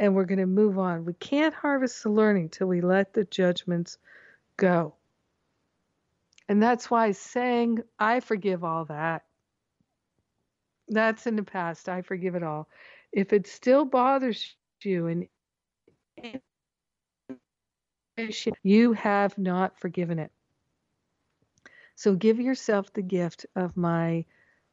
and 0.00 0.14
we're 0.14 0.24
going 0.24 0.38
to 0.38 0.46
move 0.46 0.78
on. 0.78 1.04
We 1.04 1.12
can't 1.12 1.54
harvest 1.54 2.02
the 2.02 2.10
learning 2.10 2.48
till 2.48 2.66
we 2.66 2.80
let 2.80 3.12
the 3.12 3.24
judgments 3.24 3.98
go. 4.56 4.94
And 6.48 6.60
that's 6.60 6.90
why 6.90 7.12
saying, 7.12 7.82
I 7.98 8.20
forgive 8.20 8.64
all 8.64 8.86
that, 8.86 9.24
that's 10.88 11.26
in 11.26 11.36
the 11.36 11.42
past. 11.44 11.88
I 11.88 12.00
forgive 12.02 12.34
it 12.34 12.42
all. 12.42 12.66
If 13.12 13.32
it 13.32 13.46
still 13.46 13.84
bothers 13.84 14.56
you 14.82 15.06
and 15.06 15.28
you 18.62 18.92
have 18.94 19.36
not 19.36 19.78
forgiven 19.78 20.18
it. 20.18 20.32
So 21.94 22.14
give 22.14 22.40
yourself 22.40 22.92
the 22.94 23.02
gift 23.02 23.44
of 23.54 23.76
my 23.76 24.24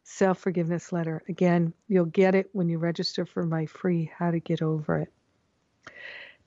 self 0.03 0.39
forgiveness 0.39 0.93
letter. 0.93 1.21
Again, 1.27 1.73
you'll 1.89 2.05
get 2.05 2.33
it 2.33 2.49
when 2.53 2.69
you 2.69 2.77
register 2.77 3.25
for 3.25 3.45
my 3.45 3.65
free 3.65 4.09
How 4.17 4.31
to 4.31 4.39
Get 4.39 4.61
Over 4.61 4.99
It. 4.99 5.13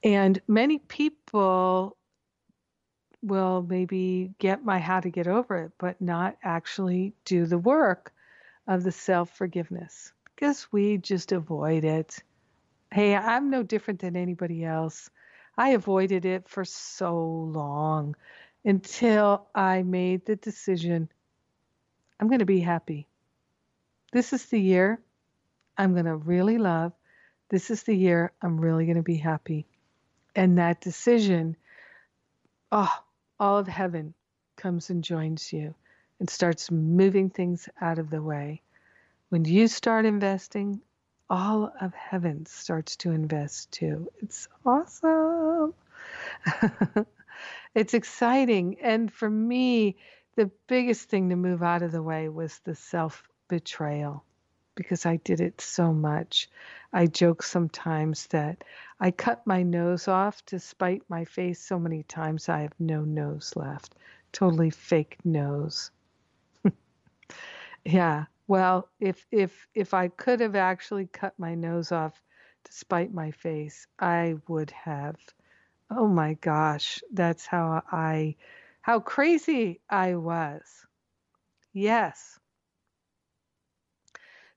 And 0.03 0.41
many 0.49 0.79
people 0.79 1.97
will 3.23 3.63
maybe 3.69 4.33
get 4.39 4.65
my 4.65 4.79
how 4.79 5.01
to 5.01 5.11
get 5.11 5.27
over 5.27 5.57
it, 5.65 5.73
but 5.79 6.01
not 6.01 6.37
actually 6.43 7.13
do 7.25 7.47
the 7.47 7.59
work 7.59 8.13
of 8.67 8.83
the 8.83 8.93
self 8.93 9.31
forgiveness 9.37 10.13
because 10.35 10.69
we 10.73 10.97
just 10.99 11.33
avoid 11.33 11.85
it. 11.85 12.23
Hey, 12.93 13.15
I'm 13.15 13.51
no 13.51 13.63
different 13.63 14.01
than 14.01 14.17
anybody 14.17 14.65
else. 14.65 15.11
I 15.57 15.71
avoided 15.71 16.25
it 16.25 16.49
for 16.49 16.65
so 16.65 17.21
long 17.53 18.17
until 18.65 19.49
I 19.55 19.83
made 19.83 20.25
the 20.25 20.37
decision 20.37 21.09
I'm 22.19 22.29
going 22.29 22.41
to 22.41 22.47
be 22.47 22.61
happy. 22.61 23.09
This 24.13 24.35
is 24.35 24.45
the 24.47 24.61
year 24.61 25.01
I'm 25.79 25.95
going 25.95 26.05
to 26.05 26.17
really 26.17 26.59
love. 26.59 26.93
This 27.51 27.69
is 27.69 27.83
the 27.83 27.97
year 27.97 28.33
I'm 28.41 28.61
really 28.61 28.87
going 28.87 28.97
to 28.97 29.03
be 29.03 29.17
happy. 29.17 29.67
And 30.37 30.59
that 30.59 30.81
decision, 30.81 31.57
oh, 32.71 32.95
all 33.41 33.59
of 33.59 33.67
heaven 33.67 34.15
comes 34.57 34.89
and 34.89 35.03
joins 35.03 35.53
you 35.53 35.75
and 36.21 36.31
starts 36.31 36.71
moving 36.71 37.29
things 37.29 37.69
out 37.81 37.99
of 37.99 38.09
the 38.09 38.23
way. 38.23 38.63
When 39.31 39.45
you 39.45 39.67
start 39.67 40.07
investing, 40.07 40.81
all 41.29 41.73
of 41.81 41.93
heaven 41.93 42.47
starts 42.47 42.95
to 42.99 43.11
invest 43.11 43.73
too. 43.73 44.09
It's 44.23 44.47
awesome. 44.65 45.75
it's 47.75 47.95
exciting. 47.95 48.79
And 48.81 49.13
for 49.13 49.29
me, 49.29 49.97
the 50.37 50.53
biggest 50.69 51.09
thing 51.09 51.31
to 51.31 51.37
move 51.37 51.65
out 51.65 51.83
of 51.83 51.91
the 51.91 52.03
way 52.03 52.29
was 52.29 52.61
the 52.61 52.77
self 52.77 53.29
betrayal 53.49 54.25
because 54.75 55.07
I 55.07 55.17
did 55.17 55.41
it 55.41 55.61
so 55.61 55.93
much. 55.93 56.49
I 56.93 57.07
joke 57.07 57.43
sometimes 57.43 58.27
that 58.29 58.65
I 58.99 59.11
cut 59.11 59.47
my 59.47 59.63
nose 59.63 60.09
off 60.09 60.45
to 60.47 60.59
spite 60.59 61.03
my 61.09 61.25
face 61.25 61.61
so 61.61 61.79
many 61.79 62.03
times 62.03 62.49
I 62.49 62.61
have 62.61 62.75
no 62.79 63.05
nose 63.05 63.55
left. 63.57 63.95
Totally 64.33 64.71
fake 64.71 65.19
nose. 65.25 65.91
yeah. 67.85 68.25
Well, 68.49 68.89
if 68.99 69.27
if 69.31 69.69
if 69.75 69.95
I 69.95 70.09
could 70.09 70.41
have 70.41 70.57
actually 70.57 71.07
cut 71.07 71.39
my 71.39 71.55
nose 71.55 71.93
off 71.93 72.21
to 72.65 72.73
spite 72.73 73.13
my 73.15 73.31
face, 73.31 73.87
I 73.99 74.37
would 74.49 74.73
have. 74.73 75.17
Oh 75.91 76.09
my 76.09 76.35
gosh, 76.35 77.01
that's 77.13 77.47
how 77.47 77.83
I 77.93 78.37
how 78.83 79.01
crazy 79.01 79.81
I 79.89 80.17
was. 80.17 80.87
Yes. 81.73 82.40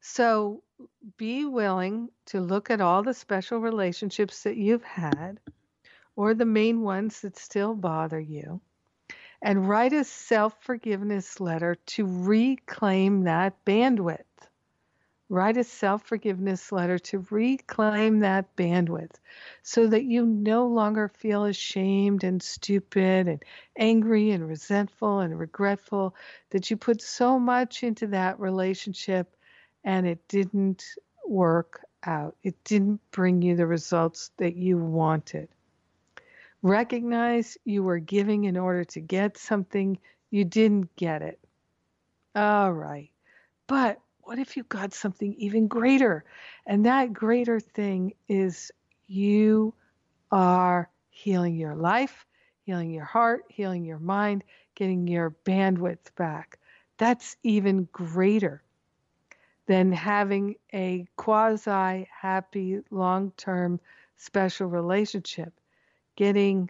So 0.06 0.62
be 1.16 1.46
willing 1.46 2.10
to 2.26 2.42
look 2.42 2.70
at 2.70 2.82
all 2.82 3.04
the 3.04 3.14
special 3.14 3.60
relationships 3.60 4.44
that 4.44 4.58
you've 4.58 4.84
had 4.84 5.40
or 6.18 6.34
the 6.34 6.46
main 6.46 6.82
ones 6.82 7.22
that 7.22 7.38
still 7.38 7.74
bother 7.74 8.20
you 8.20 8.60
and 9.42 9.68
write 9.68 9.94
a 9.94 10.04
self 10.04 10.62
forgiveness 10.62 11.40
letter 11.40 11.76
to 11.76 12.06
reclaim 12.06 13.24
that 13.24 13.64
bandwidth. 13.64 14.26
Write 15.30 15.56
a 15.56 15.64
self 15.64 16.04
forgiveness 16.04 16.74
letter 16.74 17.00
to 17.00 17.26
reclaim 17.32 18.20
that 18.20 18.58
bandwidth 18.58 19.16
so 19.62 19.88
that 19.88 20.04
you 20.04 20.26
no 20.26 20.68
longer 20.68 21.08
feel 21.08 21.46
ashamed 21.46 22.26
and 22.26 22.44
stupid 22.44 23.30
and 23.30 23.42
angry 23.78 24.32
and 24.32 24.46
resentful 24.46 25.22
and 25.22 25.40
regretful 25.40 26.14
that 26.50 26.70
you 26.70 26.76
put 26.76 27.02
so 27.02 27.40
much 27.40 27.84
into 27.84 28.08
that 28.08 28.38
relationship 28.42 29.34
and 29.84 30.08
it 30.08 30.28
didn't 30.28 30.84
work 31.28 31.86
out. 32.04 32.36
It 32.44 32.56
didn't 32.64 33.00
bring 33.12 33.42
you 33.42 33.56
the 33.56 33.68
results 33.68 34.32
that 34.38 34.56
you 34.56 34.78
wanted. 34.78 35.50
Recognize 36.62 37.58
you 37.66 37.84
were 37.84 38.00
giving 38.00 38.46
in 38.46 38.58
order 38.58 38.84
to 38.86 39.00
get 39.00 39.38
something, 39.38 39.98
you 40.30 40.46
didn't 40.46 40.96
get 40.96 41.22
it. 41.22 41.40
All 42.36 42.72
right. 42.74 43.12
But 43.68 44.00
what 44.22 44.40
if 44.40 44.56
you 44.56 44.64
got 44.64 44.94
something 44.94 45.34
even 45.38 45.68
greater? 45.68 46.24
And 46.66 46.86
that 46.86 47.14
greater 47.14 47.60
thing 47.60 48.14
is 48.30 48.72
you 49.08 49.74
are 50.32 50.90
healing 51.10 51.56
your 51.56 51.76
life, 51.76 52.26
healing 52.64 52.92
your 52.92 53.06
heart, 53.06 53.44
healing 53.50 53.84
your 53.84 54.00
mind, 54.00 54.44
getting 54.76 55.08
your 55.08 55.36
bandwidth 55.46 56.16
back. 56.16 56.58
That's 56.98 57.36
even 57.44 57.88
greater 57.92 58.63
than 59.68 59.92
having 59.92 60.56
a 60.74 61.06
quasi 61.16 62.08
happy 62.22 62.80
long 62.92 63.32
term 63.38 63.80
special 64.18 64.68
relationship. 64.68 65.54
Getting 66.16 66.70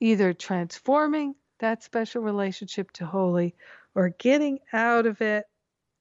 either 0.00 0.32
transforming 0.32 1.34
that 1.58 1.82
special 1.82 2.22
relationship 2.22 2.90
to 2.92 3.06
holy 3.06 3.54
or 3.94 4.10
getting 4.10 4.60
out 4.72 5.06
of 5.06 5.20
it 5.20 5.44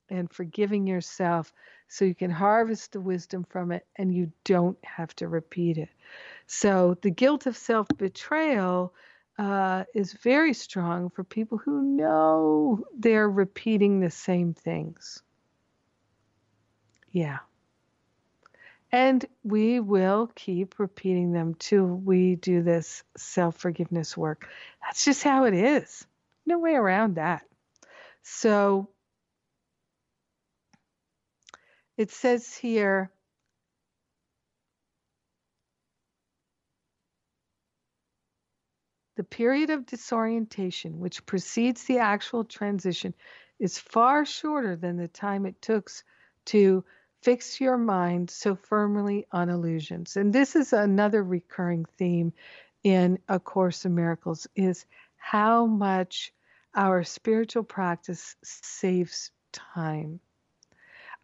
and 0.09 0.31
forgiving 0.31 0.87
yourself 0.87 1.51
so 1.87 2.05
you 2.05 2.15
can 2.15 2.31
harvest 2.31 2.91
the 2.91 3.01
wisdom 3.01 3.45
from 3.49 3.71
it 3.71 3.85
and 3.95 4.13
you 4.13 4.31
don't 4.43 4.77
have 4.83 5.15
to 5.15 5.27
repeat 5.27 5.77
it. 5.77 5.89
So 6.45 6.97
the 7.01 7.11
guilt 7.11 7.45
of 7.45 7.57
self 7.57 7.87
betrayal 7.97 8.93
uh, 9.37 9.83
is 9.93 10.13
very 10.13 10.53
strong 10.53 11.09
for 11.09 11.23
people 11.23 11.57
who 11.57 11.81
know 11.81 12.83
they're 12.97 13.29
repeating 13.29 13.99
the 13.99 14.09
same 14.09 14.53
things. 14.53 15.21
Yeah. 17.17 17.39
And 18.91 19.25
we 19.43 19.79
will 19.79 20.29
keep 20.35 20.77
repeating 20.77 21.31
them 21.31 21.55
till 21.55 21.87
we 21.87 22.35
do 22.35 22.61
this 22.61 23.01
self 23.17 23.57
forgiveness 23.57 24.15
work. 24.15 24.47
That's 24.83 25.03
just 25.03 25.23
how 25.23 25.45
it 25.45 25.55
is. 25.55 26.05
No 26.45 26.59
way 26.59 26.75
around 26.75 27.15
that. 27.15 27.41
So 28.21 28.89
it 31.97 32.11
says 32.11 32.55
here 32.55 33.09
the 39.15 39.23
period 39.23 39.71
of 39.71 39.87
disorientation 39.87 40.99
which 40.99 41.25
precedes 41.25 41.83
the 41.85 41.97
actual 41.97 42.43
transition 42.43 43.15
is 43.57 43.79
far 43.79 44.23
shorter 44.23 44.75
than 44.75 44.97
the 44.97 45.07
time 45.07 45.47
it 45.47 45.59
took 45.63 45.89
to 46.45 46.83
fix 47.21 47.59
your 47.59 47.77
mind 47.77 48.29
so 48.29 48.55
firmly 48.55 49.25
on 49.31 49.49
illusions 49.49 50.15
and 50.17 50.33
this 50.33 50.55
is 50.55 50.73
another 50.73 51.23
recurring 51.23 51.85
theme 51.97 52.33
in 52.83 53.19
a 53.27 53.39
course 53.39 53.85
in 53.85 53.95
miracles 53.95 54.47
is 54.55 54.85
how 55.17 55.65
much 55.65 56.33
our 56.75 57.03
spiritual 57.03 57.63
practice 57.63 58.35
saves 58.43 59.31
time 59.51 60.19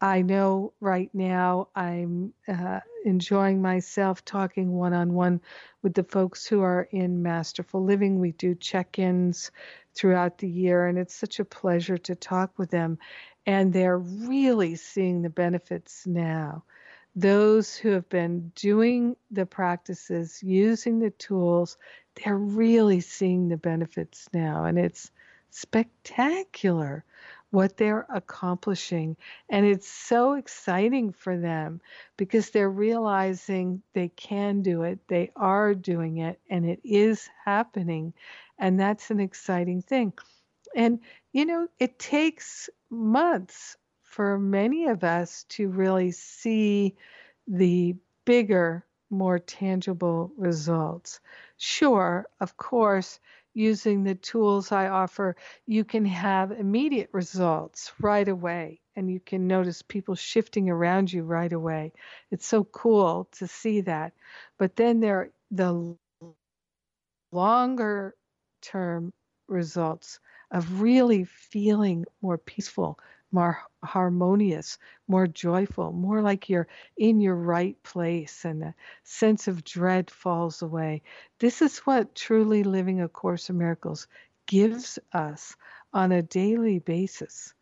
I 0.04 0.22
know 0.22 0.74
right 0.82 1.10
now 1.14 1.70
I'm 1.74 2.34
uh, 2.46 2.82
enjoying 3.06 3.62
myself 3.62 4.26
talking 4.26 4.74
one 4.74 4.94
on 4.94 5.14
one 5.14 5.40
with 5.82 5.94
the 5.94 6.04
folks 6.04 6.46
who 6.46 6.62
are 6.62 6.90
in 6.92 7.24
Masterful 7.24 7.86
Living. 7.86 8.20
We 8.20 8.34
do 8.34 8.54
check 8.54 9.00
ins 9.00 9.50
throughout 9.96 10.38
the 10.38 10.48
year, 10.48 10.88
and 10.88 10.98
it's 10.98 11.16
such 11.16 11.40
a 11.40 11.46
pleasure 11.46 11.98
to 11.98 12.16
talk 12.16 12.58
with 12.58 12.72
them. 12.72 12.98
And 13.46 13.74
they're 13.74 13.98
really 13.98 14.76
seeing 14.76 15.22
the 15.22 15.30
benefits 15.30 16.08
now. 16.08 16.64
Those 17.16 17.76
who 17.76 17.90
have 17.92 18.10
been 18.10 18.52
doing 18.56 19.16
the 19.30 19.46
practices, 19.46 20.42
using 20.42 21.00
the 21.00 21.12
tools, 21.12 21.78
they're 22.16 22.38
really 22.38 23.02
seeing 23.02 23.50
the 23.50 23.58
benefits 23.58 24.28
now. 24.34 24.66
And 24.66 24.80
it's 24.80 25.12
spectacular 25.52 27.04
what 27.52 27.78
they're 27.78 28.08
accomplishing. 28.10 29.16
And 29.48 29.64
it's 29.64 29.88
so 29.88 30.34
exciting 30.34 31.12
for 31.12 31.38
them 31.38 31.82
because 32.18 32.50
they're 32.50 32.68
realizing 32.68 33.84
they 33.94 34.08
can 34.10 34.64
do 34.64 34.82
it, 34.82 34.98
they 35.08 35.32
are 35.36 35.76
doing 35.76 36.18
it, 36.18 36.40
and 36.50 36.66
it 36.66 36.80
is 36.84 37.30
happening. 37.46 38.14
And 38.58 38.80
that's 38.80 39.12
an 39.12 39.20
exciting 39.20 39.82
thing. 39.82 40.14
And, 40.76 41.00
you 41.32 41.46
know, 41.46 41.68
it 41.80 42.00
takes 42.00 42.70
months 42.90 43.78
for 44.04 44.40
many 44.40 44.88
of 44.88 45.04
us 45.04 45.44
to 45.50 45.70
really 45.70 46.12
see 46.12 46.96
the 47.48 47.96
bigger, 48.26 48.86
more 49.10 49.40
tangible 49.40 50.32
results. 50.38 51.20
Sure, 51.58 52.26
of 52.40 52.58
course, 52.58 53.20
using 53.54 54.04
the 54.04 54.16
tools 54.16 54.72
I 54.72 54.88
offer, 54.88 55.36
you 55.68 55.84
can 55.84 56.06
have 56.06 56.52
immediate 56.52 57.10
results 57.12 57.92
right 58.00 58.28
away. 58.28 58.82
And 58.96 59.10
you 59.10 59.20
can 59.20 59.48
notice 59.48 59.82
people 59.82 60.16
shifting 60.16 60.70
around 60.70 61.12
you 61.12 61.24
right 61.24 61.52
away. 61.52 61.94
It's 62.32 62.48
so 62.48 62.64
cool 62.64 63.28
to 63.34 63.48
see 63.48 63.82
that. 63.82 64.14
But 64.58 64.76
then 64.76 65.00
there 65.00 65.32
the 65.52 65.98
longer 67.32 68.16
term 68.64 69.14
results 69.48 70.20
of 70.50 70.82
really 70.82 71.26
feeling 71.26 72.06
more 72.22 72.38
peaceful, 72.38 72.98
more 73.32 73.60
harmonious, 73.84 74.78
more 75.08 75.28
joyful, 75.28 75.92
more 75.92 76.22
like 76.22 76.50
you're 76.50 76.68
in 76.96 77.20
your 77.20 77.36
right 77.36 77.82
place 77.84 78.46
and 78.46 78.62
the 78.62 78.74
sense 79.04 79.48
of 79.48 79.64
dread 79.64 80.10
falls 80.10 80.62
away. 80.62 81.02
This 81.40 81.62
is 81.62 81.80
what 81.80 82.16
truly 82.16 82.64
living 82.64 83.02
A 83.02 83.10
Course 83.10 83.50
in 83.50 83.58
Miracles 83.58 84.08
gives 84.46 85.00
us 85.12 85.56
on 85.94 86.12
a 86.12 86.22
daily 86.22 86.80
basis. 86.80 87.54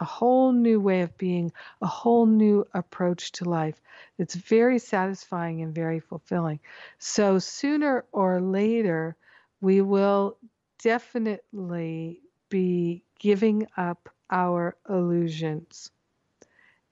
A 0.00 0.04
whole 0.04 0.52
new 0.52 0.80
way 0.80 1.02
of 1.02 1.18
being, 1.18 1.52
a 1.82 1.86
whole 1.86 2.24
new 2.24 2.64
approach 2.72 3.32
to 3.32 3.44
life 3.44 3.78
that's 4.18 4.34
very 4.34 4.78
satisfying 4.78 5.60
and 5.60 5.74
very 5.74 6.00
fulfilling. 6.00 6.60
So, 6.98 7.38
sooner 7.38 8.06
or 8.10 8.40
later, 8.40 9.16
we 9.60 9.80
will 9.80 10.36
definitely 10.82 12.20
be 12.48 13.04
giving 13.18 13.66
up 13.76 14.08
our 14.30 14.76
illusions. 14.88 15.90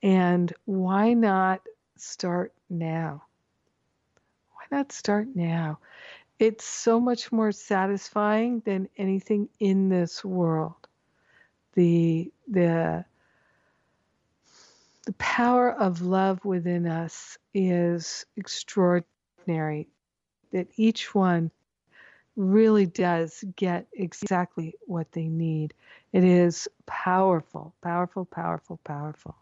And 0.02 0.52
why 0.64 1.14
not 1.14 1.62
start 1.96 2.52
now? 2.68 3.24
Why 4.52 4.78
not 4.78 4.92
start 4.92 5.28
now? 5.34 5.78
It's 6.38 6.64
so 6.64 7.00
much 7.00 7.32
more 7.32 7.50
satisfying 7.50 8.60
than 8.60 8.88
anything 8.96 9.48
in 9.58 9.88
this 9.88 10.24
world. 10.24 10.86
The 11.74 12.32
the 12.46 13.04
the 15.06 15.12
power 15.14 15.72
of 15.72 16.02
love 16.02 16.44
within 16.44 16.86
us 16.86 17.38
is 17.54 18.26
extraordinary. 18.36 19.88
That 20.52 20.68
each 20.76 21.14
one 21.14 21.50
really 22.38 22.86
does 22.86 23.44
get 23.56 23.86
exactly 23.92 24.74
what 24.86 25.10
they 25.12 25.28
need. 25.28 25.74
It 26.12 26.24
is 26.24 26.68
powerful, 26.86 27.74
powerful, 27.82 28.24
powerful, 28.24 28.78
powerful. 28.84 29.34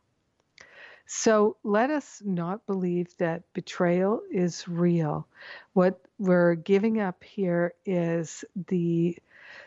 So 1.07 1.57
let 1.63 1.91
us 1.91 2.21
not 2.25 2.67
believe 2.67 3.17
that 3.19 3.43
betrayal 3.53 4.23
is 4.31 4.67
real. 4.67 5.29
What 5.75 6.01
we're 6.19 6.57
giving 6.57 7.01
up 7.01 7.23
here 7.23 7.75
is 7.85 8.45
the 8.69 9.17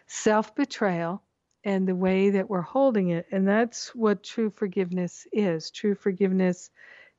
self 0.08 0.54
betrayal 0.56 1.22
and 1.64 1.88
the 1.88 1.96
way 1.96 2.32
that 2.32 2.50
we're 2.50 2.62
holding 2.62 3.10
it. 3.10 3.28
And 3.32 3.48
that's 3.48 3.94
what 3.96 4.24
true 4.24 4.50
forgiveness 4.50 5.28
is. 5.32 5.72
True 5.72 5.96
forgiveness 5.96 6.72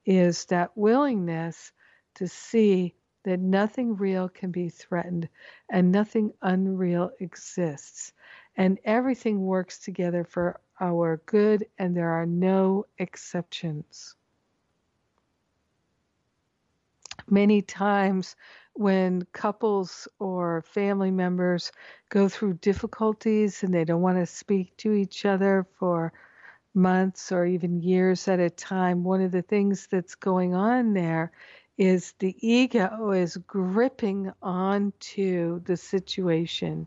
is 0.04 0.44
that 0.46 0.76
willingness 0.76 1.72
to 2.16 2.26
see 2.28 2.94
that 3.24 3.40
nothing 3.40 3.96
real 3.96 4.28
can 4.28 4.50
be 4.50 4.68
threatened 4.68 5.28
and 5.70 5.92
nothing 5.92 6.32
unreal 6.42 7.10
exists. 7.20 8.12
And 8.56 8.78
everything 8.84 9.44
works 9.44 9.78
together 9.78 10.24
for 10.24 10.60
our 10.80 11.20
good, 11.26 11.66
and 11.78 11.96
there 11.96 12.10
are 12.10 12.26
no 12.26 12.86
exceptions. 12.98 14.16
Many 17.28 17.62
times, 17.62 18.34
when 18.74 19.26
couples 19.32 20.08
or 20.18 20.62
family 20.62 21.10
members 21.10 21.70
go 22.08 22.28
through 22.28 22.54
difficulties 22.54 23.62
and 23.62 23.72
they 23.72 23.84
don't 23.84 24.00
want 24.00 24.18
to 24.18 24.26
speak 24.26 24.76
to 24.78 24.92
each 24.92 25.24
other 25.24 25.66
for 25.78 26.12
months 26.74 27.30
or 27.30 27.44
even 27.44 27.82
years 27.82 28.26
at 28.28 28.40
a 28.40 28.50
time, 28.50 29.04
one 29.04 29.20
of 29.20 29.32
the 29.32 29.42
things 29.42 29.86
that's 29.90 30.14
going 30.14 30.54
on 30.54 30.94
there 30.94 31.32
is 31.80 32.12
the 32.18 32.36
ego 32.46 33.10
is 33.10 33.38
gripping 33.38 34.30
onto 34.42 35.60
the 35.60 35.78
situation 35.78 36.86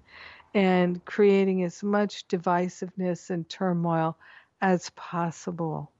and 0.53 1.03
creating 1.03 1.63
as 1.63 1.81
much 1.81 2.27
divisiveness 2.27 3.31
and 3.31 3.49
turmoil 3.49 4.15
as 4.61 4.91
possible. 4.91 5.91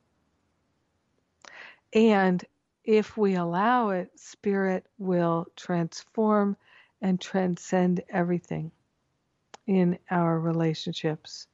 And 1.91 2.45
if 2.85 3.17
we 3.17 3.33
allow 3.33 3.89
it, 3.89 4.11
spirit 4.15 4.85
will 4.99 5.47
transform 5.55 6.55
and 7.01 7.19
transcend 7.19 8.01
everything 8.09 8.69
in 9.65 9.97
our 10.11 10.39
relationships. 10.39 11.47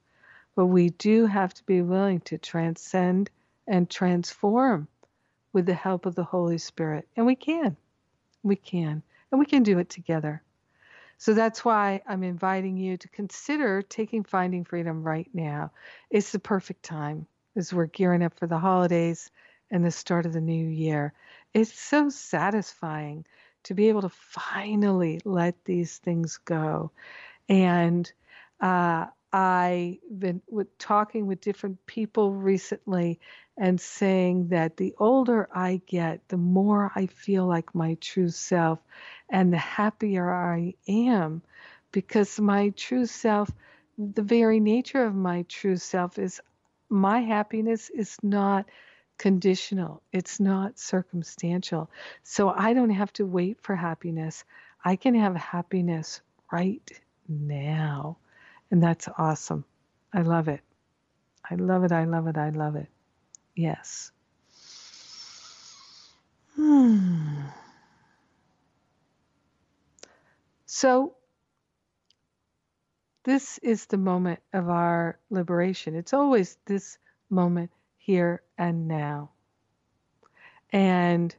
But 0.56 0.66
we 0.66 0.90
do 0.90 1.24
have 1.24 1.54
to 1.54 1.64
be 1.64 1.80
willing 1.80 2.20
to 2.20 2.36
transcend 2.36 3.30
and 3.66 3.88
transform 3.88 4.88
with 5.52 5.66
the 5.66 5.74
help 5.74 6.06
of 6.06 6.14
the 6.14 6.24
Holy 6.24 6.58
Spirit. 6.58 7.08
And 7.16 7.26
we 7.26 7.34
can. 7.34 7.76
We 8.42 8.56
can. 8.56 9.02
And 9.30 9.38
we 9.38 9.46
can 9.46 9.62
do 9.62 9.78
it 9.78 9.88
together. 9.88 10.42
So 11.18 11.34
that's 11.34 11.64
why 11.64 12.00
I'm 12.06 12.22
inviting 12.22 12.76
you 12.78 12.96
to 12.96 13.08
consider 13.08 13.82
taking 13.82 14.24
Finding 14.24 14.64
Freedom 14.64 15.02
right 15.02 15.28
now. 15.34 15.72
It's 16.08 16.32
the 16.32 16.38
perfect 16.38 16.82
time 16.82 17.26
as 17.56 17.74
we're 17.74 17.86
gearing 17.86 18.22
up 18.22 18.38
for 18.38 18.46
the 18.46 18.58
holidays 18.58 19.30
and 19.70 19.84
the 19.84 19.90
start 19.90 20.24
of 20.24 20.32
the 20.32 20.40
new 20.40 20.66
year. 20.66 21.12
It's 21.52 21.78
so 21.78 22.08
satisfying 22.08 23.26
to 23.64 23.74
be 23.74 23.88
able 23.88 24.02
to 24.02 24.08
finally 24.08 25.20
let 25.24 25.62
these 25.64 25.98
things 25.98 26.38
go. 26.38 26.90
And 27.48 28.10
uh, 28.60 29.06
I've 29.32 29.98
been 30.18 30.42
with, 30.48 30.76
talking 30.78 31.26
with 31.26 31.40
different 31.40 31.84
people 31.86 32.32
recently 32.32 33.20
and 33.56 33.80
saying 33.80 34.48
that 34.48 34.76
the 34.76 34.94
older 34.98 35.48
I 35.54 35.80
get, 35.86 36.28
the 36.28 36.36
more 36.36 36.90
I 36.96 37.06
feel 37.06 37.46
like 37.46 37.74
my 37.74 37.94
true 38.00 38.30
self 38.30 38.80
and 39.28 39.52
the 39.52 39.58
happier 39.58 40.32
I 40.32 40.74
am 40.88 41.42
because 41.92 42.40
my 42.40 42.70
true 42.70 43.06
self, 43.06 43.50
the 43.98 44.22
very 44.22 44.60
nature 44.60 45.04
of 45.04 45.14
my 45.14 45.42
true 45.48 45.76
self 45.76 46.18
is 46.18 46.40
my 46.88 47.20
happiness 47.20 47.90
is 47.90 48.16
not 48.22 48.66
conditional, 49.18 50.02
it's 50.12 50.40
not 50.40 50.78
circumstantial. 50.78 51.90
So 52.22 52.48
I 52.48 52.72
don't 52.72 52.90
have 52.90 53.12
to 53.14 53.26
wait 53.26 53.58
for 53.60 53.76
happiness. 53.76 54.44
I 54.84 54.96
can 54.96 55.14
have 55.14 55.36
happiness 55.36 56.22
right 56.50 56.90
now. 57.28 58.16
And 58.70 58.82
that's 58.82 59.08
awesome. 59.18 59.64
I 60.12 60.22
love 60.22 60.48
it. 60.48 60.60
I 61.48 61.56
love 61.56 61.84
it. 61.84 61.92
I 61.92 62.04
love 62.04 62.26
it. 62.26 62.36
I 62.36 62.50
love 62.50 62.76
it. 62.76 62.88
Yes. 63.56 64.12
Hmm. 66.54 67.40
So, 70.66 71.14
this 73.24 73.58
is 73.58 73.86
the 73.86 73.98
moment 73.98 74.40
of 74.52 74.68
our 74.68 75.18
liberation. 75.30 75.94
It's 75.94 76.14
always 76.14 76.56
this 76.64 76.98
moment 77.28 77.70
here 77.98 78.42
and 78.56 78.88
now. 78.88 79.30
And 80.72 81.34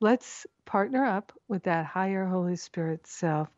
let's 0.00 0.46
partner 0.64 1.04
up 1.04 1.32
with 1.48 1.64
that 1.64 1.86
higher 1.86 2.26
Holy 2.26 2.56
Spirit 2.56 3.06
self 3.06 3.48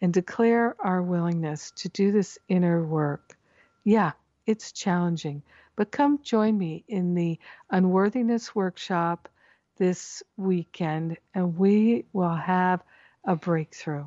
and 0.00 0.12
declare 0.12 0.76
our 0.80 1.02
willingness 1.02 1.72
to 1.72 1.88
do 1.88 2.12
this 2.12 2.38
inner 2.48 2.82
work. 2.84 3.36
Yeah, 3.84 4.12
it's 4.46 4.72
challenging, 4.72 5.42
but 5.76 5.90
come 5.90 6.20
join 6.22 6.56
me 6.56 6.84
in 6.88 7.14
the 7.14 7.38
unworthiness 7.70 8.54
workshop 8.54 9.28
this 9.76 10.22
weekend 10.36 11.16
and 11.34 11.56
we 11.56 12.04
will 12.12 12.34
have 12.34 12.82
a 13.24 13.36
breakthrough. 13.36 14.06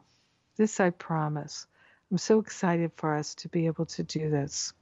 This 0.56 0.80
I 0.80 0.91
promise. 0.91 1.66
I'm 2.12 2.18
so 2.18 2.39
excited 2.39 2.91
for 2.96 3.16
us 3.16 3.36
to 3.36 3.50
be 3.50 3.66
able 3.66 3.86
to 3.88 4.04
do 4.04 4.30
this. 4.30 4.74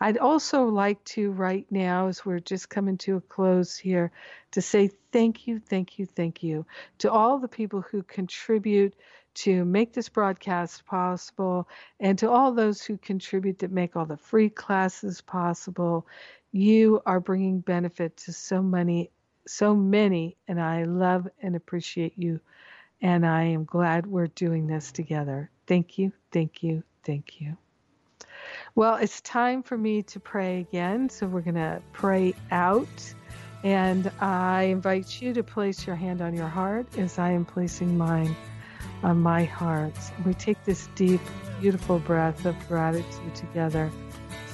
I'd 0.00 0.18
also 0.18 0.64
like 0.64 1.02
to, 1.04 1.30
right 1.30 1.66
now, 1.70 2.08
as 2.08 2.24
we're 2.24 2.40
just 2.40 2.68
coming 2.68 2.98
to 2.98 3.16
a 3.16 3.20
close 3.20 3.76
here, 3.76 4.10
to 4.52 4.60
say 4.60 4.90
thank 5.12 5.46
you, 5.46 5.58
thank 5.58 5.98
you, 5.98 6.06
thank 6.06 6.42
you 6.42 6.66
to 6.98 7.10
all 7.10 7.38
the 7.38 7.48
people 7.48 7.80
who 7.80 8.02
contribute 8.02 8.94
to 9.34 9.64
make 9.64 9.92
this 9.92 10.08
broadcast 10.08 10.84
possible 10.86 11.68
and 11.98 12.18
to 12.18 12.30
all 12.30 12.52
those 12.52 12.82
who 12.82 12.96
contribute 12.96 13.58
that 13.60 13.70
make 13.70 13.96
all 13.96 14.06
the 14.06 14.16
free 14.16 14.50
classes 14.50 15.20
possible. 15.20 16.06
You 16.52 17.00
are 17.06 17.20
bringing 17.20 17.60
benefit 17.60 18.16
to 18.18 18.32
so 18.32 18.62
many, 18.62 19.10
so 19.46 19.74
many, 19.74 20.36
and 20.48 20.60
I 20.60 20.84
love 20.84 21.28
and 21.40 21.54
appreciate 21.54 22.18
you. 22.18 22.40
And 23.02 23.24
I 23.24 23.44
am 23.44 23.64
glad 23.64 24.06
we're 24.06 24.26
doing 24.26 24.66
this 24.66 24.92
together. 24.92 25.50
Thank 25.66 25.96
you, 25.96 26.12
thank 26.32 26.62
you, 26.62 26.82
thank 27.04 27.40
you. 27.40 27.56
Well, 28.74 28.96
it's 28.96 29.20
time 29.20 29.62
for 29.62 29.78
me 29.78 30.02
to 30.04 30.20
pray 30.20 30.60
again. 30.60 31.08
So 31.08 31.26
we're 31.26 31.40
going 31.40 31.54
to 31.54 31.80
pray 31.92 32.34
out. 32.50 33.14
And 33.62 34.10
I 34.20 34.64
invite 34.64 35.20
you 35.20 35.34
to 35.34 35.42
place 35.42 35.86
your 35.86 35.96
hand 35.96 36.20
on 36.22 36.34
your 36.34 36.48
heart 36.48 36.86
as 36.98 37.18
I 37.18 37.30
am 37.30 37.44
placing 37.44 37.96
mine 37.96 38.34
on 39.02 39.20
my 39.20 39.44
heart. 39.44 39.94
We 40.24 40.34
take 40.34 40.62
this 40.64 40.88
deep, 40.94 41.20
beautiful 41.60 41.98
breath 41.98 42.44
of 42.44 42.56
gratitude 42.68 43.34
together. 43.34 43.90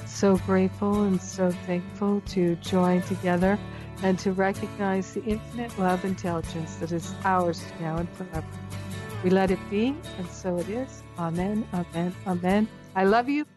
So 0.05 0.37
grateful 0.37 1.03
and 1.03 1.21
so 1.21 1.51
thankful 1.51 2.21
to 2.27 2.55
join 2.57 3.01
together 3.03 3.59
and 4.03 4.17
to 4.19 4.31
recognize 4.31 5.13
the 5.13 5.23
infinite 5.23 5.77
love 5.79 6.05
intelligence 6.05 6.75
that 6.75 6.91
is 6.91 7.13
ours 7.23 7.63
now 7.79 7.97
and 7.97 8.09
forever. 8.11 8.47
We 9.23 9.29
let 9.31 9.51
it 9.51 9.59
be, 9.69 9.95
and 10.17 10.27
so 10.29 10.57
it 10.57 10.69
is. 10.69 11.03
Amen, 11.17 11.67
amen, 11.73 12.15
amen. 12.27 12.67
I 12.95 13.03
love 13.05 13.27
you. 13.29 13.56